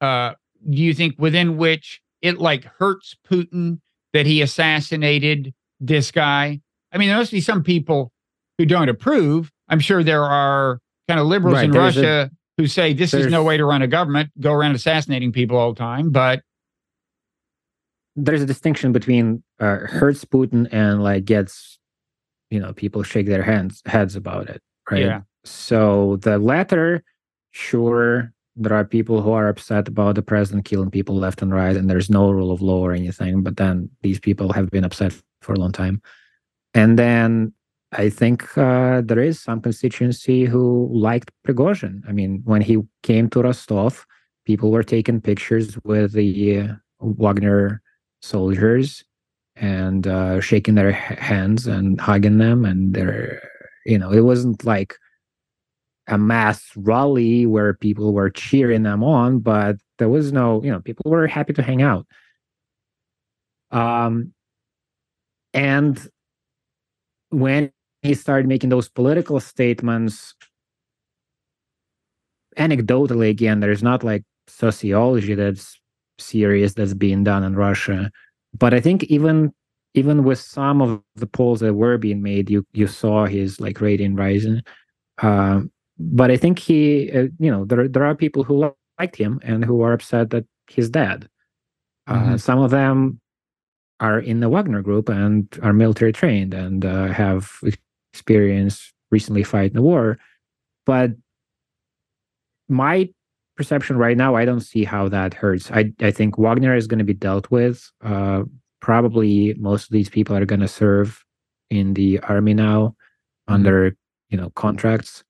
Uh, 0.00 0.34
do 0.70 0.78
you 0.78 0.94
think 0.94 1.16
within 1.18 1.58
which 1.58 2.00
it 2.22 2.38
like 2.38 2.64
hurts 2.64 3.14
Putin 3.30 3.80
that 4.14 4.24
he 4.24 4.40
assassinated 4.40 5.52
this 5.80 6.10
guy? 6.10 6.60
I 6.92 6.98
mean, 6.98 7.08
there 7.08 7.18
must 7.18 7.32
be 7.32 7.40
some 7.42 7.62
people 7.62 8.12
who 8.56 8.64
don't 8.64 8.88
approve. 8.88 9.50
I'm 9.68 9.80
sure 9.80 10.02
there 10.02 10.24
are 10.24 10.80
kind 11.08 11.20
of 11.20 11.26
liberals 11.26 11.56
Right, 11.56 11.64
in 11.64 11.72
Russia 11.72 12.30
who 12.58 12.66
say 12.66 12.92
this 12.92 13.14
is 13.14 13.26
no 13.26 13.42
way 13.42 13.56
to 13.56 13.64
run 13.64 13.82
a 13.82 13.86
government, 13.86 14.30
go 14.40 14.52
around 14.52 14.74
assassinating 14.74 15.32
people 15.32 15.56
all 15.56 15.72
the 15.72 15.78
time. 15.78 16.10
But 16.10 16.42
There's 18.16 18.42
a 18.42 18.46
distinction 18.46 18.92
between 18.92 19.42
uh, 19.58 19.78
hurts 19.78 20.24
Putin 20.24 20.68
and 20.72 21.02
like 21.02 21.24
gets, 21.24 21.78
you 22.50 22.60
know, 22.60 22.72
people 22.72 23.02
shake 23.02 23.26
their 23.26 23.42
hands 23.42 23.82
heads 23.86 24.14
about 24.14 24.48
it, 24.48 24.62
right? 24.90 25.04
Yeah. 25.04 25.20
So 25.44 26.16
the 26.22 26.38
latter, 26.38 27.02
sure, 27.50 28.32
there 28.56 28.72
are 28.72 28.84
people 28.84 29.20
who 29.20 29.32
are 29.32 29.48
upset 29.48 29.88
about 29.88 30.14
the 30.14 30.22
president 30.22 30.64
killing 30.64 30.90
people 30.90 31.16
left 31.16 31.42
and 31.42 31.52
right, 31.52 31.76
and 31.76 31.90
there's 31.90 32.08
no 32.08 32.30
rule 32.30 32.52
of 32.52 32.62
law 32.62 32.80
or 32.80 32.92
anything. 32.92 33.42
But 33.42 33.56
then 33.56 33.90
these 34.02 34.20
people 34.20 34.52
have 34.52 34.70
been 34.70 34.84
upset 34.84 35.12
for 35.42 35.54
a 35.54 35.58
long 35.58 35.72
time. 35.72 36.00
And 36.72 36.96
then 36.98 37.52
I 37.96 38.10
think 38.10 38.56
uh, 38.58 39.02
there 39.04 39.20
is 39.20 39.40
some 39.40 39.60
constituency 39.60 40.44
who 40.44 40.88
liked 40.92 41.30
Prigozhin. 41.46 42.02
I 42.08 42.12
mean, 42.12 42.42
when 42.44 42.60
he 42.60 42.78
came 43.02 43.30
to 43.30 43.42
Rostov, 43.42 44.04
people 44.44 44.70
were 44.70 44.82
taking 44.82 45.20
pictures 45.20 45.78
with 45.84 46.12
the 46.12 46.58
uh, 46.58 46.74
Wagner 47.00 47.80
soldiers 48.20 49.04
and 49.56 50.06
uh, 50.06 50.40
shaking 50.40 50.74
their 50.74 50.92
hands 50.92 51.66
and 51.66 52.00
hugging 52.00 52.38
them. 52.38 52.64
And 52.64 52.94
they're, 52.94 53.40
you 53.86 53.98
know, 53.98 54.10
it 54.10 54.22
wasn't 54.22 54.64
like 54.64 54.96
a 56.08 56.18
mass 56.18 56.64
rally 56.76 57.46
where 57.46 57.74
people 57.74 58.12
were 58.12 58.30
cheering 58.30 58.82
them 58.82 59.04
on, 59.04 59.38
but 59.38 59.76
there 59.98 60.08
was 60.08 60.32
no, 60.32 60.62
you 60.62 60.70
know, 60.70 60.80
people 60.80 61.10
were 61.10 61.26
happy 61.26 61.52
to 61.54 61.62
hang 61.62 61.82
out. 61.82 62.06
Um, 63.70 64.34
and 65.52 66.08
when 67.30 67.70
he 68.04 68.14
started 68.14 68.46
making 68.48 68.70
those 68.70 68.88
political 68.88 69.40
statements, 69.40 70.34
anecdotally, 72.58 73.30
again, 73.30 73.60
there's 73.60 73.82
not 73.82 74.04
like 74.04 74.24
sociology 74.48 75.34
that's 75.34 75.80
serious 76.18 76.74
that's 76.74 76.94
being 76.94 77.24
done 77.24 77.42
in 77.44 77.56
Russia. 77.56 78.10
But 78.58 78.74
I 78.74 78.80
think 78.80 79.04
even 79.04 79.52
even 79.94 80.24
with 80.24 80.40
some 80.40 80.82
of 80.82 81.02
the 81.16 81.26
polls 81.26 81.60
that 81.60 81.74
were 81.74 81.98
being 81.98 82.22
made, 82.22 82.50
you 82.50 82.66
you 82.74 82.86
saw 82.88 83.26
his 83.26 83.60
like 83.60 83.80
rating 83.80 84.16
rising. 84.16 84.62
Um, 85.22 85.72
but 85.98 86.30
I 86.30 86.38
think 86.38 86.58
he, 86.60 87.12
uh, 87.12 87.28
you 87.40 87.50
know, 87.52 87.66
there 87.66 87.88
there 87.88 88.04
are 88.04 88.16
people 88.16 88.44
who 88.44 88.72
liked 89.00 89.16
him 89.16 89.40
and 89.44 89.64
who 89.64 89.82
are 89.82 89.94
upset 89.94 90.30
that 90.30 90.46
he's 90.68 90.90
dead. 90.90 91.28
Uh, 92.08 92.34
Mhm. 92.36 92.40
some 92.40 92.60
of 92.60 92.70
them 92.72 93.20
are 94.00 94.20
in 94.20 94.40
the 94.40 94.50
Wagner 94.50 94.82
group 94.82 95.08
and 95.10 95.48
are 95.62 95.74
military 95.74 96.12
trained 96.12 96.54
and 96.54 96.84
uh, 96.86 97.08
have 97.08 97.52
experience 98.14 98.92
recently 99.10 99.42
fighting 99.42 99.74
the 99.74 99.82
war. 99.82 100.18
But 100.86 101.10
my 102.68 103.10
perception 103.56 103.96
right 103.96 104.16
now, 104.16 104.36
I 104.36 104.44
don't 104.44 104.60
see 104.60 104.84
how 104.84 105.08
that 105.08 105.34
hurts. 105.34 105.70
I 105.72 105.92
I 106.00 106.10
think 106.12 106.38
Wagner 106.38 106.76
is 106.76 106.86
going 106.86 106.98
to 106.98 107.04
be 107.04 107.20
dealt 107.28 107.50
with. 107.50 107.90
Uh, 108.02 108.44
probably 108.80 109.54
most 109.54 109.84
of 109.84 109.90
these 109.90 110.08
people 110.08 110.36
are 110.36 110.46
going 110.46 110.60
to 110.60 110.68
serve 110.68 111.24
in 111.70 111.94
the 111.94 112.20
army 112.20 112.54
now 112.54 112.94
under 113.48 113.96
you 114.30 114.38
know 114.38 114.50
contracts. 114.50 115.24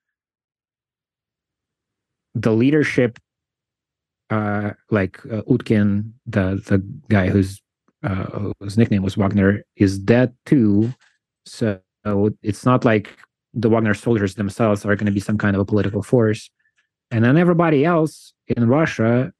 The 2.34 2.52
leadership, 2.52 3.18
uh, 4.28 4.72
like 4.90 5.24
uh, 5.26 5.42
Utkin, 5.48 6.12
the 6.26 6.60
the 6.68 6.78
guy 7.08 7.28
whose 7.28 7.62
uh, 8.02 8.52
whose 8.60 8.76
nickname 8.76 9.02
was 9.02 9.16
Wagner, 9.16 9.64
is 9.76 9.98
dead 9.98 10.34
too. 10.44 10.92
So 11.46 11.80
it's 12.42 12.64
not 12.64 12.84
like 12.84 13.16
the 13.52 13.68
Wagner 13.68 13.94
soldiers 13.94 14.34
themselves 14.34 14.84
are 14.84 14.96
going 14.96 15.06
to 15.06 15.12
be 15.12 15.20
some 15.20 15.38
kind 15.38 15.54
of 15.56 15.60
a 15.60 15.64
political 15.64 16.02
force. 16.02 16.50
And 17.10 17.24
then 17.24 17.36
everybody 17.36 17.84
else 17.84 18.32
in 18.48 18.68
Russia 18.68 19.32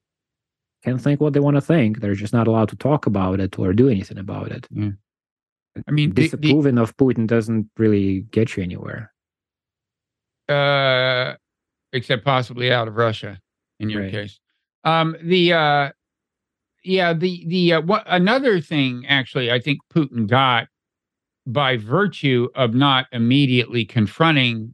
can 0.83 0.97
think 0.97 1.19
what 1.19 1.33
they 1.33 1.39
want 1.39 1.55
to 1.57 1.61
think. 1.61 1.99
They're 1.99 2.13
just 2.15 2.33
not 2.33 2.47
allowed 2.47 2.69
to 2.69 2.75
talk 2.75 3.05
about 3.05 3.39
it 3.39 3.59
or 3.59 3.73
do 3.73 3.89
anything 3.89 4.17
about 4.17 4.51
it. 4.51 4.67
I 5.87 5.91
mean, 5.91 6.11
the, 6.13 6.29
the, 6.29 6.37
Disapproving 6.37 6.77
of 6.77 6.95
Putin 6.95 7.27
doesn't 7.27 7.69
really 7.77 8.21
get 8.31 8.55
you 8.55 8.63
anywhere. 8.63 9.11
uh, 10.47 11.33
except 11.91 12.23
possibly 12.23 12.71
out 12.71 12.87
of 12.87 12.95
Russia 12.95 13.39
in 13.79 13.89
your 13.89 14.03
Right. 14.03 14.11
case. 14.11 14.39
Um, 14.83 15.15
the 15.23 15.53
uh, 15.53 15.89
yeah, 16.83 17.13
the 17.13 17.45
the 17.47 17.73
uh, 17.73 17.81
what 17.81 18.03
another 18.05 18.61
thing 18.61 19.05
actually, 19.07 19.51
I 19.51 19.59
think 19.59 19.79
Putin 19.93 20.27
got 20.27 20.67
by 21.45 21.77
virtue 21.77 22.47
of 22.55 22.73
not 22.73 23.07
immediately 23.11 23.85
confronting 23.85 24.73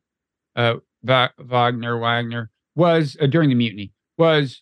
uh, 0.56 0.76
Va- 1.04 1.34
Wagner 1.40 1.98
Wagner 1.98 2.50
was 2.76 3.18
uh, 3.20 3.26
during 3.28 3.50
the 3.50 3.56
mutiny 3.56 3.92
was 4.18 4.62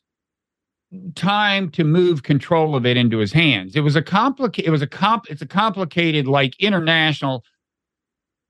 time 1.16 1.70
to 1.70 1.84
move 1.84 2.24
control 2.24 2.76
of 2.76 2.86
it 2.86 2.97
into 2.97 3.20
his 3.20 3.32
hands. 3.32 3.76
It 3.76 3.82
was 3.82 3.95
a 3.95 4.01
complicated. 4.01 4.68
It 4.68 4.72
was 4.72 4.82
a 4.82 4.88
comp. 4.88 5.30
It's 5.30 5.41
a 5.41 5.47
complicated 5.47 6.28
like 6.28 6.60
international 6.60 7.43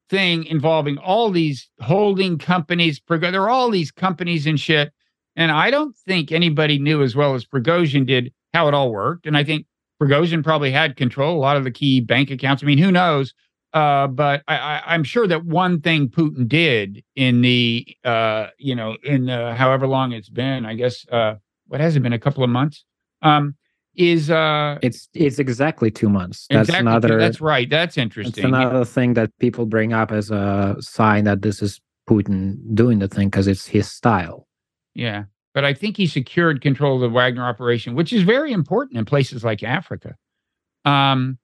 thing 0.09 0.45
involving 0.45 0.97
all 0.97 1.29
these 1.29 1.69
holding 1.81 2.37
companies. 2.37 3.01
There 3.07 3.41
are 3.41 3.49
all 3.49 3.69
these 3.69 3.91
companies 3.91 4.47
and 4.47 4.59
shit. 4.59 4.91
And 5.35 5.51
I 5.51 5.69
don't 5.69 5.95
think 5.95 6.31
anybody 6.31 6.79
knew 6.79 7.01
as 7.03 7.15
well 7.15 7.35
as 7.35 7.45
Prigozhin 7.45 8.05
did 8.05 8.33
how 8.53 8.67
it 8.67 8.73
all 8.73 8.91
worked. 8.91 9.25
And 9.25 9.37
I 9.37 9.43
think 9.43 9.65
Prigozhin 10.01 10.43
probably 10.43 10.71
had 10.71 10.95
control 10.95 11.37
a 11.37 11.39
lot 11.39 11.57
of 11.57 11.63
the 11.63 11.71
key 11.71 12.01
bank 12.01 12.31
accounts. 12.31 12.63
I 12.63 12.65
mean, 12.65 12.77
who 12.77 12.91
knows? 12.91 13.33
Uh, 13.73 14.07
but 14.07 14.41
I, 14.47 14.57
I, 14.57 14.81
I'm 14.87 15.03
sure 15.03 15.27
that 15.27 15.45
one 15.45 15.79
thing 15.81 16.09
Putin 16.09 16.47
did 16.47 17.03
in 17.15 17.41
the, 17.41 17.85
uh, 18.03 18.47
you 18.57 18.75
know, 18.75 18.97
in 19.03 19.25
the, 19.25 19.53
however 19.53 19.85
long 19.87 20.11
it's 20.11 20.29
been, 20.29 20.65
I 20.65 20.73
guess, 20.73 21.05
uh, 21.11 21.35
what 21.67 21.79
has 21.79 21.95
it 21.95 21.99
been, 22.01 22.13
a 22.13 22.19
couple 22.19 22.43
of 22.43 22.49
months, 22.49 22.83
um, 23.21 23.55
is 23.95 24.31
uh, 24.31 24.79
It's 24.81 25.09
it's 25.13 25.39
exactly 25.39 25.91
two 25.91 26.09
months. 26.09 26.47
That's 26.49 26.69
exactly 26.69 26.87
another. 26.87 27.19
that's 27.19 27.41
right. 27.41 27.69
That's 27.69 27.91
It's 27.91 27.97
interesting. 27.97 28.45
another 28.45 28.85
thing 28.85 29.13
that 29.15 29.29
people 29.39 29.65
bring 29.65 29.93
up 29.93 30.11
as 30.11 30.31
a 30.31 30.77
sign 30.79 31.25
that 31.25 31.41
this 31.41 31.61
is 31.61 31.81
Putin 32.09 32.57
doing 32.73 32.99
the 32.99 33.07
thing 33.07 33.27
because 33.27 33.47
it's 33.47 33.67
his 33.67 33.91
style. 33.91 34.47
Yeah. 34.95 35.25
But 35.53 35.65
I 35.65 35.73
think 35.73 35.97
he 35.97 36.07
secured 36.07 36.61
control 36.61 36.95
of 36.95 37.01
the 37.01 37.09
Wagner 37.09 37.45
operation, 37.45 37.93
which 37.93 38.13
is 38.13 38.23
very 38.23 38.51
important 38.51 38.97
in 38.97 39.05
places 39.05 39.43
like 39.43 39.63
Africa. 39.63 40.15
Um, 40.85 41.37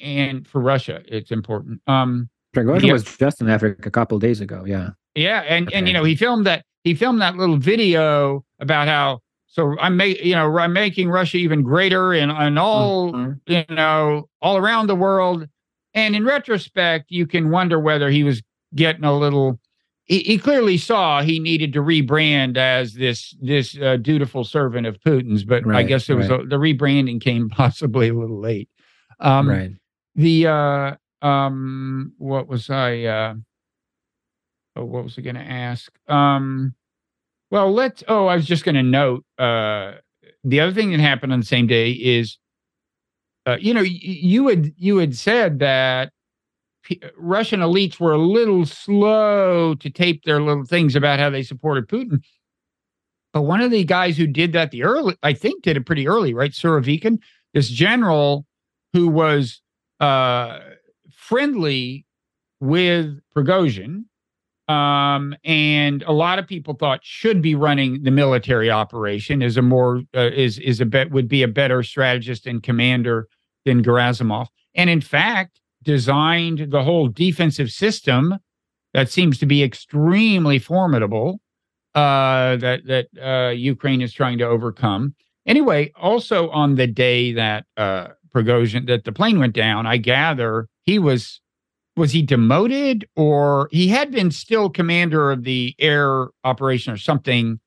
and 0.00 0.46
for 0.46 0.60
Russia, 0.60 1.02
it's 1.06 1.30
important. 1.30 1.80
Um, 1.86 2.28
Prigozhin 2.54 2.86
Yeah. 2.88 2.92
was 2.94 3.04
just 3.04 3.40
in 3.40 3.48
Africa 3.48 3.82
a 3.86 3.90
couple 3.90 4.18
days 4.18 4.40
ago. 4.40 4.64
Yeah. 4.66 4.90
yeah, 5.14 5.40
and 5.48 5.72
and 5.72 5.86
you 5.86 5.92
know 5.94 6.04
he 6.04 6.16
filmed 6.16 6.46
that 6.46 6.64
he 6.84 6.94
filmed 6.94 7.20
that 7.20 7.36
little 7.36 7.56
video 7.58 8.44
about 8.58 8.88
how 8.88 9.20
so 9.46 9.76
I'm 9.80 9.96
making 9.96 10.26
you 10.26 10.34
know 10.34 10.58
I'm 10.58 10.72
making 10.72 11.10
Russia 11.10 11.36
even 11.36 11.62
greater 11.62 12.12
and 12.12 12.30
and 12.32 12.58
all 12.58 13.12
Mhm. 13.12 13.40
you 13.46 13.64
know 13.74 14.28
all 14.42 14.56
around 14.56 14.86
the 14.88 14.96
world. 14.96 15.46
And 15.92 16.14
in 16.14 16.24
retrospect, 16.24 17.06
you 17.10 17.26
can 17.26 17.50
wonder 17.50 17.78
whether 17.80 18.10
he 18.10 18.22
was 18.22 18.42
getting 18.76 19.04
a 19.04 19.16
little. 19.16 19.58
He, 20.04 20.20
he 20.20 20.38
clearly 20.38 20.76
saw 20.78 21.20
he 21.22 21.38
needed 21.40 21.72
to 21.74 21.80
rebrand 21.82 22.56
as 22.56 22.94
this 22.94 23.36
this 23.40 23.76
uh, 23.78 23.96
dutiful 23.96 24.42
servant 24.44 24.86
of 24.86 25.00
Putin's, 25.00 25.44
but 25.44 25.66
I 25.68 25.82
guess 25.84 26.08
it 26.08 26.14
was 26.14 26.28
right. 26.28 26.40
a, 26.40 26.46
the 26.46 26.56
rebranding 26.58 27.20
came 27.20 27.48
possibly 27.62 28.08
a 28.08 28.14
little 28.14 28.40
late. 28.40 28.68
Um, 29.20 29.48
right. 29.48 29.72
the 30.14 30.46
uh 30.46 30.96
um 31.26 32.14
what 32.18 32.48
was 32.48 32.70
i 32.70 33.02
uh 33.04 33.34
oh 34.76 34.84
what 34.84 35.04
was 35.04 35.18
i 35.18 35.22
going 35.22 35.34
to 35.36 35.40
ask 35.42 35.92
um 36.08 36.74
well 37.50 37.72
let's 37.72 38.02
oh 38.08 38.26
i 38.26 38.36
was 38.36 38.46
just 38.46 38.64
going 38.64 38.74
to 38.74 38.82
note 38.82 39.24
uh 39.38 39.94
the 40.44 40.60
other 40.60 40.72
thing 40.72 40.90
that 40.90 41.00
happened 41.00 41.32
on 41.32 41.40
the 41.40 41.46
same 41.46 41.66
day 41.66 41.90
is 41.92 42.38
uh, 43.46 43.56
you 43.60 43.74
know 43.74 43.82
y- 43.82 43.98
you 44.02 44.48
had 44.48 44.72
you 44.76 44.98
had 44.98 45.16
said 45.16 45.58
that 45.58 46.10
P- 46.84 47.02
russian 47.16 47.60
elites 47.60 48.00
were 48.00 48.12
a 48.12 48.18
little 48.18 48.66
slow 48.66 49.74
to 49.74 49.90
tape 49.90 50.24
their 50.24 50.40
little 50.42 50.64
things 50.64 50.96
about 50.96 51.18
how 51.18 51.30
they 51.30 51.42
supported 51.42 51.88
putin 51.88 52.20
But 53.32 53.42
one 53.42 53.60
of 53.60 53.70
the 53.70 53.84
guys 53.84 54.16
who 54.16 54.26
did 54.26 54.52
that 54.54 54.70
the 54.70 54.82
early, 54.82 55.16
I 55.22 55.34
think, 55.34 55.62
did 55.62 55.76
it 55.76 55.86
pretty 55.86 56.08
early, 56.08 56.34
right? 56.34 56.50
Surovikin, 56.50 57.18
this 57.54 57.68
general 57.68 58.44
who 58.92 59.08
was 59.08 59.60
uh, 60.00 60.58
friendly 61.12 62.06
with 62.60 63.20
Prigozhin, 63.34 64.04
um, 64.68 65.34
and 65.44 66.02
a 66.04 66.12
lot 66.12 66.38
of 66.38 66.46
people 66.46 66.74
thought 66.74 67.00
should 67.02 67.42
be 67.42 67.54
running 67.54 68.02
the 68.02 68.10
military 68.10 68.70
operation 68.70 69.42
is 69.42 69.56
a 69.56 69.62
more 69.62 70.02
uh, 70.14 70.30
is 70.32 70.58
is 70.58 70.80
a 70.80 70.86
bet 70.86 71.10
would 71.10 71.28
be 71.28 71.42
a 71.42 71.48
better 71.48 71.82
strategist 71.82 72.46
and 72.46 72.62
commander 72.62 73.28
than 73.64 73.82
Gerasimov, 73.82 74.46
and 74.74 74.88
in 74.88 75.00
fact 75.00 75.60
designed 75.82 76.70
the 76.70 76.84
whole 76.84 77.08
defensive 77.08 77.70
system 77.70 78.38
that 78.92 79.08
seems 79.08 79.38
to 79.38 79.46
be 79.46 79.62
extremely 79.62 80.58
formidable 80.58 81.40
uh, 81.94 82.56
that 82.56 82.82
that 82.86 83.08
uh, 83.20 83.50
Ukraine 83.50 84.00
is 84.02 84.12
trying 84.12 84.38
to 84.38 84.46
overcome. 84.46 85.14
Anyway, 85.46 85.90
also 86.00 86.50
on 86.50 86.76
the 86.76 86.86
day 86.86 87.32
that 87.32 87.64
uh, 87.76 88.08
Prigozhin 88.34 88.86
that 88.86 89.04
the 89.04 89.12
plane 89.12 89.38
went 89.38 89.54
down, 89.54 89.86
I 89.86 89.96
gather 89.96 90.68
he 90.84 90.98
was 90.98 91.40
was 91.96 92.12
he 92.12 92.22
demoted 92.22 93.04
or 93.16 93.68
he 93.70 93.88
had 93.88 94.10
been 94.10 94.30
still 94.30 94.70
commander 94.70 95.30
of 95.30 95.44
the 95.44 95.74
air 95.78 96.28
operation 96.44 96.92
or 96.92 96.96
something, 96.96 97.60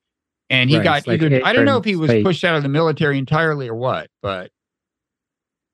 and 0.50 0.70
he 0.70 0.76
right, 0.76 0.84
got 0.84 1.06
like 1.06 1.22
either 1.22 1.40
I 1.44 1.52
don't 1.52 1.64
know 1.64 1.78
if 1.78 1.84
he 1.84 1.96
was 1.96 2.10
space. 2.10 2.24
pushed 2.24 2.44
out 2.44 2.56
of 2.56 2.62
the 2.62 2.68
military 2.68 3.18
entirely 3.18 3.68
or 3.68 3.74
what, 3.74 4.08
but 4.22 4.50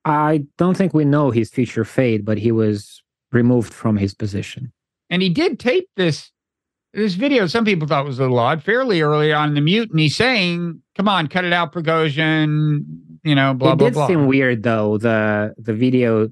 I 0.05 0.45
don't 0.57 0.75
think 0.75 0.93
we 0.93 1.05
know 1.05 1.31
his 1.31 1.49
future 1.49 1.85
fate, 1.85 2.25
but 2.25 2.37
he 2.37 2.51
was 2.51 3.03
removed 3.31 3.73
from 3.73 3.97
his 3.97 4.13
position. 4.13 4.71
And 5.09 5.21
he 5.21 5.29
did 5.29 5.59
tape 5.59 5.89
this 5.95 6.31
this 6.93 7.13
video 7.13 7.47
some 7.47 7.63
people 7.65 7.87
thought 7.87 8.05
was 8.05 8.19
a 8.19 8.23
little 8.23 8.39
odd 8.39 8.61
fairly 8.61 9.01
early 9.01 9.31
on 9.31 9.49
in 9.49 9.55
the 9.55 9.61
mutiny 9.61 10.09
saying 10.09 10.81
come 10.95 11.07
on 11.07 11.27
cut 11.27 11.45
it 11.45 11.53
out 11.53 11.71
prigozhin 11.71 12.83
you 13.23 13.35
know 13.35 13.53
blah 13.53 13.73
it 13.73 13.75
blah 13.77 13.87
did 13.87 13.93
blah. 13.93 14.07
seem 14.07 14.27
weird 14.27 14.63
though 14.63 14.97
the 14.97 15.53
the 15.57 15.73
video 15.73 16.29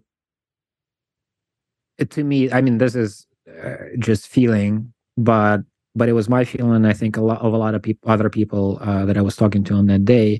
to 2.09 2.23
me 2.23 2.51
i 2.51 2.61
mean 2.61 2.77
this 2.77 2.95
is 2.95 3.27
uh, 3.63 3.75
just 3.99 4.27
feeling 4.27 4.91
but 5.17 5.59
but 5.95 6.07
it 6.07 6.13
was 6.13 6.29
my 6.29 6.43
feeling 6.45 6.85
i 6.85 6.93
think 6.93 7.17
a 7.17 7.21
lot 7.21 7.41
of 7.41 7.53
a 7.53 7.57
lot 7.57 7.75
of 7.75 7.81
people 7.81 8.09
other 8.09 8.29
people 8.29 8.77
uh, 8.81 9.05
that 9.05 9.17
i 9.17 9.21
was 9.21 9.35
talking 9.35 9.63
to 9.63 9.73
on 9.73 9.87
that 9.87 10.05
day. 10.05 10.39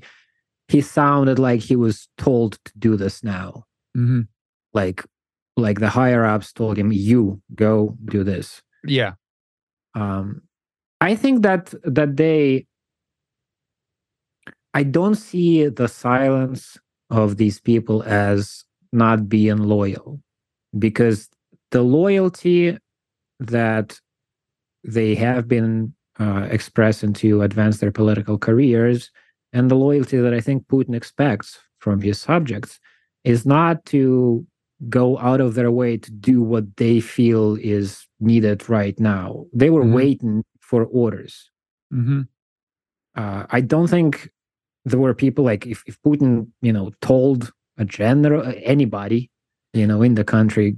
He 0.68 0.80
sounded 0.80 1.40
like 1.40 1.60
he 1.60 1.74
was 1.74 2.08
told 2.16 2.58
to 2.64 2.72
do 2.78 2.96
this 2.96 3.24
now. 3.24 3.64
Mm-hmm. 3.96 4.20
like 4.72 5.04
like 5.56 5.80
the 5.80 5.88
higher 5.88 6.24
ups 6.24 6.52
told 6.52 6.78
him 6.78 6.92
you 6.92 7.42
go 7.56 7.96
do 8.04 8.22
this. 8.22 8.62
Yeah. 8.84 9.14
Um, 9.96 10.42
I 11.00 11.16
think 11.16 11.42
that 11.42 11.74
that 11.82 12.16
they 12.16 12.66
I 14.74 14.82
don't 14.82 15.16
see 15.16 15.66
the 15.66 15.88
silence 15.88 16.78
of 17.10 17.36
these 17.36 17.60
people 17.60 18.02
as 18.04 18.64
not 18.92 19.28
being 19.28 19.58
loyal 19.58 20.20
because 20.78 21.28
the 21.70 21.82
loyalty 21.82 22.78
that 23.40 24.00
they 24.84 25.14
have 25.14 25.48
been 25.48 25.94
uh, 26.18 26.46
expressing 26.50 27.12
to 27.14 27.42
advance 27.42 27.78
their 27.78 27.90
political 27.90 28.38
careers 28.38 29.10
and 29.52 29.70
the 29.70 29.74
loyalty 29.74 30.18
that 30.18 30.34
I 30.34 30.40
think 30.40 30.66
Putin 30.68 30.94
expects 30.94 31.58
from 31.78 32.00
his 32.00 32.20
subjects 32.20 32.78
is 33.24 33.44
not 33.44 33.84
to 33.86 34.46
go 34.88 35.18
out 35.18 35.40
of 35.40 35.54
their 35.54 35.70
way 35.70 35.96
to 35.96 36.10
do 36.10 36.42
what 36.42 36.76
they 36.76 37.00
feel 37.00 37.56
is 37.56 38.06
needed 38.20 38.68
right 38.68 38.98
now. 38.98 39.44
They 39.52 39.70
were 39.70 39.82
mm-hmm. 39.82 39.94
waiting 39.94 40.44
for 40.60 40.84
orders. 40.84 41.50
Mm-hmm. 41.92 42.22
Uh, 43.16 43.46
I 43.50 43.60
don't 43.60 43.88
think 43.88 44.30
there 44.84 45.00
were 45.00 45.14
people 45.14 45.44
like 45.44 45.66
if, 45.66 45.82
if 45.86 46.00
Putin, 46.02 46.48
you 46.62 46.72
know, 46.72 46.90
told 47.00 47.52
a 47.78 47.84
general, 47.84 48.52
anybody, 48.62 49.30
you 49.72 49.86
know, 49.86 50.02
in 50.02 50.14
the 50.14 50.24
country, 50.24 50.76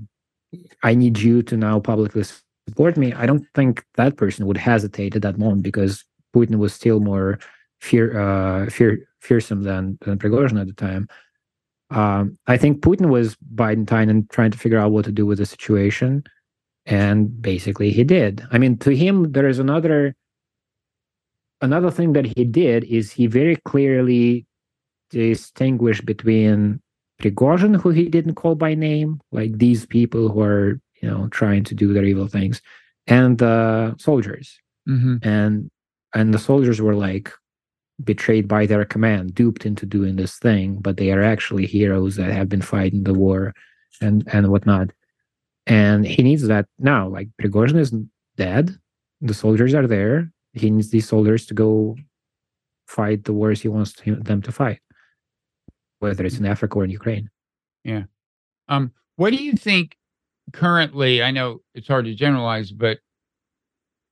I 0.83 0.95
need 0.95 1.19
you 1.19 1.43
to 1.45 1.57
now 1.57 1.81
publicly 1.81 2.25
support 2.69 2.97
me. 2.97 3.13
I 3.13 3.27
don't 3.27 3.47
think 3.55 3.85
that 3.95 4.17
person 4.17 4.47
would 4.47 4.57
hesitate 4.57 5.17
at 5.17 5.23
that 5.23 5.39
moment 5.39 5.63
because 5.63 6.05
Putin 6.35 6.57
was 6.57 6.73
still 6.73 7.01
more 7.01 7.39
fear, 7.81 8.19
uh, 8.19 8.71
fear, 8.71 9.07
fearsome 9.21 9.63
than 9.63 9.99
than 10.03 10.19
Prigozhin 10.19 10.61
at 10.61 10.67
the 10.67 10.73
time. 10.73 11.09
Um, 11.91 12.39
I 12.47 12.57
think 12.57 12.81
Putin 12.81 13.11
was 13.11 13.37
biding 13.37 13.87
time 13.87 14.09
and 14.09 14.29
trying 14.31 14.51
to 14.51 14.59
figure 14.59 14.79
out 14.79 14.93
what 14.93 15.05
to 15.05 15.13
do 15.13 15.27
with 15.27 15.39
the 15.39 15.47
situation. 15.47 16.25
And 16.87 17.41
basically 17.41 17.91
he 17.91 18.03
did. 18.03 18.47
I 18.51 18.59
mean, 18.59 18.79
to 18.79 18.97
him, 18.97 19.33
there 19.33 19.47
is 19.47 19.59
another 19.59 20.17
another 21.63 21.91
thing 21.91 22.13
that 22.13 22.27
he 22.27 22.45
did 22.45 22.85
is 22.85 23.11
he 23.11 23.27
very 23.27 23.57
clearly 23.65 24.47
distinguished 25.11 26.05
between 26.05 26.81
Prigozhin, 27.21 27.81
who 27.81 27.91
he 27.91 28.09
didn't 28.09 28.35
call 28.35 28.55
by 28.55 28.75
name, 28.75 29.21
like 29.31 29.57
these 29.59 29.87
people 29.87 30.29
who 30.29 30.43
are, 30.43 30.81
you 31.01 31.09
know, 31.09 31.29
trying 31.29 31.65
to 31.65 31.75
do 31.75 31.93
their 31.93 32.05
evil 32.05 32.27
things, 32.27 32.61
and 33.07 33.39
the 33.39 33.95
soldiers. 33.99 34.59
Mm-hmm. 34.89 35.17
And 35.23 35.71
and 36.15 36.35
the 36.35 36.39
soldiers 36.39 36.81
were 36.81 36.95
like, 36.95 37.33
betrayed 38.05 38.49
by 38.49 38.67
their 38.67 38.85
command, 38.85 39.35
duped 39.35 39.65
into 39.65 39.87
doing 39.87 40.17
this 40.17 40.39
thing, 40.39 40.77
but 40.77 40.97
they 40.97 41.13
are 41.13 41.23
actually 41.23 41.67
heroes 41.67 42.17
that 42.17 42.33
have 42.33 42.49
been 42.49 42.63
fighting 42.63 43.05
the 43.05 43.15
war 43.15 43.55
and 44.01 44.25
and 44.33 44.49
whatnot. 44.49 44.91
And 45.67 46.05
he 46.05 46.23
needs 46.23 46.47
that 46.49 46.67
now. 46.79 47.09
Like 47.09 47.29
Prigozhin 47.41 47.79
is 47.79 47.95
dead, 48.37 48.77
the 49.21 49.35
soldiers 49.35 49.75
are 49.75 49.87
there. 49.87 50.32
He 50.53 50.71
needs 50.71 50.91
these 50.91 51.09
soldiers 51.09 51.47
to 51.47 51.55
go 51.55 51.97
fight 52.87 53.25
the 53.25 53.33
wars 53.33 53.63
he 53.63 53.69
wants 53.69 53.95
them 54.05 54.43
to 54.43 54.53
fight, 54.53 54.81
whether 56.01 56.25
it's 56.25 56.39
in 56.39 56.47
Africa 56.47 56.79
or 56.79 56.85
in 56.85 56.91
Ukraine. 56.91 57.31
Yeah. 57.85 58.05
Um. 58.69 58.93
What 59.17 59.31
do 59.31 59.37
you 59.37 59.53
think 59.53 59.97
currently? 60.53 61.23
I 61.23 61.31
know 61.31 61.61
it's 61.75 61.89
hard 61.89 62.07
to 62.07 62.15
generalize, 62.15 62.73
but 62.73 62.99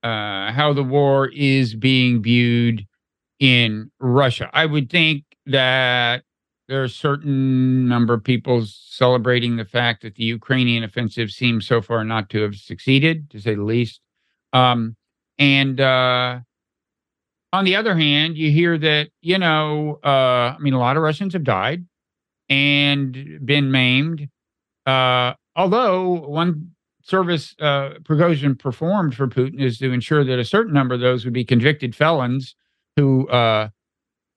uh, 0.03 0.51
how 0.51 0.73
the 0.73 0.83
war 0.83 1.27
is 1.27 1.75
being 1.75 2.21
viewed 2.21 2.87
in 3.39 3.91
Russia. 3.99 4.49
I 4.53 4.65
would 4.65 4.89
think 4.89 5.23
that 5.47 6.23
there 6.67 6.81
are 6.81 6.85
a 6.85 6.89
certain 6.89 7.87
number 7.87 8.13
of 8.13 8.23
people 8.23 8.63
celebrating 8.65 9.57
the 9.57 9.65
fact 9.65 10.03
that 10.03 10.15
the 10.15 10.23
Ukrainian 10.23 10.83
offensive 10.83 11.29
seems 11.31 11.67
so 11.67 11.81
far 11.81 12.03
not 12.03 12.29
to 12.29 12.41
have 12.43 12.55
succeeded, 12.55 13.29
to 13.31 13.41
say 13.41 13.55
the 13.55 13.63
least. 13.63 13.99
Um, 14.53 14.95
and 15.41 15.81
uh, 15.81 16.39
on 17.51 17.65
the 17.65 17.75
other 17.75 17.95
hand, 17.95 18.37
you 18.37 18.51
hear 18.51 18.77
that, 18.77 19.09
you 19.21 19.39
know, 19.39 19.99
uh, 20.03 20.53
I 20.55 20.57
mean, 20.59 20.73
a 20.73 20.79
lot 20.79 20.97
of 20.97 21.03
Russians 21.03 21.33
have 21.33 21.43
died 21.43 21.83
and 22.47 23.39
been 23.43 23.71
maimed. 23.71 24.29
Uh, 24.85 25.33
although 25.55 26.27
one 26.27 26.69
service 27.01 27.55
uh, 27.59 27.95
Prigozhin 28.03 28.59
performed 28.59 29.15
for 29.15 29.27
Putin 29.27 29.59
is 29.59 29.79
to 29.79 29.91
ensure 29.91 30.23
that 30.23 30.37
a 30.37 30.45
certain 30.45 30.73
number 30.73 30.93
of 30.93 31.01
those 31.01 31.25
would 31.25 31.33
be 31.33 31.43
convicted 31.43 31.95
felons 31.95 32.55
who 32.95 33.27
uh, 33.29 33.69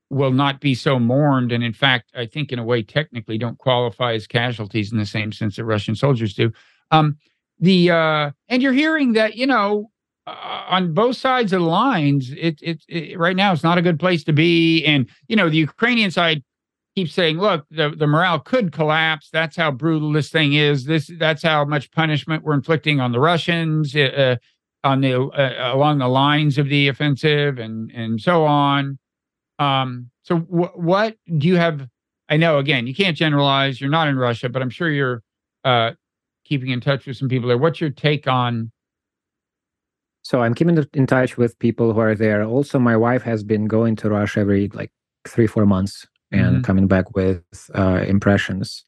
will 0.09 0.33
not 0.33 0.59
be 0.59 0.75
so 0.75 0.99
mourned. 0.99 1.53
And 1.53 1.63
in 1.63 1.75
fact, 1.75 2.13
I 2.15 2.25
think 2.25 2.51
in 2.51 2.59
a 2.59 2.65
way, 2.65 2.83
technically, 2.83 3.37
don't 3.37 3.59
qualify 3.59 4.15
as 4.15 4.27
casualties 4.27 4.91
in 4.91 4.97
the 4.97 5.05
same 5.05 5.33
sense 5.33 5.57
that 5.57 5.67
Russian 5.67 5.97
soldiers 5.97 6.33
do. 6.33 6.51
Um, 6.91 7.19
the 7.59 7.91
uh, 7.91 8.31
and 8.49 8.63
you're 8.63 8.73
hearing 8.73 9.13
that 9.13 9.37
you 9.37 9.47
know 9.47 9.91
uh, 10.27 10.64
on 10.68 10.95
both 10.95 11.16
sides 11.16 11.53
of 11.53 11.61
the 11.61 11.66
lines, 11.66 12.33
it, 12.37 12.59
it, 12.62 12.83
it 12.89 13.18
right 13.18 13.37
now 13.37 13.53
it's 13.53 13.62
not 13.62 13.79
a 13.79 13.83
good 13.83 13.99
place 14.01 14.25
to 14.25 14.33
be. 14.33 14.85
And 14.85 15.09
you 15.29 15.37
know 15.37 15.49
the 15.49 15.57
Ukrainian 15.59 16.11
side 16.11 16.43
keeps 16.95 17.12
saying, 17.12 17.39
look, 17.39 17.66
the, 17.70 17.91
the 17.91 18.07
morale 18.07 18.39
could 18.39 18.72
collapse. 18.72 19.29
That's 19.33 19.57
how 19.57 19.70
brutal 19.70 20.12
this 20.12 20.31
thing 20.31 20.55
is. 20.55 20.85
This 20.85 21.11
that's 21.18 21.43
how 21.43 21.64
much 21.64 21.91
punishment 21.93 22.45
we're 22.45 22.55
inflicting 22.55 23.01
on 23.01 23.12
the 23.12 23.20
Russians. 23.20 23.95
Uh, 23.95 24.37
on 24.85 25.01
the 25.01 25.18
uh, 25.18 25.75
along 25.75 25.99
the 25.99 26.09
lines 26.09 26.59
of 26.59 26.68
the 26.68 26.89
offensive 26.89 27.59
and 27.59 27.91
and 27.93 28.20
so 28.20 28.45
on. 28.45 28.99
Um, 29.59 30.11
so 30.22 30.41
w- 30.41 30.70
what 30.75 31.16
do 31.39 31.49
you 31.49 31.57
have? 31.57 31.89
I 32.29 32.37
know 32.37 32.59
again 32.59 32.87
you 32.87 32.95
can't 32.95 33.16
generalize. 33.16 33.81
You're 33.81 33.91
not 33.91 34.09
in 34.09 34.16
Russia, 34.16 34.49
but 34.49 34.62
I'm 34.62 34.70
sure 34.70 34.91
you're 34.91 35.22
uh, 35.64 35.93
keeping 36.45 36.68
in 36.68 36.81
touch 36.81 37.07
with 37.07 37.16
some 37.16 37.29
people 37.29 37.49
there. 37.49 37.59
What's 37.59 37.81
your 37.81 37.91
take 37.91 38.29
on? 38.29 38.70
So 40.25 40.41
I'm 40.41 40.55
keeping 40.55 40.83
in 40.95 41.07
touch 41.07 41.37
with 41.37 41.59
people 41.59 41.93
who 41.93 42.01
are 42.01 42.14
there. 42.14 42.43
Also, 42.45 42.79
my 42.79 42.97
wife 42.97 43.22
has 43.22 43.45
been 43.45 43.66
going 43.66 43.95
to 43.97 44.09
Russia 44.09 44.41
every 44.41 44.68
like 44.72 44.91
three 45.29 45.47
four 45.47 45.66
months 45.66 46.07
and 46.33 46.57
mm-hmm. 46.57 46.62
coming 46.62 46.87
back 46.89 47.14
with 47.14 47.43
uh, 47.75 48.05
impressions. 48.07 48.85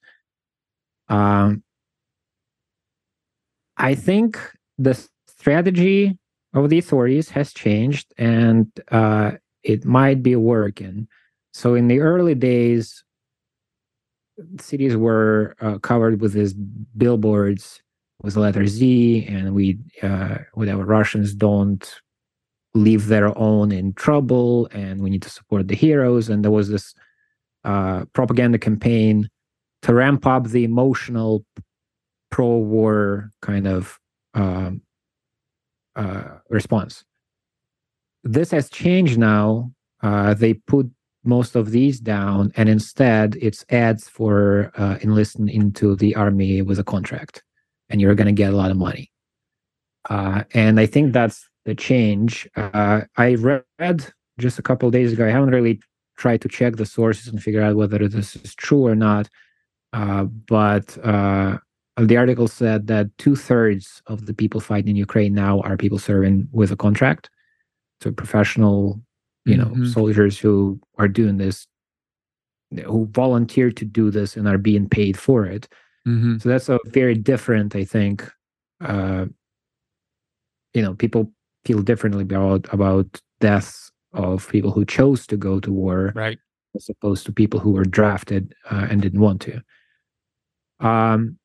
Um, 1.09 1.63
I 3.77 3.95
think 3.95 4.39
the 4.79 4.99
strategy 5.29 6.19
of 6.55 6.71
the 6.71 6.79
authorities 6.79 7.29
has 7.29 7.53
changed 7.53 8.15
and 8.17 8.67
uh, 8.91 9.33
it 9.63 9.85
might 9.85 10.23
be 10.23 10.37
working. 10.37 11.07
So 11.53 11.75
in 11.75 11.89
the 11.89 12.01
early 12.01 12.35
days, 12.35 13.05
cities 14.59 14.97
were 14.97 15.55
uh, 15.61 15.79
covered 15.79 16.23
with 16.23 16.33
these 16.33 16.55
billboards 16.55 17.83
with 18.23 18.35
the 18.35 18.41
letter 18.41 18.67
Z, 18.67 19.27
and 19.29 19.55
we, 19.55 19.79
uh, 20.03 20.39
whatever 20.55 20.85
Russians 20.85 21.35
don't 21.35 22.01
leave 22.77 23.07
their 23.07 23.37
own 23.39 23.73
in 23.73 23.93
trouble 23.95 24.69
and 24.71 25.03
we 25.03 25.11
need 25.11 25.23
to 25.23 25.31
support 25.31 25.67
the 25.67 25.75
heroes. 25.75 26.29
And 26.29 26.45
there 26.45 26.51
was 26.51 26.69
this 26.69 26.95
uh, 27.65 28.05
propaganda 28.13 28.59
campaign 28.59 29.29
to 29.83 29.95
ramp 29.95 30.27
up 30.27 30.49
the 30.49 30.65
emotional 30.65 31.45
pro-war 32.31 33.31
kind 33.41 33.67
of 33.67 33.99
um, 34.35 34.83
uh, 35.97 36.39
response. 36.51 37.05
This 38.25 38.51
has 38.51 38.69
changed 38.69 39.19
now. 39.19 39.73
Uh, 40.03 40.35
they 40.35 40.55
put 40.55 40.91
most 41.25 41.57
of 41.57 41.71
these 41.71 41.99
down 41.99 42.53
and 42.57 42.69
instead 42.69 43.37
it's 43.41 43.65
ads 43.71 44.09
for 44.09 44.71
uh, 44.77 44.97
enlisting 45.01 45.49
into 45.49 45.97
the 45.97 46.15
army 46.15 46.63
with 46.63 46.79
a 46.79 46.85
contract 46.85 47.43
and 47.89 48.01
you're 48.01 48.15
going 48.15 48.27
to 48.27 48.33
get 48.33 48.53
a 48.53 48.57
lot 48.57 48.71
of 48.71 48.77
money. 48.77 49.11
Uh, 50.09 50.45
and 50.55 50.79
i 50.79 50.87
think 50.87 51.13
that's 51.13 51.49
the 51.65 51.75
change. 51.75 52.49
Uh, 52.57 53.01
i 53.17 53.35
read 53.35 54.13
just 54.39 54.59
a 54.59 54.63
couple 54.63 54.91
days 54.91 55.13
ago 55.13 55.27
i 55.27 55.31
haven't 55.31 55.51
really 55.51 55.81
tried 56.17 56.41
to 56.41 56.49
check 56.49 56.77
the 56.77 56.87
sources 56.87 57.27
and 57.29 57.43
figure 57.43 57.63
out 57.63 57.77
whether 57.77 58.07
this 58.09 58.37
is 58.37 58.55
true 58.55 58.87
or 58.87 58.95
not 58.95 59.29
uh, 59.93 60.25
but 60.25 60.97
uh, 61.05 61.57
the 61.99 62.17
article 62.17 62.49
said 62.49 62.87
that 62.87 63.07
two-thirds 63.19 64.03
of 64.07 64.27
the 64.27 64.35
people 64.35 64.61
fighting 64.61 64.91
in 64.91 64.97
ukraine 64.97 65.35
now 65.35 65.61
are 65.63 65.77
people 65.77 65.99
serving 65.99 66.47
with 66.53 66.71
a 66.71 66.77
contract. 66.77 67.31
So 68.03 68.11
professional 68.13 69.01
you 69.51 69.57
know 69.57 69.67
Mhm. 69.77 69.93
soldiers 69.93 70.39
who 70.39 70.81
are 70.99 71.09
doing 71.09 71.37
this 71.39 71.67
who 72.85 73.07
volunteer 73.13 73.71
to 73.71 73.85
do 73.85 74.11
this 74.11 74.37
and 74.37 74.47
are 74.49 74.59
being 74.59 74.89
paid 74.89 75.17
for 75.17 75.47
it 75.47 75.69
Mhm. 76.07 76.41
so 76.41 76.49
that's 76.49 76.69
a 76.69 76.79
very 76.87 77.15
different 77.15 77.75
i 77.75 77.85
think 77.85 78.31
uh 78.81 79.27
you 80.75 80.83
know 80.83 80.95
people 80.95 81.33
feel 81.65 81.83
differently 81.83 82.23
about 82.23 82.67
about 82.73 83.21
deaths 83.41 83.91
of 84.13 84.49
people 84.49 84.71
who 84.71 84.85
chose 84.85 85.27
to 85.27 85.37
go 85.37 85.59
to 85.61 85.73
war 85.73 86.13
Right. 86.15 86.39
as 86.77 86.89
opposed 86.89 87.27
to 87.27 87.33
people 87.33 87.59
who 87.61 87.73
were 87.73 87.85
drafted 87.85 88.55
uh, 88.71 88.87
and 88.91 89.03
didn't 89.03 89.21
want 89.21 89.41
to 89.43 89.61
um 90.81 91.39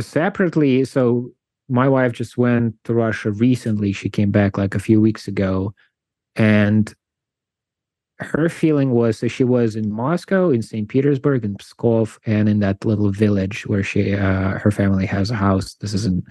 separately 0.00 0.84
so 0.84 1.30
my 1.68 1.88
wife 1.88 2.12
just 2.12 2.36
went 2.38 2.74
to 2.84 2.94
russia 2.94 3.30
recently 3.32 3.92
she 3.92 4.08
came 4.08 4.30
back 4.30 4.56
like 4.58 4.74
a 4.74 4.78
few 4.88 5.00
weeks 5.00 5.26
ago 5.28 5.74
and 6.36 6.94
her 8.20 8.48
feeling 8.48 8.90
was 8.90 9.20
that 9.20 9.28
she 9.28 9.44
was 9.44 9.76
in 9.76 9.92
Moscow, 9.92 10.50
in 10.50 10.62
St. 10.62 10.88
Petersburg, 10.88 11.44
in 11.44 11.56
Pskov, 11.56 12.18
and 12.26 12.48
in 12.48 12.58
that 12.60 12.84
little 12.84 13.10
village 13.10 13.66
where 13.66 13.82
she 13.82 14.14
uh, 14.14 14.58
her 14.58 14.70
family 14.70 15.06
has 15.06 15.30
a 15.30 15.36
house. 15.36 15.74
This 15.74 15.94
is 15.94 16.04
in 16.04 16.24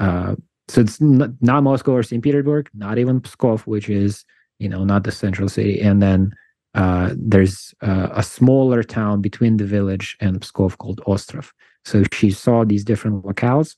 uh, 0.00 0.34
so 0.68 0.80
it's 0.80 1.00
not, 1.00 1.30
not 1.40 1.62
Moscow 1.62 1.92
or 1.92 2.02
St. 2.02 2.22
Petersburg, 2.22 2.68
not 2.74 2.98
even 2.98 3.20
Pskov, 3.20 3.60
which 3.60 3.88
is 3.88 4.24
you 4.58 4.68
know 4.68 4.84
not 4.84 5.04
the 5.04 5.12
central 5.12 5.48
city. 5.48 5.80
And 5.80 6.02
then 6.02 6.32
uh, 6.74 7.10
there's 7.16 7.74
uh, 7.82 8.08
a 8.12 8.22
smaller 8.22 8.82
town 8.82 9.20
between 9.20 9.58
the 9.58 9.66
village 9.66 10.16
and 10.20 10.40
Pskov 10.40 10.78
called 10.78 11.00
Ostrov. 11.06 11.52
So 11.84 12.02
she 12.12 12.30
saw 12.30 12.64
these 12.64 12.84
different 12.84 13.24
locales, 13.24 13.76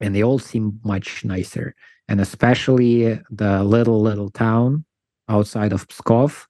and 0.00 0.14
they 0.14 0.22
all 0.22 0.38
seem 0.38 0.80
much 0.84 1.24
nicer. 1.24 1.74
And 2.08 2.20
especially 2.20 3.20
the 3.30 3.64
little 3.64 4.00
little 4.00 4.30
town 4.30 4.84
outside 5.28 5.72
of 5.72 5.88
Pskov. 5.88 6.46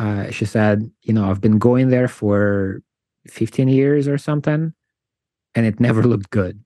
Uh, 0.00 0.30
she 0.30 0.46
said, 0.46 0.90
you 1.02 1.12
know, 1.12 1.28
I've 1.30 1.40
been 1.42 1.58
going 1.58 1.90
there 1.90 2.08
for 2.08 2.80
15 3.26 3.68
years 3.68 4.08
or 4.08 4.16
something, 4.16 4.72
and 5.54 5.66
it 5.66 5.78
never 5.78 6.02
looked 6.02 6.30
good. 6.30 6.64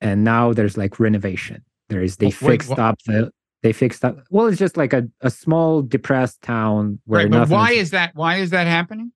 And 0.00 0.24
now 0.24 0.52
there's 0.54 0.76
like 0.76 0.98
renovation. 0.98 1.62
There 1.90 2.02
is 2.02 2.16
they 2.16 2.26
Wait, 2.26 2.42
wait, 2.42 2.50
fixed 2.52 2.70
wha- 2.70 2.84
up 2.88 2.98
the 3.06 3.30
they 3.62 3.72
fixed 3.72 4.04
up. 4.04 4.18
Well, 4.30 4.46
it's 4.46 4.58
just 4.58 4.76
like 4.76 4.92
a, 4.92 5.08
a 5.20 5.30
small 5.30 5.82
depressed 5.82 6.40
town 6.42 6.98
where 7.04 7.22
Right. 7.22 7.30
But 7.30 7.38
nothing. 7.38 7.56
why 7.56 7.72
is 7.72 7.90
that? 7.90 8.14
Why 8.14 8.36
is 8.36 8.50
that 8.50 8.66
happening? 8.66 9.12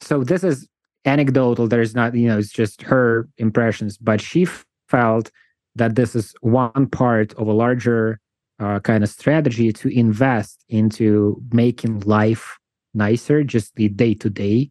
so 0.00 0.24
this 0.24 0.44
is 0.44 0.68
anecdotal 1.06 1.66
there's 1.68 1.94
not 1.94 2.14
you 2.14 2.28
know 2.28 2.38
it's 2.38 2.50
just 2.50 2.82
her 2.82 3.28
impressions 3.38 3.96
but 3.96 4.20
she 4.20 4.46
felt 4.88 5.30
that 5.76 5.94
this 5.94 6.14
is 6.16 6.34
one 6.40 6.86
part 6.88 7.32
of 7.34 7.46
a 7.46 7.52
larger 7.52 8.20
uh, 8.64 8.80
kind 8.80 9.02
of 9.04 9.10
strategy 9.10 9.72
to 9.72 9.88
invest 9.88 10.64
into 10.68 11.40
making 11.52 12.00
life 12.00 12.58
nicer 12.94 13.44
just 13.44 13.74
the 13.76 13.88
day 13.88 14.14
to 14.14 14.30
day 14.30 14.70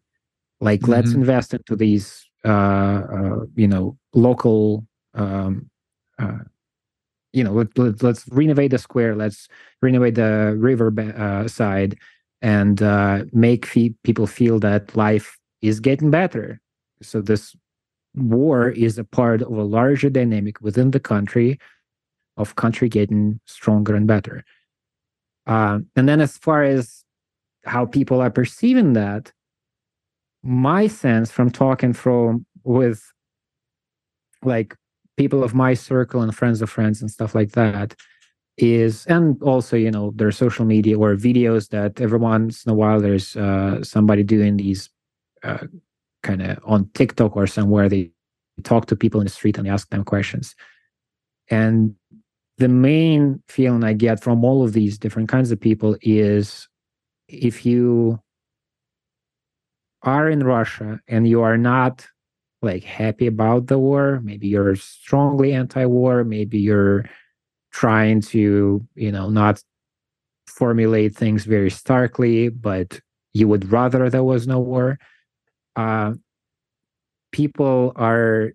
like 0.60 0.88
let's 0.88 1.12
Mhm. 1.12 1.20
invest 1.22 1.54
into 1.54 1.76
these 1.76 2.26
uh, 2.44 3.00
uh 3.18 3.40
you 3.56 3.68
know 3.68 3.96
local 4.14 4.86
um 5.14 5.70
uh, 6.18 6.38
you 7.32 7.44
know 7.44 7.52
let, 7.52 7.78
let, 7.78 8.02
let's 8.02 8.26
renovate 8.28 8.70
the 8.70 8.78
square 8.78 9.14
let's 9.14 9.48
renovate 9.82 10.14
the 10.14 10.54
river 10.58 10.92
uh, 11.16 11.48
side 11.48 11.96
and 12.42 12.82
uh, 12.82 13.24
make 13.32 13.64
fe- 13.66 13.94
people 14.04 14.26
feel 14.26 14.58
that 14.60 14.94
life 14.96 15.38
is 15.62 15.80
getting 15.80 16.10
better. 16.10 16.60
So 17.00 17.22
this 17.22 17.56
war 18.14 18.68
is 18.70 18.98
a 18.98 19.04
part 19.04 19.42
of 19.42 19.52
a 19.52 19.62
larger 19.62 20.10
dynamic 20.10 20.60
within 20.60 20.90
the 20.90 21.00
country 21.00 21.58
of 22.36 22.56
country 22.56 22.88
getting 22.88 23.40
stronger 23.46 23.94
and 23.94 24.06
better. 24.06 24.44
Um, 25.46 25.86
and 25.94 26.08
then 26.08 26.20
as 26.20 26.36
far 26.36 26.62
as 26.62 27.04
how 27.64 27.86
people 27.86 28.20
are 28.20 28.30
perceiving 28.30 28.94
that, 28.94 29.32
my 30.42 30.86
sense 30.86 31.30
from 31.30 31.50
talking 31.50 31.92
from 31.92 32.44
with 32.64 33.02
like 34.42 34.76
people 35.16 35.42
of 35.42 35.54
my 35.54 35.74
circle 35.74 36.20
and 36.22 36.34
friends 36.34 36.60
of 36.60 36.68
friends 36.68 37.00
and 37.00 37.10
stuff 37.10 37.34
like 37.34 37.52
that 37.52 37.94
is 38.56 39.04
and 39.06 39.42
also 39.42 39.76
you 39.76 39.90
know 39.90 40.12
there's 40.14 40.36
social 40.36 40.64
media 40.64 40.98
or 40.98 41.16
videos 41.16 41.70
that 41.70 42.00
every 42.00 42.18
once 42.18 42.64
in 42.64 42.70
a 42.70 42.74
while 42.74 43.00
there's 43.00 43.36
uh, 43.36 43.82
somebody 43.82 44.22
doing 44.22 44.56
these 44.56 44.90
uh, 45.42 45.66
kind 46.22 46.42
of 46.42 46.58
on 46.64 46.88
tiktok 46.94 47.36
or 47.36 47.46
somewhere 47.46 47.88
they 47.88 48.10
talk 48.62 48.86
to 48.86 48.94
people 48.94 49.20
in 49.20 49.26
the 49.26 49.32
street 49.32 49.58
and 49.58 49.66
they 49.66 49.70
ask 49.70 49.88
them 49.90 50.04
questions 50.04 50.54
and 51.50 51.94
the 52.58 52.68
main 52.68 53.42
feeling 53.48 53.84
i 53.84 53.92
get 53.92 54.22
from 54.22 54.44
all 54.44 54.62
of 54.62 54.72
these 54.72 54.98
different 54.98 55.28
kinds 55.28 55.50
of 55.50 55.60
people 55.60 55.96
is 56.02 56.68
if 57.28 57.66
you 57.66 58.20
are 60.02 60.28
in 60.28 60.44
russia 60.44 61.00
and 61.08 61.26
you 61.28 61.42
are 61.42 61.58
not 61.58 62.06
like 62.62 62.84
happy 62.84 63.26
about 63.26 63.66
the 63.66 63.78
war 63.78 64.20
maybe 64.22 64.48
you're 64.48 64.76
strongly 64.76 65.52
anti-war 65.52 66.24
maybe 66.24 66.58
you're 66.58 67.04
trying 67.72 68.20
to 68.20 68.86
you 68.94 69.12
know 69.12 69.28
not 69.28 69.62
formulate 70.46 71.14
things 71.14 71.44
very 71.44 71.70
starkly 71.70 72.48
but 72.48 73.00
you 73.32 73.48
would 73.48 73.70
rather 73.72 74.08
there 74.08 74.22
was 74.22 74.46
no 74.46 74.60
war 74.60 74.98
uh, 75.76 76.12
people 77.32 77.92
are 77.96 78.52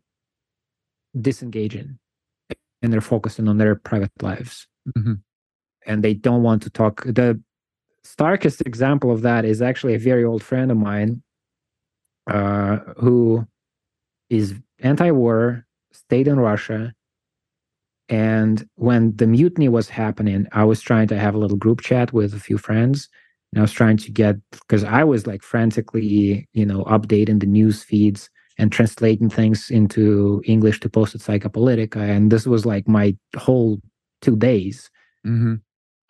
disengaging 1.19 1.99
and 2.81 2.91
they're 2.93 3.01
focusing 3.01 3.47
on 3.47 3.57
their 3.57 3.75
private 3.75 4.11
lives 4.21 4.67
Mhm. 4.97 5.21
and 5.85 6.03
they 6.03 6.13
don't 6.13 6.43
want 6.43 6.61
to 6.63 6.69
talk 6.69 7.03
the 7.05 7.41
starkest 8.03 8.61
example 8.61 9.11
of 9.11 9.21
that 9.21 9.45
is 9.45 9.61
actually 9.61 9.93
a 9.95 9.99
very 9.99 10.23
old 10.23 10.43
friend 10.43 10.71
of 10.71 10.77
mine 10.77 11.21
uh, 12.27 12.77
who 12.97 13.45
is 14.29 14.53
anti-war 14.79 15.65
stayed 15.91 16.27
in 16.27 16.39
russia 16.39 16.93
and 18.09 18.67
when 18.75 19.15
the 19.17 19.27
mutiny 19.27 19.69
was 19.69 19.87
happening, 19.89 20.47
I 20.51 20.63
was 20.63 20.81
trying 20.81 21.07
to 21.09 21.19
have 21.19 21.35
a 21.35 21.37
little 21.37 21.57
group 21.57 21.81
chat 21.81 22.11
with 22.11 22.33
a 22.33 22.39
few 22.39 22.57
friends. 22.57 23.07
And 23.51 23.59
I 23.59 23.61
was 23.61 23.71
trying 23.71 23.97
to 23.97 24.11
get 24.11 24.37
because 24.51 24.83
I 24.83 25.03
was 25.03 25.27
like 25.27 25.43
frantically, 25.43 26.47
you 26.53 26.65
know, 26.65 26.83
updating 26.85 27.39
the 27.39 27.45
news 27.45 27.83
feeds 27.83 28.29
and 28.59 28.71
translating 28.71 29.29
things 29.29 29.71
into 29.71 30.41
English 30.45 30.79
to 30.81 30.89
post 30.89 31.15
at 31.15 31.21
Psychopolitica. 31.21 31.97
And 31.97 32.31
this 32.31 32.45
was 32.45 32.65
like 32.65 32.87
my 32.87 33.15
whole 33.37 33.79
two 34.21 34.35
days. 34.37 34.89
Mhm. 35.25 35.61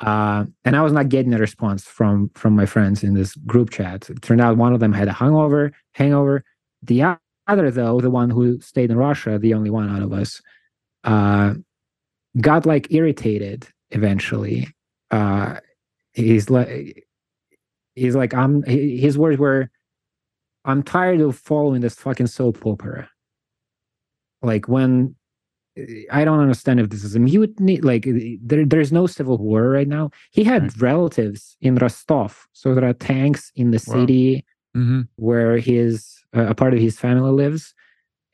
Uh, 0.01 0.45
and 0.65 0.75
I 0.75 0.81
was 0.81 0.93
not 0.93 1.09
getting 1.09 1.33
a 1.33 1.37
response 1.37 1.83
from 1.85 2.29
from 2.35 2.55
my 2.55 2.65
friends 2.65 3.03
in 3.03 3.13
this 3.15 3.35
group 3.51 3.69
chat. 3.69 4.09
It 4.09 4.21
turned 4.21 4.41
out 4.41 4.57
one 4.57 4.73
of 4.73 4.79
them 4.79 4.93
had 4.93 5.07
a 5.09 5.13
hangover, 5.13 5.71
hangover. 5.93 6.43
The 6.83 7.17
other, 7.47 7.71
though, 7.71 7.99
the 8.01 8.09
one 8.11 8.29
who 8.29 8.59
stayed 8.61 8.91
in 8.91 8.97
Russia, 8.97 9.37
the 9.39 9.53
only 9.53 9.69
one 9.69 9.89
out 9.89 10.01
of 10.01 10.13
us, 10.13 10.41
uh, 11.03 11.55
got 12.41 12.65
like 12.65 12.87
irritated 12.91 13.67
eventually. 13.91 14.69
Uh, 15.11 15.59
he's 16.13 16.49
like, 16.49 17.05
he's 17.95 18.15
like, 18.15 18.33
I'm. 18.33 18.63
His 18.63 19.17
words 19.17 19.37
were, 19.39 19.69
"I'm 20.69 20.83
tired 20.83 21.21
of 21.21 21.35
following 21.37 21.81
this 21.81 21.95
fucking 21.95 22.27
soap 22.27 22.65
opera." 22.65 23.09
Like 24.41 24.67
when 24.67 25.15
I 26.11 26.25
don't 26.25 26.39
understand 26.39 26.79
if 26.79 26.89
this 26.89 27.03
is 27.03 27.15
a 27.15 27.19
mutiny. 27.19 27.79
Like 27.81 28.05
there, 28.49 28.65
there's 28.65 28.91
no 28.91 29.07
civil 29.07 29.37
war 29.37 29.69
right 29.69 29.87
now. 29.87 30.11
He 30.31 30.43
had 30.43 30.63
Right. 30.63 30.81
relatives 30.81 31.55
in 31.61 31.75
Rostov, 31.75 32.47
so 32.53 32.73
there 32.75 32.87
are 32.89 32.93
tanks 32.93 33.51
in 33.55 33.71
the 33.71 33.81
Wow. 33.87 33.93
city 33.95 34.45
Mhm. 34.75 35.07
where 35.15 35.57
his 35.57 35.91
uh, 36.35 36.47
a 36.49 36.55
part 36.55 36.73
of 36.75 36.79
his 36.79 36.99
family 36.99 37.31
lives, 37.31 37.73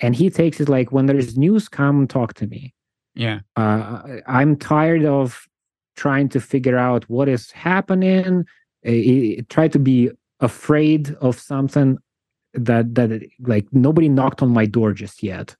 and 0.01 0.15
he 0.15 0.29
takes 0.29 0.59
it 0.59 0.67
like 0.67 0.91
when 0.91 1.05
there's 1.05 1.37
news, 1.37 1.69
come 1.69 2.07
talk 2.07 2.33
to 2.35 2.45
me. 2.47 2.73
Yeah. 3.15 3.39
Uh, 3.55 4.01
I'm 4.27 4.57
tired 4.57 5.05
of 5.05 5.47
trying 5.95 6.27
to 6.29 6.39
figure 6.41 6.77
out 6.77 7.09
what 7.09 7.29
is 7.29 7.51
happening. 7.51 8.45
He, 8.83 9.01
he 9.35 9.41
tried 9.43 9.71
to 9.73 9.79
be 9.79 10.11
afraid 10.41 11.03
of 11.21 11.39
something 11.39 11.97
that 12.55 12.95
that 12.95 13.21
like 13.39 13.67
nobody 13.71 14.09
knocked 14.09 14.41
on 14.41 14.49
my 14.49 14.65
door 14.65 14.93
just 14.93 15.23
yet. 15.23 15.55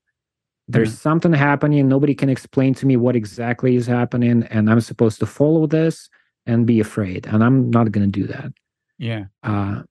There's 0.68 0.90
Yeah. 0.90 0.96
something 0.96 1.34
happening. 1.34 1.88
Nobody 1.88 2.16
can 2.16 2.30
explain 2.30 2.74
to 2.76 2.86
me 2.88 2.98
what 2.98 3.16
exactly 3.16 3.76
is 3.76 3.86
happening, 3.86 4.44
and 4.50 4.70
I'm 4.70 4.82
supposed 4.82 5.20
to 5.20 5.26
follow 5.26 5.68
this 5.68 6.10
and 6.48 6.66
be 6.66 6.80
afraid. 6.80 7.28
And 7.28 7.44
I'm 7.44 7.70
not 7.70 7.92
going 7.92 8.12
to 8.12 8.20
do 8.22 8.28
that. 8.28 8.52
Yeah. 8.98 9.26
Uh, 9.44 9.84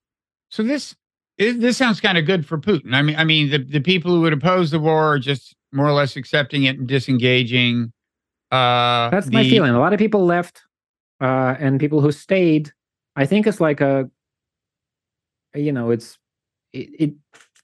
So 0.50 0.62
this 0.62 0.94
it, 1.36 1.60
this 1.60 1.76
sounds 1.76 2.00
kind 2.00 2.16
of 2.16 2.26
good 2.26 2.46
for 2.46 2.58
Putin. 2.58 2.94
I 2.94 3.02
mean, 3.02 3.16
I 3.16 3.24
mean, 3.24 3.50
the, 3.50 3.58
the 3.58 3.80
people 3.80 4.12
who 4.12 4.20
would 4.20 4.32
oppose 4.32 4.70
the 4.70 4.78
war 4.78 5.14
are 5.14 5.18
just 5.18 5.54
more 5.72 5.86
or 5.86 5.92
less 5.92 6.16
accepting 6.16 6.64
it 6.64 6.78
and 6.78 6.86
disengaging. 6.86 7.92
Uh, 8.52 9.10
That's 9.10 9.30
my 9.30 9.42
feeling. 9.42 9.72
A 9.74 9.80
lot 9.80 9.92
of 9.92 9.98
people 9.98 10.24
left, 10.24 10.62
uh, 11.20 11.56
and 11.58 11.80
people 11.80 12.00
who 12.00 12.12
stayed. 12.12 12.72
I 13.16 13.26
think 13.26 13.48
it's 13.48 13.60
like 13.60 13.80
a, 13.80 14.08
you 15.54 15.72
know, 15.72 15.90
it's 15.90 16.18
it, 16.74 16.88
it 17.04 17.14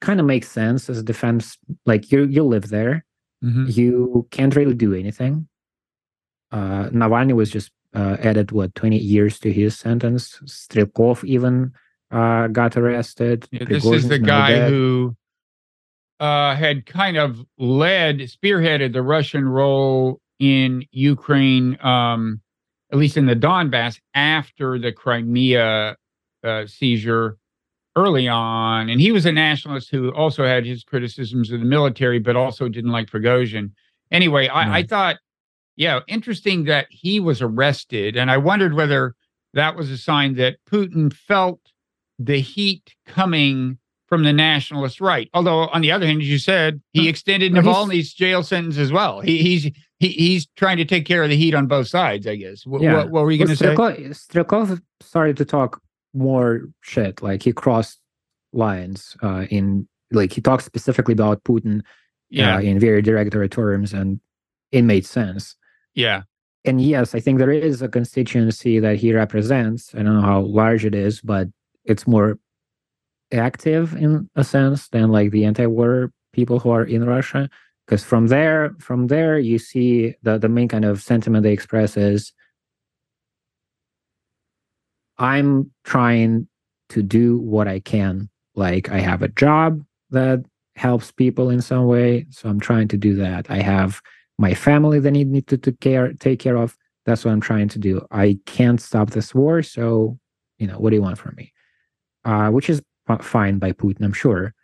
kind 0.01 0.21
of 0.21 0.27
makes 0.27 0.49
sense 0.51 0.89
as 0.89 0.99
a 0.99 1.03
defense. 1.03 1.59
Like 1.87 2.11
you, 2.13 2.25
you 2.27 2.43
live 2.45 2.69
there, 2.69 3.05
Mhm. 3.45 3.75
you 3.77 4.27
can't 4.31 4.55
really 4.57 4.75
do 4.75 4.95
anything. 4.95 5.49
Uh, 6.53 6.89
Navalny 6.91 7.35
was 7.35 7.51
just 7.51 7.71
uh, 7.95 8.17
added 8.21 8.53
what 8.53 8.75
twenty 8.75 8.99
years 8.99 9.39
to 9.41 9.53
his 9.53 9.79
sentence. 9.79 10.39
Strelkov 10.45 11.25
even 11.25 11.73
uh, 12.11 12.47
got 12.49 12.77
arrested. 12.77 13.47
Yeah, 13.51 13.65
this 13.65 13.85
is 13.85 14.09
the 14.09 14.19
guy 14.19 14.51
dead. 14.53 14.71
who 14.71 15.17
uh, 16.21 16.55
had 16.55 16.87
kind 16.87 17.17
of 17.17 17.45
led, 17.59 18.19
spearheaded 18.19 18.93
the 18.93 19.03
Russian 19.03 19.49
role 19.49 20.21
in 20.39 20.85
Ukraine, 20.93 21.79
um, 21.85 22.41
at 22.93 22.99
least 22.99 23.17
in 23.17 23.27
the 23.27 23.37
Donbass, 23.37 23.99
after 24.15 24.79
the 24.79 24.93
Crimea 24.93 25.97
uh, 26.45 26.67
seizure 26.67 27.39
early 27.97 28.29
on. 28.29 28.89
And 28.89 29.01
he 29.01 29.13
was 29.13 29.27
a 29.27 29.33
nationalist 29.33 29.91
who 29.91 30.11
also 30.13 30.45
had 30.45 30.65
his 30.65 30.85
criticisms 30.85 31.51
of 31.51 31.61
the 31.61 31.67
military, 31.67 32.19
but 32.19 32.37
also 32.37 32.69
didn't 32.69 32.93
like 32.93 33.11
Prigozhin. 33.11 33.73
Anyway, 34.11 34.49
I, 34.49 34.63
I 34.65 34.69
Right. 34.69 34.89
thought, 34.89 35.17
yeah, 35.77 36.01
interesting 36.09 36.65
that 36.65 36.87
he 36.91 37.21
was 37.21 37.43
arrested. 37.43 38.17
And 38.17 38.31
I 38.31 38.37
wondered 38.37 38.75
whether 38.75 39.15
that 39.55 39.77
was 39.77 39.91
a 39.91 39.99
sign 39.99 40.35
that 40.37 40.57
Putin 40.71 41.13
felt 41.13 41.61
the 42.19 42.39
heat 42.41 42.95
coming 43.07 43.79
from 44.09 44.25
the 44.25 44.33
nationalist 44.33 45.01
right. 45.01 45.29
Although, 45.35 45.69
on 45.69 45.81
the 45.83 45.93
other 45.93 46.07
hand, 46.07 46.21
as 46.21 46.29
you 46.29 46.39
said, 46.39 46.81
he 46.93 47.09
extended 47.09 47.53
he's- 47.53 47.65
Navalny's 47.65 48.13
jail 48.13 48.43
sentence 48.43 48.77
as 48.77 48.91
well. 48.93 49.21
He, 49.21 49.39
he's 49.43 49.65
he, 50.01 50.09
he's 50.09 50.47
trying 50.57 50.79
to 50.79 50.85
take 50.85 51.05
care 51.07 51.23
of 51.23 51.29
the 51.29 51.37
heat 51.37 51.55
on 51.55 51.67
both 51.67 51.87
sides, 51.87 52.27
I 52.27 52.37
guess. 52.37 52.63
Wh- 52.65 52.81
Yeah. 52.81 52.97
What, 52.97 53.11
what 53.11 53.25
were 53.25 53.31
you 53.31 53.39
going 53.39 53.49
to 53.49 53.57
say? 53.57 53.67
Strelkov, 53.75 54.09
Strelkov 54.29 54.81
started 55.01 55.37
to 55.37 55.45
talk 55.45 55.81
more 56.15 56.63
shit. 56.83 57.23
Like 57.23 57.43
he 57.43 57.53
crossed 57.53 58.01
lines 58.53 59.17
uh, 59.23 59.47
in 59.51 59.89
like 60.11 60.33
he 60.33 60.41
talked 60.41 60.65
specifically 60.65 61.13
about 61.13 61.45
Putin 61.45 61.83
Yeah, 62.31 62.57
uh, 62.57 62.61
in 62.61 62.79
very 62.81 63.03
derogatory 63.03 63.49
terms, 63.49 63.93
and 63.93 64.21
it 64.73 64.83
made 64.83 65.07
sense. 65.07 65.57
yeah, 65.95 66.23
And 66.65 66.81
yes, 66.81 67.15
I 67.15 67.21
think 67.21 67.39
there 67.39 67.51
is 67.51 67.83
a 67.83 67.89
constituency 67.89 68.79
that 68.81 68.97
he 68.97 69.13
represents. 69.15 69.95
I 69.95 70.03
don't 70.03 70.15
know 70.15 70.27
how 70.27 70.41
large 70.43 70.85
it 70.85 70.95
is, 70.95 71.21
but 71.21 71.49
it's 71.85 72.07
more 72.07 72.39
active 73.33 73.95
in 73.95 74.29
a 74.37 74.45
sense 74.45 74.89
than 74.89 75.11
like 75.11 75.31
the 75.31 75.45
anti-war 75.45 76.13
people 76.33 76.59
who 76.59 76.71
are 76.71 76.85
in 76.85 77.05
Russia. 77.05 77.49
Because 77.87 78.05
from 78.05 78.29
there, 78.29 78.75
from 78.79 79.09
there, 79.09 79.39
you 79.39 79.59
see 79.59 80.15
the 80.23 80.39
the 80.39 80.49
main 80.49 80.69
kind 80.69 80.85
of 80.85 81.03
sentiment 81.03 81.43
they 81.43 81.53
express 81.53 81.97
is 81.97 82.33
I'm 85.21 85.71
trying 85.85 86.49
to 86.89 87.03
do 87.03 87.39
what 87.39 87.69
I 87.69 87.79
can. 87.81 88.29
Like 88.55 88.91
I 88.91 88.99
have 88.99 89.23
a 89.23 89.29
job 89.29 89.85
that 90.11 90.45
helps 90.75 91.13
people 91.13 91.51
in 91.51 91.61
some 91.61 91.87
way, 91.87 92.27
so 92.31 92.49
I'm 92.49 92.59
trying 92.59 92.89
to 92.89 92.97
do 92.97 93.15
that. 93.17 93.51
I 93.51 93.61
have 93.61 94.01
my 94.39 94.55
family 94.55 94.99
that 94.99 95.11
need, 95.11 95.31
me 95.31 95.43
to, 95.43 95.59
to 95.59 95.73
care 95.73 96.13
take 96.15 96.41
care 96.41 96.57
of. 96.57 96.77
That's 97.07 97.25
what 97.25 97.33
I'm 97.33 97.41
trying 97.41 97.69
to 97.69 97.79
do. 97.79 98.05
I 98.11 98.39
can't 98.47 98.81
stop 98.81 99.11
this 99.11 99.35
war, 99.35 99.63
so 99.63 100.19
you 100.59 100.67
know 100.67 100.79
what 100.79 100.91
do 100.91 100.97
you 100.97 101.03
want 101.03 101.19
from 101.19 101.35
me? 101.37 101.53
Uh, 102.25 102.49
which 102.51 102.69
is 102.69 102.83
fine 103.21 103.59
by 103.59 103.73
Putin, 103.73 104.03
I'm 104.05 104.13
sure. 104.13 104.55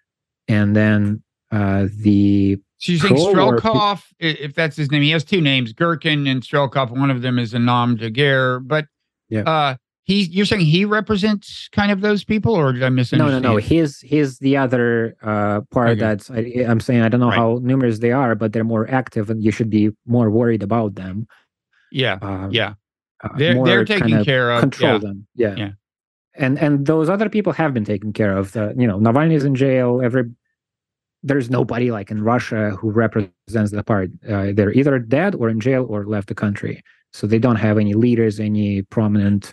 And 0.49 0.75
then 0.75 1.23
uh, 1.51 1.87
the 1.99 2.59
So 2.79 2.93
you 2.93 2.99
think 2.99 3.19
Strelkov, 3.19 4.03
if 4.19 4.55
that's 4.55 4.77
his 4.77 4.91
name, 4.91 5.03
he 5.03 5.11
has 5.11 5.25
two 5.25 5.41
names, 5.41 5.73
Girkin 5.73 6.29
and 6.29 6.43
Strelkov. 6.43 6.91
One 6.91 7.11
of 7.11 7.23
them 7.23 7.39
is 7.39 7.55
a 7.55 7.59
nom 7.59 7.97
de 7.97 8.11
guerre, 8.11 8.61
but 8.61 8.87
Yeah. 9.29 9.43
uh, 9.43 9.77
he, 10.07 10.23
you're 10.27 10.47
saying 10.47 10.65
he 10.65 10.85
represents 10.85 11.69
kind 11.73 11.91
of 11.91 12.01
those 12.01 12.23
people, 12.25 12.55
or 12.55 12.73
did 12.73 12.83
I 12.85 12.91
miss 12.91 13.13
no, 13.13 13.29
no, 13.29 13.41
no. 13.41 13.57
He's 13.57 13.99
he's 14.01 14.39
the 14.39 14.57
other 14.57 15.17
uh, 15.23 15.63
part 15.73 15.89
Okay. 15.91 16.01
that's 16.01 16.31
I, 16.31 16.65
I'm 16.69 16.79
saying. 16.81 17.03
I 17.03 17.09
don't 17.09 17.19
know 17.21 17.29
Right. 17.29 17.37
how 17.37 17.59
numerous 17.61 17.99
they 17.99 18.13
are, 18.13 18.35
but 18.37 18.53
they're 18.53 18.63
more 18.77 18.89
active, 18.89 19.31
and 19.31 19.43
you 19.43 19.51
should 19.51 19.69
be 19.69 19.91
more 20.07 20.31
worried 20.31 20.63
about 20.63 20.95
them. 20.95 21.27
Yeah, 21.91 22.19
Uh, 22.23 22.49
yeah, 22.53 22.75
they're 23.37 23.63
they're 23.65 23.85
taken 23.85 24.25
care 24.25 24.53
of. 24.53 24.61
control 24.61 24.93
Yeah. 24.93 24.99
them. 24.99 25.27
Yeah. 25.35 25.55
Yeah. 25.57 25.71
And 26.39 26.57
and 26.59 26.87
those 26.87 27.09
other 27.09 27.29
people 27.29 27.53
have 27.55 27.75
been 27.75 27.85
taken 27.85 28.13
care 28.13 28.37
of. 28.37 28.53
The, 28.53 28.75
you 28.79 28.87
know, 28.87 28.99
Navalny 29.01 29.35
is 29.35 29.45
in 29.45 29.55
jail. 29.57 30.01
Every 30.05 30.25
there's 31.25 31.51
nobody 31.51 31.91
like 31.91 32.13
in 32.13 32.23
Russia 32.23 32.71
who 32.79 32.91
represents 32.93 33.73
the 33.73 33.83
part. 33.83 34.11
Uh, 34.29 34.53
they're 34.55 34.73
either 34.73 34.99
dead 35.01 35.35
or 35.35 35.49
in 35.49 35.59
jail 35.59 35.85
or 35.89 36.07
left 36.07 36.29
the 36.29 36.35
country. 36.35 36.81
So 37.13 37.27
they 37.27 37.39
don't 37.41 37.57
have 37.57 37.79
any 37.79 37.95
leaders, 37.95 38.39
any 38.39 38.83
prominent 38.83 39.53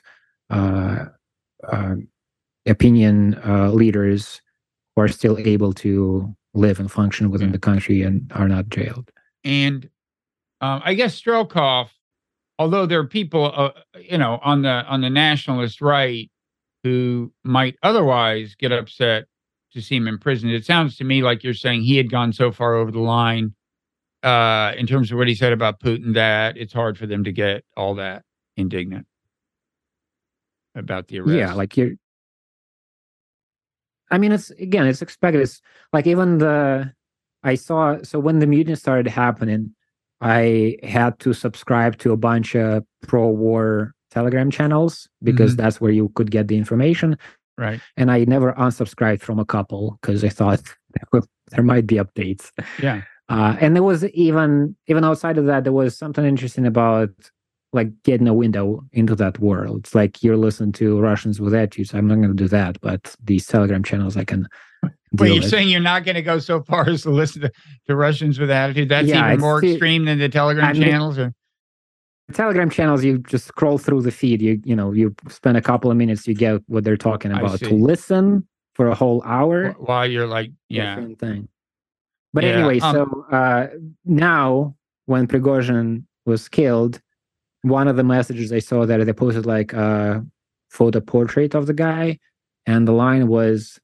opinion 2.65 3.39
uh, 3.45 3.69
leaders 3.71 4.41
who 4.95 5.01
are 5.01 5.07
still 5.07 5.37
able 5.39 5.73
to 5.73 6.33
live 6.53 6.79
and 6.79 6.91
function 6.91 7.29
within 7.31 7.47
Yeah. 7.49 7.53
the 7.53 7.59
country 7.59 8.01
and 8.03 8.31
are 8.33 8.47
not 8.47 8.69
jailed. 8.69 9.11
And 9.43 9.89
um, 10.61 10.81
I 10.85 10.93
guess 10.93 11.19
Strelkov, 11.19 11.89
although 12.59 12.85
there 12.85 12.99
are 12.99 13.07
people, 13.07 13.51
uh, 13.53 13.71
you 13.99 14.17
know, 14.17 14.39
on 14.43 14.61
the 14.61 14.85
on 14.87 15.01
the 15.01 15.09
nationalist 15.09 15.81
right 15.81 16.29
who 16.83 17.31
might 17.43 17.75
otherwise 17.83 18.55
get 18.55 18.71
upset 18.71 19.25
to 19.73 19.81
see 19.81 19.95
him 19.95 20.07
in 20.07 20.17
prison, 20.19 20.49
it 20.49 20.65
sounds 20.65 20.95
to 20.97 21.03
me 21.03 21.23
like 21.23 21.43
you're 21.43 21.53
saying 21.53 21.81
he 21.81 21.97
had 21.97 22.09
gone 22.11 22.31
so 22.31 22.51
far 22.51 22.75
over 22.75 22.91
the 22.91 22.99
line 22.99 23.55
uh, 24.21 24.73
in 24.77 24.85
terms 24.85 25.11
of 25.11 25.17
what 25.17 25.27
he 25.27 25.35
said 25.35 25.51
about 25.53 25.79
Putin 25.79 26.13
that 26.13 26.55
it's 26.57 26.73
hard 26.73 26.97
for 26.97 27.07
them 27.07 27.23
to 27.23 27.31
get 27.31 27.65
all 27.75 27.95
that 27.95 28.23
indignant 28.55 29.05
about 30.75 31.07
the 31.07 31.19
arrest. 31.19 31.33
Yeah, 31.35 31.53
like 31.53 31.77
you're. 31.77 31.91
I 34.11 34.17
mean, 34.17 34.31
it's 34.31 34.51
again, 34.51 34.85
it's 34.87 35.01
expected. 35.01 35.41
It's 35.41 35.61
like 35.91 36.07
even 36.07 36.37
the 36.37 36.91
I 37.43 37.55
saw. 37.55 37.97
So 38.03 38.19
when 38.19 38.39
the 38.39 38.47
mutiny 38.47 38.75
started 38.75 39.07
happening, 39.07 39.73
I 40.21 40.77
had 40.83 41.19
to 41.19 41.33
subscribe 41.33 41.97
to 41.99 42.11
a 42.11 42.17
bunch 42.17 42.55
of 42.55 42.83
pro-war 43.01 43.93
Telegram 44.11 44.51
channels 44.51 45.09
because 45.23 45.53
Mhm. 45.53 45.57
that's 45.57 45.81
where 45.81 45.91
you 45.91 46.09
could 46.15 46.31
get 46.31 46.47
the 46.47 46.57
information. 46.57 47.17
right. 47.57 47.79
And 47.97 48.09
I 48.09 48.25
never 48.25 48.53
unsubscribed 48.53 49.21
from 49.21 49.37
a 49.39 49.45
couple 49.45 49.99
because 50.01 50.23
I 50.23 50.29
thought 50.29 50.61
there, 50.95 51.21
there 51.51 51.63
might 51.63 51.85
be 51.85 51.95
updates. 51.97 52.49
Yeah. 52.81 53.01
Uh, 53.29 53.55
and 53.61 53.75
there 53.75 53.83
was 53.83 54.05
even 54.05 54.75
even 54.87 55.03
outside 55.03 55.37
of 55.37 55.45
that, 55.45 55.63
there 55.63 55.73
was 55.73 55.97
something 55.97 56.25
interesting 56.25 56.65
about 56.65 57.09
like 57.73 57.89
getting 58.03 58.27
a 58.27 58.33
window 58.33 58.83
into 58.93 59.15
that 59.15 59.39
world. 59.39 59.79
It's 59.79 59.95
like 59.95 60.23
you're 60.23 60.37
listening 60.37 60.71
to 60.73 60.99
Russians 60.99 61.41
with 61.41 61.53
attitudes. 61.53 61.93
I'm 61.93 62.07
not 62.07 62.15
going 62.15 62.29
to 62.29 62.33
do 62.35 62.47
that, 62.49 62.79
but 62.81 63.15
these 63.23 63.45
Telegram 63.47 63.83
channels 63.83 64.15
I 64.15 64.23
can. 64.23 64.47
Well, 65.13 65.29
you're 65.29 65.41
with. 65.41 65.49
saying 65.49 65.69
you're 65.69 65.79
not 65.79 66.05
going 66.05 66.15
to 66.15 66.21
go 66.21 66.39
so 66.39 66.61
far 66.63 66.87
as 66.89 67.01
to 67.03 67.09
listen 67.09 67.41
to, 67.41 67.51
to 67.87 67.95
Russians 67.95 68.39
with 68.39 68.51
attitude. 68.51 68.89
That's 68.89 69.07
Yeah, 69.07 69.27
even 69.27 69.39
more 69.41 69.63
extreme 69.63 70.05
than 70.05 70.19
the 70.19 70.29
Telegram 70.29 70.65
I 70.65 70.73
mean- 70.73 70.83
channels. 70.83 71.17
Or? 71.17 71.33
Telegram 72.31 72.69
channels, 72.69 73.03
you 73.03 73.17
just 73.19 73.45
scroll 73.45 73.77
through 73.77 74.01
the 74.01 74.11
feed. 74.11 74.41
You 74.41 74.59
you 74.63 74.75
know 74.75 74.91
you 74.93 75.13
spend 75.27 75.57
a 75.57 75.61
couple 75.61 75.91
of 75.91 75.97
minutes, 75.97 76.25
you 76.25 76.33
get 76.33 76.61
what 76.67 76.83
they're 76.83 76.95
talking 76.97 77.31
about. 77.31 77.59
To 77.59 77.73
listen 77.73 78.47
for 78.75 78.87
a 78.87 78.95
whole 78.95 79.21
hour, 79.23 79.71
While 79.73 80.09
you're 80.09 80.25
like, 80.25 80.51
yeah, 80.69 80.95
different 80.95 81.19
thing. 81.19 81.47
But 82.33 82.43
Yeah, 82.45 82.51
anyway, 82.51 82.79
um, 82.79 82.93
so 82.95 83.25
uh, 83.35 83.67
now 84.05 84.75
when 85.05 85.27
Prigozhin 85.27 86.05
was 86.25 86.47
killed, 86.47 87.01
one 87.63 87.87
of 87.87 87.95
the 87.95 88.03
messages 88.03 88.51
I 88.53 88.59
saw 88.59 88.85
that 88.85 89.03
they 89.03 89.13
posted 89.13 89.45
like 89.45 89.73
a 89.73 90.23
photo 90.69 91.01
portrait 91.01 91.55
of 91.55 91.67
the 91.67 91.73
guy, 91.73 92.19
and 92.65 92.87
the 92.87 92.91
line 92.93 93.27
was, 93.27 93.79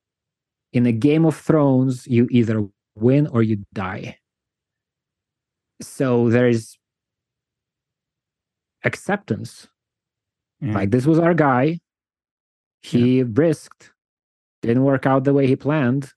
"In 0.71 0.86
a 0.86 0.91
Game 0.91 1.25
of 1.25 1.36
Thrones, 1.36 2.07
you 2.07 2.27
either 2.32 2.67
win 2.95 3.27
or 3.27 3.41
you 3.41 3.65
die." 3.73 4.17
So 5.82 6.30
there's 6.30 6.77
acceptance. 8.84 9.67
yeah. 10.61 10.73
Like 10.73 10.91
this 10.91 11.05
was 11.05 11.19
our 11.19 11.34
guy. 11.34 11.80
He 12.82 13.23
risked, 13.23 13.91
didn't 14.61 14.84
work 14.84 15.05
out 15.05 15.23
the 15.25 15.34
way 15.34 15.47
he 15.47 15.55
planned 15.55 16.13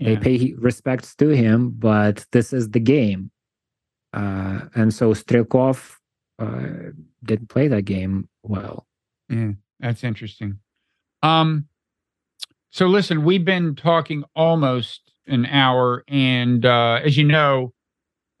they 0.00 0.12
yeah. 0.12 0.20
pay 0.20 0.54
respects 0.58 1.14
to 1.16 1.30
him, 1.30 1.70
but 1.70 2.24
this 2.30 2.52
is 2.52 2.70
the 2.70 2.80
game. 2.80 3.30
Uh, 4.12 4.60
and 4.74 4.94
so 4.94 5.12
Strelkov 5.12 5.96
uh, 6.38 6.92
didn't 7.24 7.48
play 7.48 7.68
that 7.68 7.82
game 7.82 8.28
well. 8.42 8.86
Yeah, 9.28 9.52
that's 9.80 10.04
interesting. 10.04 10.58
Um, 11.22 11.66
so 12.70 12.86
listen, 12.86 13.24
we've 13.24 13.44
been 13.44 13.74
talking 13.74 14.24
almost 14.36 15.12
an 15.26 15.46
hour, 15.46 16.04
and 16.08 16.64
uh, 16.64 17.00
as 17.04 17.16
you 17.16 17.24
know, 17.24 17.72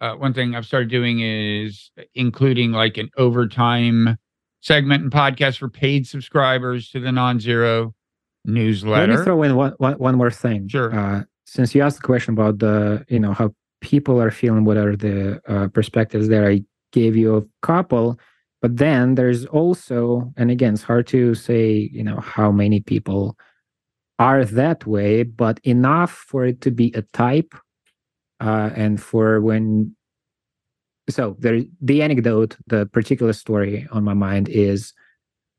uh, 0.00 0.14
one 0.14 0.32
thing 0.32 0.54
I've 0.54 0.66
started 0.66 0.90
doing 0.90 1.20
is 1.20 1.90
including 2.14 2.72
like 2.72 2.96
an 2.98 3.10
overtime 3.16 4.16
segment 4.60 5.02
and 5.02 5.12
podcast 5.12 5.58
for 5.58 5.68
paid 5.68 6.06
subscribers 6.06 6.90
to 6.90 7.00
the 7.00 7.12
non-zero 7.12 7.94
newsletter. 8.44 9.12
Let 9.12 9.18
me 9.18 9.24
throw 9.24 9.42
in 9.42 9.56
one, 9.56 9.72
one, 9.78 9.94
one 9.94 10.16
more 10.16 10.30
thing. 10.30 10.68
Sure. 10.68 10.94
Uh, 10.94 11.24
since 11.46 11.74
you 11.74 11.82
asked 11.82 11.96
the 12.00 12.06
question 12.06 12.34
about 12.34 12.58
the, 12.58 13.04
you 13.08 13.18
know, 13.18 13.32
how 13.32 13.54
people 13.80 14.20
are 14.20 14.30
feeling, 14.30 14.64
what 14.64 14.76
are 14.76 14.96
the 14.96 15.40
uh, 15.48 15.68
perspectives 15.68 16.28
there? 16.28 16.48
I 16.48 16.62
gave 16.92 17.16
you 17.16 17.36
a 17.36 17.42
couple, 17.66 18.18
but 18.62 18.76
then 18.76 19.14
there's 19.14 19.46
also, 19.46 20.32
and 20.36 20.50
again, 20.50 20.74
it's 20.74 20.82
hard 20.82 21.06
to 21.08 21.34
say, 21.34 21.88
you 21.92 22.02
know, 22.02 22.20
how 22.20 22.50
many 22.50 22.80
people 22.80 23.36
are 24.18 24.44
that 24.44 24.86
way, 24.86 25.22
but 25.22 25.60
enough 25.64 26.10
for 26.10 26.44
it 26.44 26.60
to 26.62 26.70
be 26.70 26.92
a 26.94 27.02
type, 27.12 27.54
uh, 28.40 28.70
and 28.74 29.00
for 29.00 29.40
when. 29.40 29.94
So 31.10 31.36
there, 31.38 31.62
the 31.80 32.02
anecdote, 32.02 32.56
the 32.66 32.86
particular 32.86 33.32
story 33.32 33.86
on 33.92 34.04
my 34.04 34.14
mind 34.14 34.48
is, 34.48 34.92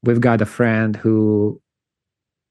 we've 0.03 0.21
got 0.21 0.41
a 0.41 0.45
friend 0.45 0.95
who 0.95 1.61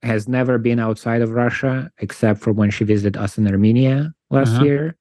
has 0.02 0.28
never 0.28 0.58
been 0.58 0.78
outside 0.78 1.22
of 1.22 1.30
Russia 1.30 1.90
except 1.98 2.40
for 2.40 2.52
when 2.52 2.70
she 2.70 2.84
visited 2.84 3.16
us 3.16 3.38
in 3.38 3.46
Armenia 3.46 4.12
last 4.30 4.54
Uh-huh. 4.54 4.64
year. 4.64 4.96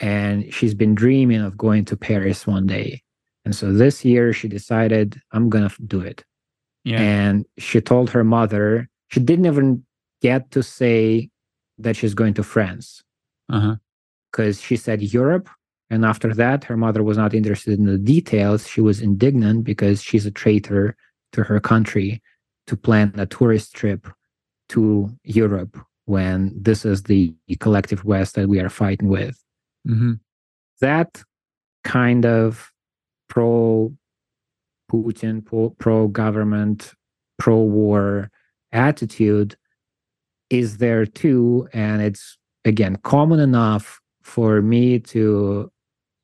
And 0.00 0.52
she's 0.52 0.74
been 0.74 0.94
dreaming 0.94 1.40
of 1.40 1.56
going 1.56 1.84
to 1.86 1.96
Paris 1.96 2.46
one 2.46 2.66
day. 2.66 3.02
And 3.44 3.54
so 3.54 3.72
this 3.72 4.04
year 4.04 4.32
she 4.32 4.48
decided, 4.48 5.20
I'm 5.32 5.48
going 5.48 5.68
to 5.68 5.82
do 5.82 6.00
it. 6.00 6.24
yeah, 6.84 7.00
And 7.00 7.44
she 7.58 7.80
told 7.80 8.10
her 8.10 8.24
mother, 8.24 8.88
she 9.08 9.20
didn't 9.20 9.46
even 9.46 9.84
get 10.22 10.50
to 10.52 10.62
say 10.62 11.30
that 11.78 11.96
she's 11.96 12.14
going 12.14 12.34
to 12.34 12.42
France 12.42 13.02
uh-huh. 13.50 13.76
because 14.30 14.60
she 14.60 14.76
said 14.76 15.02
Europe. 15.02 15.48
And 15.90 16.04
after 16.04 16.32
that, 16.34 16.64
her 16.64 16.76
mother 16.76 17.02
was 17.02 17.18
not 17.18 17.34
interested 17.34 17.78
in 17.78 17.84
the 17.84 17.98
details. 17.98 18.66
She 18.66 18.80
was 18.80 19.00
indignant 19.00 19.64
because 19.64 20.02
she's 20.02 20.26
a 20.26 20.30
traitor 20.30 20.96
to 21.32 21.44
her 21.44 21.60
country 21.60 22.22
to 22.66 22.76
plan 22.76 23.12
a 23.18 23.26
tourist 23.26 23.74
trip 23.74 24.08
to 24.70 25.10
Europe 25.24 25.78
when 26.06 26.52
this 26.56 26.84
is 26.84 27.02
the 27.02 27.34
collective 27.60 28.04
West 28.04 28.34
that 28.34 28.48
we 28.48 28.60
are 28.60 28.70
fighting 28.70 29.08
with. 29.08 29.43
Hmm 29.86 30.14
That 30.80 31.22
kind 31.84 32.24
of 32.24 32.72
pro 33.28 33.92
Putin, 34.90 35.44
pro 35.78 36.08
government, 36.08 36.94
pro 37.38 37.56
war 37.58 38.30
attitude 38.72 39.56
is 40.50 40.76
there 40.78 41.06
too. 41.06 41.68
And 41.72 42.02
it's, 42.02 42.38
again, 42.64 42.96
common 43.02 43.40
enough 43.40 44.00
for 44.22 44.62
me 44.62 44.98
to 45.00 45.70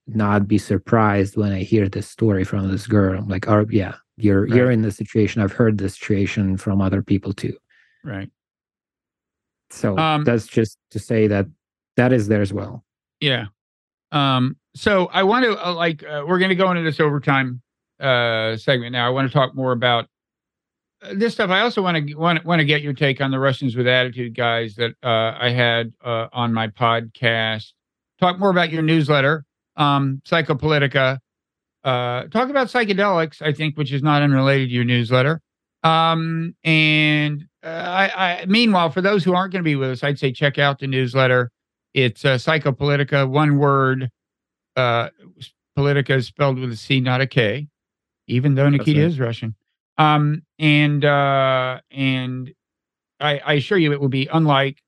not 0.07 0.47
be 0.47 0.59
surprised 0.59 1.37
when 1.37 1.53
I 1.53 1.61
hear 1.63 1.89
this 1.89 2.09
story 2.09 2.45
from 2.45 2.71
this 2.71 2.87
girl. 2.87 3.19
I'm 3.19 3.29
like, 3.29 3.49
oh, 3.49 3.67
yeah, 3.71 3.95
you're 4.17 4.47
you're 4.47 4.71
in 4.71 4.83
this 4.83 4.97
situation. 4.97 5.43
I've 5.43 5.53
heard 5.53 5.79
this 5.79 5.95
situation 5.95 6.57
from 6.57 6.81
other 6.81 7.03
people 7.03 7.33
too. 7.33 7.57
Right. 8.05 8.31
So 9.71 9.97
Um, 9.97 10.25
that's 10.25 10.47
just 10.47 10.79
to 10.91 10.99
say 10.99 11.27
that 11.29 11.47
that 11.97 12.13
is 12.13 12.29
there 12.29 12.43
as 12.43 12.53
well. 12.53 12.85
Yeah. 13.21 13.47
Um, 14.13 14.57
so 14.75 15.07
I 15.07 15.23
want 15.23 15.45
to 15.45 15.67
uh, 15.67 15.75
like 15.75 16.03
uh, 16.03 16.25
we're 16.27 16.39
going 16.39 16.51
to 16.51 16.55
go 16.55 16.71
into 16.71 16.83
this 16.83 17.01
overtime 17.01 17.63
uh 18.01 18.57
segment 18.57 18.93
now. 18.93 19.07
I 19.07 19.11
want 19.11 19.29
to 19.29 19.33
talk 19.33 19.55
more 19.55 19.73
about 19.73 20.07
uh, 21.03 21.13
this 21.15 21.35
stuff. 21.35 21.51
I 21.51 21.61
also 21.61 21.83
want 21.83 22.09
to 22.09 22.15
want 22.15 22.45
want 22.45 22.61
to 22.61 22.65
get 22.65 22.83
your 22.83 22.93
take 22.95 23.21
on 23.21 23.31
the 23.31 23.39
Russians 23.39 23.77
with 23.77 23.87
attitude 23.87 24.35
guys 24.35 24.75
that 24.77 24.93
uh 25.03 25.37
I 25.39 25.51
had 25.51 25.93
uh 26.05 26.29
on 26.33 26.53
my 26.53 26.69
podcast. 26.69 27.73
Talk 28.19 28.39
more 28.39 28.51
about 28.51 28.71
your 28.71 28.83
newsletter, 28.83 29.45
um 29.77 30.23
Psychopolitica. 30.25 31.19
Talk 31.85 32.51
about 32.51 32.69
psychedelics, 32.69 33.43
I 33.43 33.53
think, 33.53 33.77
which 33.77 33.93
is 33.93 34.03
not 34.03 34.23
unrelated 34.23 34.69
to 34.69 34.75
your 34.75 34.85
newsletter. 34.85 35.41
Um 35.83 36.55
and 36.65 37.45
I, 37.63 38.41
I 38.43 38.47
meanwhile 38.47 38.91
for 38.91 39.03
those 39.03 39.25
who 39.25 39.35
aren't 39.35 39.53
going 39.53 39.63
to 39.63 39.69
be 39.69 39.77
with 39.77 39.91
us, 39.91 40.03
I'd 40.05 40.19
say 40.19 40.33
check 40.33 40.59
out 40.59 40.79
the 40.79 40.87
newsletter. 40.87 41.51
It's 41.95 42.25
uh, 42.25 42.37
Psychopolitica, 42.37 43.29
one 43.29 43.59
word. 43.59 44.11
Uh, 44.77 45.09
Politica 45.77 46.17
is 46.17 46.27
spelled 46.27 46.59
with 46.59 46.73
a 46.73 46.77
C, 46.77 47.01
not 47.01 47.21
a 47.21 47.27
K, 47.27 47.69
even 48.27 48.55
though 48.55 48.69
Nikita 48.69 49.01
right. 49.01 49.07
is 49.07 49.19
Russian. 49.19 49.55
Um, 49.99 50.43
and 50.59 51.05
uh, 51.05 51.81
and 51.91 52.53
I, 53.19 53.39
I 53.39 53.53
assure 53.55 53.79
you, 53.79 53.93
it 53.93 54.01
will 54.01 54.09
be 54.09 54.29
unlike 54.33 54.83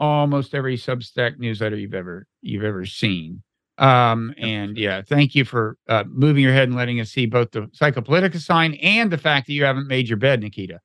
almost 0.00 0.54
every 0.54 0.76
Substack 0.76 1.38
newsletter 1.38 1.76
you've 1.76 1.94
ever 1.94 2.26
you've 2.40 2.64
ever 2.64 2.84
seen. 2.84 3.42
Um, 3.78 4.34
and 4.38 4.76
yeah, 4.76 5.02
thank 5.02 5.34
you 5.34 5.44
for 5.44 5.76
uh, 5.88 6.04
moving 6.08 6.42
your 6.42 6.52
head 6.52 6.68
and 6.68 6.76
letting 6.76 7.00
us 7.00 7.10
see 7.10 7.26
both 7.26 7.52
the 7.52 7.62
Psychopolitica 7.80 8.40
sign 8.40 8.74
and 8.74 9.10
the 9.10 9.18
fact 9.18 9.46
that 9.46 9.52
you 9.52 9.64
haven't 9.64 9.86
made 9.86 10.08
your 10.08 10.18
bed, 10.18 10.40
Nikita. 10.40 10.80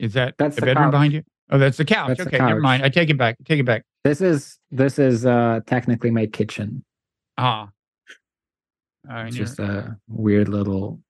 Is 0.00 0.14
that 0.14 0.34
That's 0.38 0.56
the 0.56 0.62
bedroom 0.62 0.86
couch. 0.86 0.92
behind 0.92 1.12
you? 1.12 1.22
Oh, 1.50 1.58
that's 1.58 1.76
the 1.76 1.84
couch. 1.84 2.18
That's 2.18 2.26
okay, 2.26 2.38
never 2.38 2.60
mind. 2.60 2.84
I 2.84 2.88
take 2.88 3.10
it 3.10 3.18
back. 3.18 3.36
Take 3.44 3.60
it 3.60 3.66
back. 3.66 3.84
This 4.04 4.20
is 4.20 4.58
this 4.70 4.98
is 4.98 5.26
uh 5.26 5.60
technically 5.66 6.10
my 6.10 6.26
kitchen. 6.26 6.84
Ah. 7.36 7.68
Uh, 9.10 9.24
It's 9.26 9.36
just 9.36 9.58
a 9.58 9.96
weird 10.08 10.48
little 10.48 11.00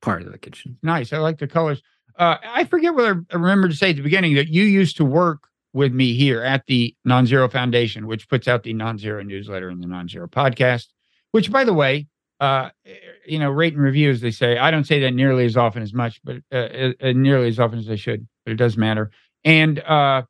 part 0.00 0.22
of 0.22 0.32
the 0.32 0.38
kitchen. 0.38 0.78
nice. 0.82 1.12
I 1.12 1.18
like 1.18 1.38
the 1.38 1.46
colors. 1.46 1.82
Uh, 2.18 2.36
I 2.44 2.64
forget 2.64 2.94
whether 2.94 3.24
I 3.30 3.34
remember 3.36 3.68
to 3.68 3.74
say 3.74 3.90
at 3.90 3.96
the 3.96 4.02
beginning 4.02 4.34
that 4.34 4.48
you 4.48 4.64
used 4.64 4.96
to 4.98 5.04
work 5.04 5.44
with 5.72 5.92
me 5.92 6.14
here 6.14 6.42
at 6.42 6.66
the 6.66 6.94
Non 7.04 7.24
Zero 7.26 7.48
Foundation, 7.48 8.06
which 8.06 8.28
puts 8.28 8.46
out 8.48 8.62
the 8.62 8.74
Non 8.74 8.98
Zero 8.98 9.22
newsletter 9.22 9.68
and 9.70 9.82
the 9.82 9.86
Non 9.86 10.08
Zero 10.08 10.28
podcast. 10.28 10.88
Which, 11.30 11.50
by 11.50 11.64
the 11.64 11.72
way, 11.72 12.08
uh, 12.40 12.68
you 13.26 13.38
know, 13.38 13.50
rate 13.50 13.72
and 13.72 13.82
review, 13.82 14.10
as 14.10 14.20
they 14.20 14.30
say. 14.30 14.58
I 14.58 14.70
don't 14.70 14.84
say 14.84 15.00
that 15.00 15.12
nearly 15.12 15.46
as 15.46 15.56
often 15.56 15.82
as 15.82 15.94
much, 15.94 16.20
but 16.24 16.36
uh, 16.52 16.56
uh, 16.56 16.92
uh, 17.00 17.12
nearly 17.12 17.48
as 17.48 17.58
often 17.58 17.78
as 17.78 17.88
I 17.88 17.96
should. 17.96 18.26
But 18.44 18.52
it 18.52 18.56
does 18.56 18.76
matter, 18.76 19.10
and 19.44 19.78
uh, 19.80 20.22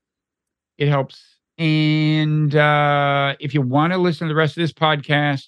it 0.79 0.89
helps. 0.89 1.25
And 1.63 2.57
uh, 2.57 3.37
if 3.39 3.55
you 3.55 3.63
want 3.63 3.93
to 3.93 3.99
listen 3.99 4.27
to 4.27 4.35
the 4.35 4.37
rest 4.37 4.57
of 4.57 4.63
this 4.63 4.73
podcast 4.73 5.47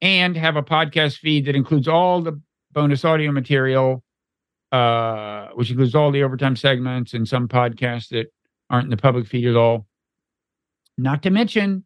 and 0.00 0.34
have 0.38 0.56
a 0.56 0.62
podcast 0.62 1.18
feed 1.18 1.44
that 1.44 1.54
includes 1.54 1.86
all 1.86 2.22
the 2.22 2.40
bonus 2.72 3.04
audio 3.04 3.30
material, 3.30 4.02
uh, 4.72 5.48
which 5.48 5.68
includes 5.68 5.94
all 5.94 6.10
the 6.10 6.22
overtime 6.22 6.56
segments 6.56 7.12
and 7.12 7.28
some 7.28 7.46
podcasts 7.46 8.08
that 8.08 8.32
aren't 8.70 8.84
in 8.84 8.90
the 8.90 8.96
public 8.96 9.26
feed 9.26 9.46
at 9.46 9.54
all. 9.54 9.86
Not 10.96 11.22
to 11.24 11.30
mention 11.30 11.84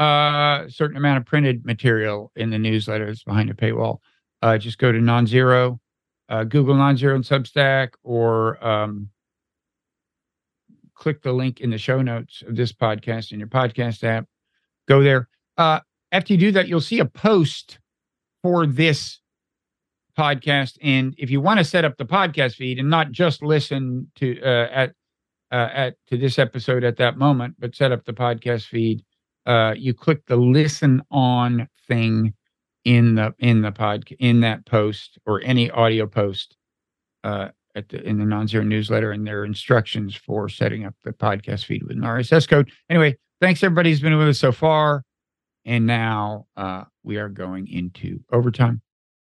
uh, 0.00 0.64
a 0.64 0.70
certain 0.70 0.96
amount 0.96 1.18
of 1.18 1.26
printed 1.26 1.66
material 1.66 2.32
in 2.34 2.48
the 2.48 2.56
newsletters 2.56 3.22
behind 3.26 3.50
a 3.50 3.54
paywall. 3.54 3.98
Uh, 4.40 4.56
just 4.56 4.78
go 4.78 4.90
to 4.90 5.02
non-zero, 5.02 5.78
uh, 6.30 6.44
Google 6.44 6.74
non-zero 6.74 7.14
and 7.14 7.24
Substack, 7.24 7.90
or 8.02 8.66
um, 8.66 9.10
click 10.96 11.22
the 11.22 11.32
link 11.32 11.60
in 11.60 11.70
the 11.70 11.78
show 11.78 12.02
notes 12.02 12.42
of 12.46 12.56
this 12.56 12.72
podcast 12.72 13.32
in 13.32 13.38
your 13.38 13.48
podcast 13.48 14.02
app. 14.02 14.26
Go 14.88 15.02
there. 15.02 15.28
Uh, 15.56 15.80
after 16.12 16.32
you 16.32 16.38
do 16.38 16.52
that, 16.52 16.68
you'll 16.68 16.80
see 16.80 16.98
a 16.98 17.04
post 17.04 17.78
for 18.42 18.66
this 18.66 19.20
podcast. 20.18 20.78
And 20.82 21.14
if 21.18 21.30
you 21.30 21.40
want 21.40 21.58
to 21.58 21.64
set 21.64 21.84
up 21.84 21.96
the 21.98 22.04
podcast 22.04 22.54
feed 22.54 22.78
and 22.78 22.88
not 22.88 23.12
just 23.12 23.42
listen 23.42 24.10
to 24.16 24.40
uh, 24.42 24.68
at 24.72 24.92
uh, 25.52 25.68
at 25.72 25.96
to 26.08 26.16
this 26.16 26.38
episode 26.38 26.84
at 26.84 26.96
that 26.96 27.18
moment, 27.18 27.54
but 27.58 27.74
set 27.74 27.92
up 27.92 28.04
the 28.04 28.12
podcast 28.12 28.66
feed, 28.66 29.04
uh, 29.46 29.74
you 29.76 29.94
click 29.94 30.26
the 30.26 30.36
listen 30.36 31.02
on 31.10 31.68
thing 31.86 32.34
in 32.84 33.16
the 33.16 33.34
in 33.38 33.62
the 33.62 33.72
pod 33.72 34.04
in 34.18 34.40
that 34.40 34.64
post 34.66 35.18
or 35.26 35.40
any 35.42 35.70
audio 35.70 36.06
post 36.06 36.56
uh, 37.24 37.48
at 37.76 37.90
the 37.90 38.02
in 38.02 38.18
the 38.18 38.24
non-zero 38.24 38.64
newsletter, 38.64 39.12
and 39.12 39.26
there 39.26 39.40
are 39.40 39.44
instructions 39.44 40.16
for 40.16 40.48
setting 40.48 40.84
up 40.84 40.94
the 41.04 41.12
podcast 41.12 41.66
feed 41.66 41.82
with 41.84 41.92
an 41.92 42.02
RSS 42.02 42.48
code. 42.48 42.72
Anyway, 42.90 43.16
thanks 43.40 43.62
everybody 43.62 43.90
who's 43.90 44.00
been 44.00 44.16
with 44.16 44.28
us 44.28 44.38
so 44.38 44.50
far. 44.50 45.04
And 45.64 45.86
now 45.86 46.46
uh, 46.56 46.84
we 47.02 47.18
are 47.18 47.28
going 47.28 47.68
into 47.68 48.20
overtime. 48.32 48.80